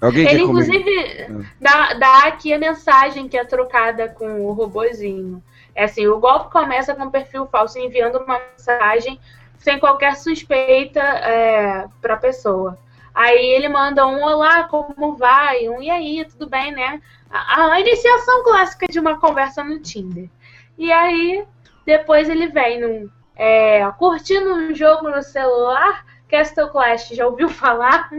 Alguém 0.00 0.28
Ele, 0.28 0.42
inclusive, 0.42 1.46
dá, 1.60 1.94
dá 1.94 2.18
aqui 2.24 2.52
a 2.52 2.58
mensagem 2.58 3.28
que 3.28 3.36
é 3.36 3.44
trocada 3.44 4.08
com 4.08 4.46
o 4.46 4.52
robozinho. 4.52 5.42
É 5.74 5.84
assim, 5.84 6.06
o 6.06 6.18
golpe 6.18 6.50
começa 6.50 6.94
com 6.94 7.04
um 7.04 7.10
perfil 7.10 7.46
falso 7.46 7.78
enviando 7.78 8.18
uma 8.18 8.40
mensagem 8.50 9.18
sem 9.58 9.78
qualquer 9.78 10.16
suspeita 10.16 11.00
é, 11.00 11.86
para 12.00 12.14
a 12.14 12.18
pessoa. 12.18 12.76
Aí 13.14 13.46
ele 13.46 13.68
manda 13.68 14.06
um 14.06 14.22
olá, 14.22 14.64
como 14.64 15.16
vai? 15.16 15.68
Um 15.68 15.80
e 15.80 15.88
aí, 15.90 16.24
tudo 16.24 16.48
bem, 16.48 16.72
né? 16.72 17.00
A, 17.32 17.72
a 17.72 17.80
iniciação 17.80 18.44
clássica 18.44 18.86
de 18.90 19.00
uma 19.00 19.18
conversa 19.18 19.64
no 19.64 19.80
Tinder. 19.80 20.28
E 20.76 20.92
aí, 20.92 21.44
depois 21.86 22.28
ele 22.28 22.46
vem 22.48 22.80
num. 22.80 23.10
É, 23.34 23.90
curtindo 23.92 24.52
um 24.54 24.74
jogo 24.74 25.08
no 25.08 25.22
celular, 25.22 26.04
Castle 26.28 26.68
Clash, 26.68 27.08
já 27.10 27.26
ouviu 27.26 27.48
falar? 27.50 28.10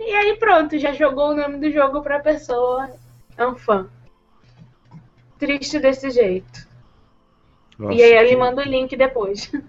E 0.00 0.12
aí 0.12 0.36
pronto, 0.36 0.76
já 0.76 0.92
jogou 0.92 1.30
o 1.30 1.34
nome 1.36 1.58
do 1.58 1.70
jogo 1.70 2.02
pra 2.02 2.18
pessoa. 2.18 2.90
É 3.38 3.46
um 3.46 3.54
fã. 3.54 3.88
Triste 5.38 5.78
desse 5.78 6.10
jeito. 6.10 6.66
Nossa, 7.78 7.94
e 7.94 8.02
aí 8.02 8.12
ele 8.12 8.28
que- 8.30 8.36
manda 8.36 8.62
o 8.62 8.64
link 8.64 8.96
depois. 8.96 9.50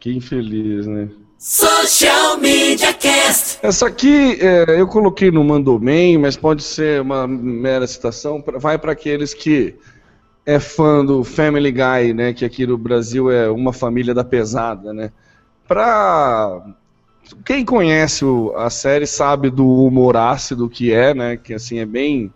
Que 0.00 0.14
infeliz, 0.16 0.86
né? 0.86 1.08
Social 1.38 2.36
Media 2.38 2.92
Cast. 2.92 3.60
Essa 3.62 3.86
aqui 3.86 4.36
é, 4.40 4.80
eu 4.80 4.88
coloquei 4.88 5.30
no 5.30 5.44
Mandoman, 5.44 6.18
mas 6.18 6.36
pode 6.36 6.64
ser 6.64 7.00
uma 7.00 7.28
mera 7.28 7.86
citação. 7.86 8.42
Vai 8.56 8.76
para 8.76 8.90
aqueles 8.90 9.32
que 9.32 9.76
é 10.44 10.58
fã 10.58 11.04
do 11.04 11.22
Family 11.22 11.70
Guy, 11.70 12.12
né? 12.12 12.32
Que 12.32 12.44
aqui 12.44 12.66
no 12.66 12.76
Brasil 12.76 13.30
é 13.30 13.48
uma 13.48 13.72
família 13.72 14.12
da 14.12 14.24
pesada, 14.24 14.92
né? 14.92 15.12
Pra 15.68 16.60
quem 17.44 17.64
conhece 17.64 18.24
a 18.56 18.68
série 18.68 19.06
sabe 19.06 19.48
do 19.48 19.84
humor 19.84 20.16
ácido 20.16 20.68
que 20.68 20.92
é, 20.92 21.14
né? 21.14 21.36
Que 21.36 21.54
assim 21.54 21.78
é 21.78 21.86
bem 21.86 22.32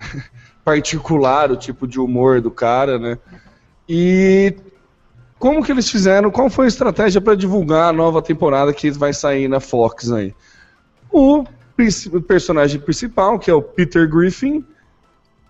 particular 0.64 1.52
o 1.52 1.56
tipo 1.56 1.86
de 1.86 2.00
humor 2.00 2.40
do 2.40 2.50
cara, 2.50 2.98
né? 2.98 3.16
E 3.88 4.56
como 5.44 5.62
que 5.62 5.70
eles 5.70 5.90
fizeram? 5.90 6.30
Qual 6.30 6.48
foi 6.48 6.64
a 6.64 6.68
estratégia 6.68 7.20
para 7.20 7.34
divulgar 7.34 7.90
a 7.90 7.92
nova 7.92 8.22
temporada 8.22 8.72
que 8.72 8.90
vai 8.92 9.12
sair 9.12 9.46
na 9.46 9.60
Fox 9.60 10.10
aí? 10.10 10.34
O, 11.12 11.44
personagem 12.26 12.80
principal, 12.80 13.38
que 13.38 13.50
é 13.50 13.54
o 13.54 13.60
Peter 13.60 14.08
Griffin, 14.08 14.64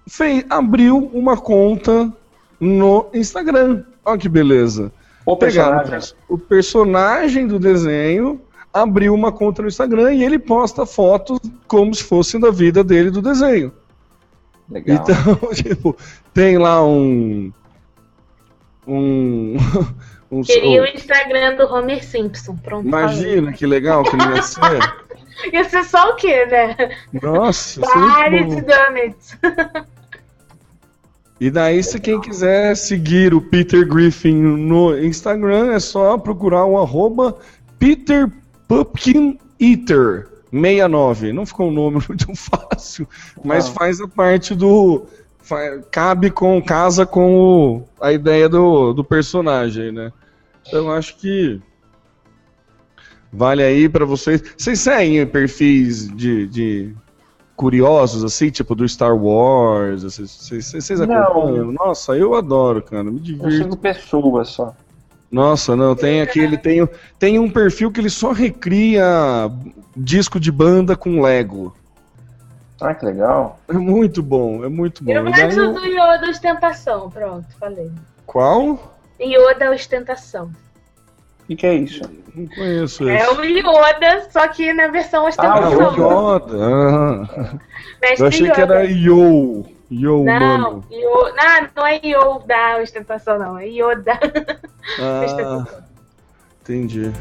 fez, 0.09 0.45
abriu 0.51 1.09
uma 1.15 1.37
conta 1.37 2.13
no 2.59 3.07
Instagram. 3.15 3.85
Olha 4.05 4.19
que 4.19 4.29
beleza. 4.29 4.91
O 5.25 5.37
Pegaram 5.37 5.79
personagem. 5.79 6.17
o 6.29 6.39
personagem 6.39 7.47
do 7.47 7.61
desenho, 7.61 8.41
abriu 8.73 9.15
uma 9.15 9.31
conta 9.31 9.63
no 9.63 9.69
Instagram 9.69 10.13
e 10.13 10.25
ele 10.25 10.41
posta 10.41 10.85
fotos 10.85 11.39
como 11.69 11.95
se 11.95 12.03
fosse 12.03 12.37
da 12.37 12.51
vida 12.51 12.83
dele 12.83 13.13
do 13.13 13.23
desenho. 13.23 13.73
Legal. 14.69 14.97
Então, 14.97 15.39
tipo, 15.55 15.97
tem 16.33 16.59
lá 16.59 16.85
um. 16.85 17.53
Um. 18.87 19.57
um 20.31 20.43
Queria 20.43 20.83
o 20.83 20.87
Instagram 20.87 21.57
do 21.57 21.73
Homer 21.73 22.05
Simpson. 22.05 22.57
Pronto. 22.57 22.87
Imagina 22.87 23.53
que 23.53 23.67
legal 23.67 24.03
que 24.05 24.17
ele 24.17 24.35
ia 24.35 24.43
ser. 24.43 25.05
Ia 25.53 25.65
ser 25.65 25.85
só 25.85 26.11
o 26.11 26.15
quê, 26.15 26.47
né? 26.47 26.97
Nossa, 27.21 27.81
é 27.81 27.85
Vários 27.85 28.55
bom. 28.55 28.63
donuts. 28.63 29.39
E 31.41 31.51
daí, 31.51 31.83
se 31.83 32.01
quem 32.01 32.21
quiser 32.21 32.77
seguir 32.77 33.35
o 33.35 33.41
Peter 33.41 33.87
Griffin 33.87 34.35
no 34.35 34.97
Instagram, 34.97 35.73
é 35.73 35.81
só 35.81 36.17
procurar 36.17 36.65
o 36.65 36.79
arroba 36.79 37.37
Peter 37.79 38.31
Pumpkin 38.69 39.39
Eater 39.61 40.29
69. 40.53 41.33
Não 41.33 41.45
ficou 41.45 41.69
um 41.69 41.73
nome 41.73 42.01
muito 42.09 42.33
fácil, 42.37 43.09
mas 43.45 43.67
Não. 43.67 43.75
faz 43.75 44.01
a 44.01 44.07
parte 44.09 44.55
do. 44.55 45.07
Cabe 45.91 46.31
com. 46.31 46.61
casa 46.63 47.05
com 47.07 47.37
o- 47.37 47.83
a 48.01 48.13
ideia 48.13 48.49
do, 48.49 48.93
do 48.93 49.05
personagem, 49.05 49.93
né? 49.93 50.13
Então 50.67 50.91
acho 50.91 51.17
que. 51.17 51.61
Vale 53.33 53.63
aí 53.63 53.89
pra 53.89 54.05
vocês. 54.05 54.43
Vocês 54.57 54.79
seguem 54.81 55.27
perfis 55.27 56.09
de, 56.15 56.47
de 56.47 56.95
curiosos, 57.57 58.23
assim, 58.25 58.49
tipo 58.51 58.75
do 58.75 58.89
Star 58.89 59.17
Wars? 59.17 60.03
Vocês, 60.05 60.31
vocês, 60.31 60.67
vocês 60.73 61.01
Não. 61.01 61.13
acompanham? 61.23 61.73
Nossa, 61.73 62.17
eu 62.17 62.35
adoro, 62.35 62.83
cara. 62.83 63.05
Me 63.05 63.17
Eu 63.17 63.23
divirto. 63.23 63.51
sigo 63.51 63.77
pessoas 63.77 64.49
só. 64.49 64.75
Nossa, 65.31 65.75
não, 65.75 65.97
tem 65.97 66.21
aquele. 66.23 66.57
Tem, 66.57 66.89
tem 67.19 67.39
um 67.41 67.51
perfil 67.51 67.91
que 67.91 68.01
ele 68.01 68.11
só 68.11 68.31
recria 68.31 69.51
disco 69.97 70.39
de 70.39 70.53
banda 70.53 70.95
com 70.97 71.21
Lego. 71.21 71.75
Ah, 72.81 72.93
que 72.95 73.05
legal. 73.07 73.59
É 73.69 73.73
muito 73.75 74.23
bom, 74.23 74.65
é 74.65 74.69
muito 74.69 75.03
bom. 75.05 75.13
Eu 75.13 75.25
gosto 75.25 75.61
eu- 75.61 75.73
do 75.73 75.87
Yoda 75.87 76.29
Ostentação. 76.29 77.09
Pronto, 77.11 77.47
falei. 77.59 77.91
Qual? 78.27 78.93
Yoda 79.21 79.71
Ostentação. 79.71 80.47
O 81.43 81.47
que, 81.47 81.57
que 81.57 81.67
é 81.67 81.75
isso? 81.75 82.03
Não 82.35 82.47
conheço 82.49 83.09
É 83.09 83.17
esse. 83.17 83.31
o 83.31 83.45
Yoda, 83.45 84.29
só 84.31 84.49
que 84.49 84.73
na 84.73 84.89
versão 84.89 85.25
Ah, 85.25 85.29
ostentação. 85.29 85.79
o 85.79 85.93
Yoda. 85.95 86.57
Ah, 86.59 87.59
eu 88.19 88.27
achei 88.27 88.51
que 88.51 88.61
Yoda. 88.61 88.75
era 88.75 88.85
Yo. 88.85 89.65
Yo, 89.93 90.25
Não, 90.25 90.41
mano. 90.41 90.85
Yo... 90.91 91.35
não, 91.37 91.69
não 91.77 91.87
é 91.87 92.01
Yoda 92.03 92.83
ostentação, 92.83 93.39
não. 93.39 93.59
É 93.59 93.67
Yoda 93.69 94.19
Ah, 94.99 95.23
ostentação. 95.25 95.85
entendi. 96.63 97.13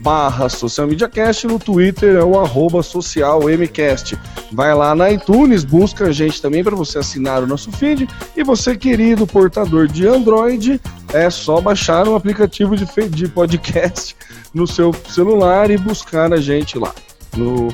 barra 0.01 0.49
socialmediacast, 0.49 1.47
no 1.47 1.59
Twitter 1.59 2.15
é 2.15 2.23
o 2.23 2.39
arroba 2.39 2.81
socialmcast. 2.81 4.17
Vai 4.51 4.73
lá 4.73 4.95
na 4.95 5.11
iTunes, 5.11 5.63
busca 5.63 6.05
a 6.05 6.11
gente 6.11 6.41
também 6.41 6.63
para 6.63 6.75
você 6.75 6.99
assinar 6.99 7.43
o 7.43 7.47
nosso 7.47 7.71
feed. 7.71 8.07
E 8.35 8.43
você, 8.43 8.75
querido 8.75 9.27
portador 9.27 9.87
de 9.87 10.07
Android, 10.07 10.81
é 11.13 11.29
só 11.29 11.61
baixar 11.61 12.07
um 12.07 12.15
aplicativo 12.15 12.75
de, 12.75 12.85
de 13.09 13.27
podcast 13.27 14.15
no 14.53 14.65
seu 14.65 14.93
celular 15.07 15.69
e 15.69 15.77
buscar 15.77 16.33
a 16.33 16.37
gente 16.37 16.77
lá 16.77 16.93
no, 17.37 17.69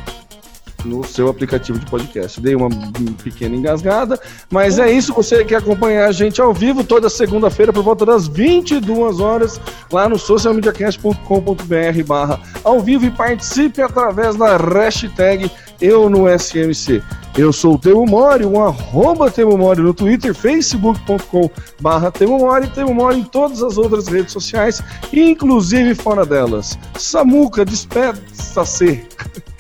no 0.88 1.04
seu 1.04 1.28
aplicativo 1.28 1.78
de 1.78 1.86
podcast. 1.86 2.40
Dei 2.40 2.56
uma 2.56 2.70
pequena 3.24 3.56
engasgada, 3.56 4.20
mas 4.50 4.80
é 4.80 4.92
isso. 4.92 5.14
Você 5.14 5.44
quer 5.44 5.58
acompanhar 5.58 6.08
a 6.08 6.12
gente 6.12 6.42
ao 6.42 6.54
vivo 6.54 6.84
toda 6.84 7.10
segunda-feira 7.10 7.74
por 7.74 7.84
volta 7.84 8.06
das 8.06 8.28
22 8.28 9.20
horas 9.20 9.60
lá 9.92 10.08
no 10.08 10.18
socialmediacast.com.br 10.18 12.04
barra 12.06 12.40
ao 12.64 12.80
vivo 12.80 13.06
e 13.06 13.12
participe 13.12 13.82
através 13.82 14.36
da 14.36 14.58
hashtag 14.58 15.52
eu 15.80 16.10
no 16.10 16.28
SMC. 16.28 17.04
Eu 17.38 17.54
sou 17.54 17.76
o 17.76 17.78
Temo 17.78 18.04
Mori, 18.06 18.46
um 18.46 18.64
arroba 18.64 19.30
Temo 19.30 19.56
Mori 19.58 19.82
no 19.82 19.94
Twitter, 19.94 20.34
facebook.com 20.34 21.50
barra 21.80 22.10
Temo 22.10 22.40
Mori, 22.40 22.68
Temo 22.68 22.96
Mori 22.96 23.20
em 23.20 23.24
todas 23.24 23.62
as 23.62 23.78
outras 23.78 24.08
redes 24.08 24.32
sociais, 24.34 24.82
inclusive 25.14 25.94
fora 25.94 26.26
delas. 26.26 26.78
Samuca, 26.98 27.64
despeça-se. 27.64 29.06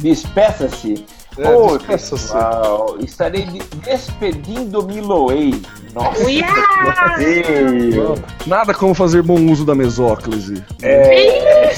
Despeça-se. 0.00 1.04
É, 1.38 1.42
despeça-se. 1.78 1.86
pessoal. 2.26 2.96
Estarei 3.00 3.44
de- 3.44 3.58
despedindo 3.84 4.82
Miloei. 4.82 5.62
Nossa. 5.94 6.24
Nada 8.46 8.74
como 8.74 8.94
fazer 8.94 9.22
bom 9.22 9.38
uso 9.50 9.64
da 9.64 9.74
mesóclise. 9.74 10.62
É, 10.82 11.70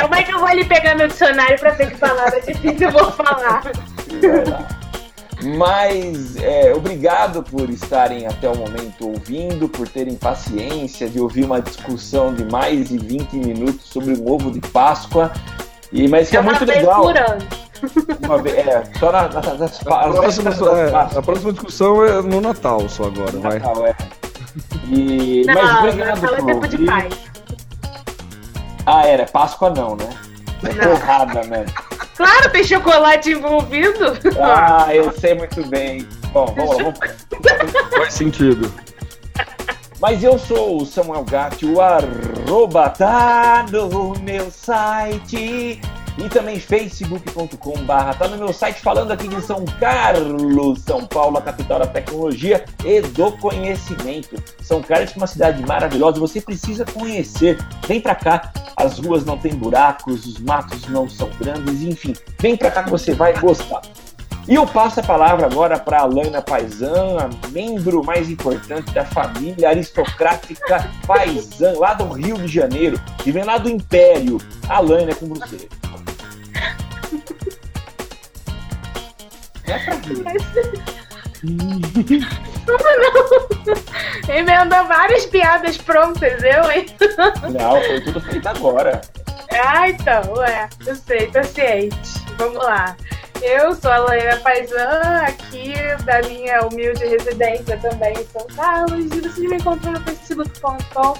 Como 0.00 0.14
é 0.14 0.22
que 0.22 0.32
eu 0.32 0.38
vou 0.38 0.48
ali 0.48 0.64
pegar 0.64 0.94
meu 0.94 1.08
dicionário 1.08 1.58
pra 1.58 1.70
ver 1.70 1.90
que 1.90 1.98
palavra 1.98 2.40
difícil 2.40 2.88
eu 2.88 2.92
vou 2.92 3.10
falar? 3.12 3.62
Mas 5.58 6.36
é, 6.36 6.72
obrigado 6.74 7.42
por 7.42 7.68
estarem 7.68 8.26
até 8.26 8.48
o 8.48 8.56
momento 8.56 9.08
ouvindo, 9.08 9.68
por 9.68 9.86
terem 9.86 10.14
paciência 10.14 11.08
de 11.08 11.20
ouvir 11.20 11.44
uma 11.44 11.60
discussão 11.60 12.32
de 12.34 12.44
mais 12.46 12.88
de 12.88 12.96
20 12.98 13.34
minutos 13.36 13.86
sobre 13.90 14.14
o 14.14 14.30
ovo 14.32 14.50
de 14.50 14.60
Páscoa. 14.60 15.30
E, 15.94 16.08
mas 16.08 16.28
que 16.28 16.36
é, 16.36 16.40
É 16.40 16.42
muito 16.42 16.66
vez 16.66 16.78
legal. 16.80 17.04
Uma 18.24 18.38
vez- 18.42 18.56
é, 18.66 18.82
só 18.98 19.12
na, 19.12 19.28
na, 19.28 19.40
nas, 19.40 19.58
nas, 19.60 19.86
A 19.86 20.08
próxima, 20.10 20.50
das 20.50 20.60
é, 20.60 20.94
a 21.18 21.22
próxima 21.22 21.52
discussão 21.52 22.04
é 22.04 22.20
no 22.20 22.40
Natal 22.40 22.88
só 22.88 23.04
agora, 23.04 23.30
vai. 23.38 23.58
Natal, 23.60 23.86
é. 23.86 23.94
E, 24.88 25.44
Não, 25.46 25.54
mas 25.54 25.78
obrigado 25.78 26.20
Natal 26.20 26.34
é 26.34 26.38
por 26.38 26.46
tempo 26.46 26.68
de 26.68 26.76
ouvir. 26.76 26.86
paz. 26.86 27.14
Ah, 28.86 29.06
era 29.06 29.24
Páscoa 29.26 29.70
não, 29.70 29.96
né? 29.96 30.08
É 30.64 30.72
Não. 30.72 30.96
porrada, 30.96 31.42
né? 31.44 31.64
Claro, 32.16 32.50
tem 32.50 32.64
chocolate 32.64 33.30
envolvido. 33.32 34.16
Ah, 34.40 34.86
eu 34.94 35.12
sei 35.12 35.34
muito 35.34 35.64
bem. 35.68 36.06
Bom, 36.32 36.46
vamos 36.56 36.76
lá, 36.76 36.82
vamos. 36.84 36.98
Faz 37.96 38.14
sentido. 38.14 38.72
Mas 40.06 40.22
eu 40.22 40.38
sou 40.38 40.82
o 40.82 40.84
Samuel 40.84 41.24
Gatti, 41.24 41.64
o 41.64 41.80
arroba 41.80 42.90
tá 42.90 43.64
no 43.72 44.12
meu 44.20 44.50
site 44.50 45.80
e 46.18 46.28
também 46.28 46.60
facebook.com 46.60 47.72
barra 47.86 48.12
tá 48.12 48.28
no 48.28 48.36
meu 48.36 48.52
site 48.52 48.82
falando 48.82 49.12
aqui 49.12 49.26
de 49.26 49.40
São 49.40 49.64
Carlos, 49.80 50.80
São 50.80 51.06
Paulo, 51.06 51.38
a 51.38 51.40
capital 51.40 51.78
da 51.78 51.86
tecnologia 51.86 52.66
e 52.84 53.00
do 53.00 53.32
conhecimento. 53.38 54.36
São 54.60 54.82
Carlos 54.82 55.10
é 55.10 55.16
uma 55.16 55.26
cidade 55.26 55.66
maravilhosa, 55.66 56.20
você 56.20 56.38
precisa 56.38 56.84
conhecer. 56.84 57.56
Vem 57.88 57.98
pra 57.98 58.14
cá, 58.14 58.52
as 58.76 58.98
ruas 58.98 59.24
não 59.24 59.38
têm 59.38 59.54
buracos, 59.54 60.26
os 60.26 60.38
matos 60.38 60.86
não 60.88 61.08
são 61.08 61.30
grandes, 61.40 61.80
enfim, 61.80 62.12
vem 62.38 62.58
pra 62.58 62.70
cá 62.70 62.82
que 62.82 62.90
você 62.90 63.14
vai 63.14 63.32
gostar. 63.40 63.80
E 64.46 64.56
eu 64.56 64.66
passo 64.66 65.00
a 65.00 65.02
palavra 65.02 65.46
agora 65.46 65.78
para 65.78 66.00
a 66.00 66.04
Laina 66.04 66.42
Paisan, 66.42 67.16
a 67.18 67.48
membro 67.48 68.04
mais 68.04 68.28
importante 68.28 68.92
da 68.92 69.04
família 69.04 69.70
aristocrática 69.70 70.90
Paisan, 71.06 71.78
lá 71.78 71.94
do 71.94 72.04
Rio 72.12 72.36
de 72.36 72.48
Janeiro, 72.48 73.00
que 73.22 73.32
vem 73.32 73.42
lá 73.42 73.56
do 73.56 73.70
Império. 73.70 74.38
A 74.68 74.80
Laina 74.80 75.12
é 75.12 75.14
com 75.14 75.28
você. 75.28 75.66
É 79.66 79.78
pra 79.78 81.03
rir. 81.44 82.26
Emendou 84.28 84.84
várias 84.86 85.26
piadas 85.26 85.76
prontas, 85.76 86.42
eu, 86.42 86.70
hein? 86.70 86.86
Não, 87.52 87.80
foi 87.82 88.00
tudo 88.00 88.20
feito 88.20 88.48
agora. 88.48 89.00
Ah, 89.50 89.88
então, 89.88 90.42
é. 90.42 90.68
Eu 90.86 90.96
sei, 90.96 91.26
tô 91.28 91.42
ciente. 91.44 91.96
Vamos 92.36 92.56
lá. 92.56 92.96
Eu 93.42 93.74
sou 93.74 93.90
a 93.90 93.98
Laina 93.98 94.36
Paisan, 94.38 95.22
aqui 95.26 95.74
da 96.04 96.22
minha 96.22 96.66
humilde 96.66 97.04
residência 97.04 97.76
também 97.76 98.14
em 98.14 98.26
São 98.26 98.46
Carlos. 98.56 99.04
E 99.04 99.20
vocês 99.20 99.50
me 99.50 99.56
encontram 99.56 99.92
no 99.92 100.00
facebook.com 100.00 101.14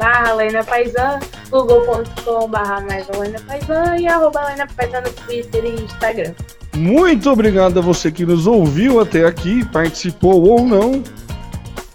barra 0.00 0.32
Laina 0.32 0.64
Paisan, 0.64 1.20
google.com 1.50 2.48
barra 2.48 2.80
mais 2.80 3.06
Laina 3.08 3.38
Paisan 3.46 3.96
e 3.98 4.08
arroba 4.08 4.40
Laina 4.40 4.66
Paisan 4.74 5.02
no 5.02 5.10
Twitter 5.10 5.62
e 5.64 5.82
Instagram. 5.82 6.32
Muito 6.74 7.30
obrigado 7.30 7.78
a 7.78 7.82
você 7.82 8.10
que 8.10 8.24
nos 8.24 8.46
ouviu 8.46 9.00
até 9.00 9.26
aqui, 9.26 9.64
participou 9.66 10.42
ou 10.48 10.64
não. 10.64 11.02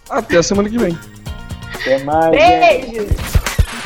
Até 0.08 0.38
a 0.38 0.44
semana 0.44 0.70
que 0.70 0.78
vem. 0.78 0.98
Até 1.74 2.04
mais. 2.04 2.32
gente. 2.32 2.92
Beijo! 2.92 3.08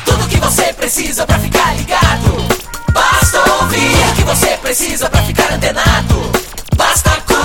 Tudo 0.04 0.28
que 0.28 0.36
você 0.36 0.72
precisa 0.74 1.26
pra 1.26 1.38
ficar 1.38 1.74
ligado. 1.76 2.60
Basta 2.92 3.38
ouvir 3.62 3.94
o 4.10 4.16
que 4.16 4.22
você 4.24 4.56
precisa 4.58 5.08
pra 5.08 5.22
ficar 5.22 5.50
antenado. 5.52 6.39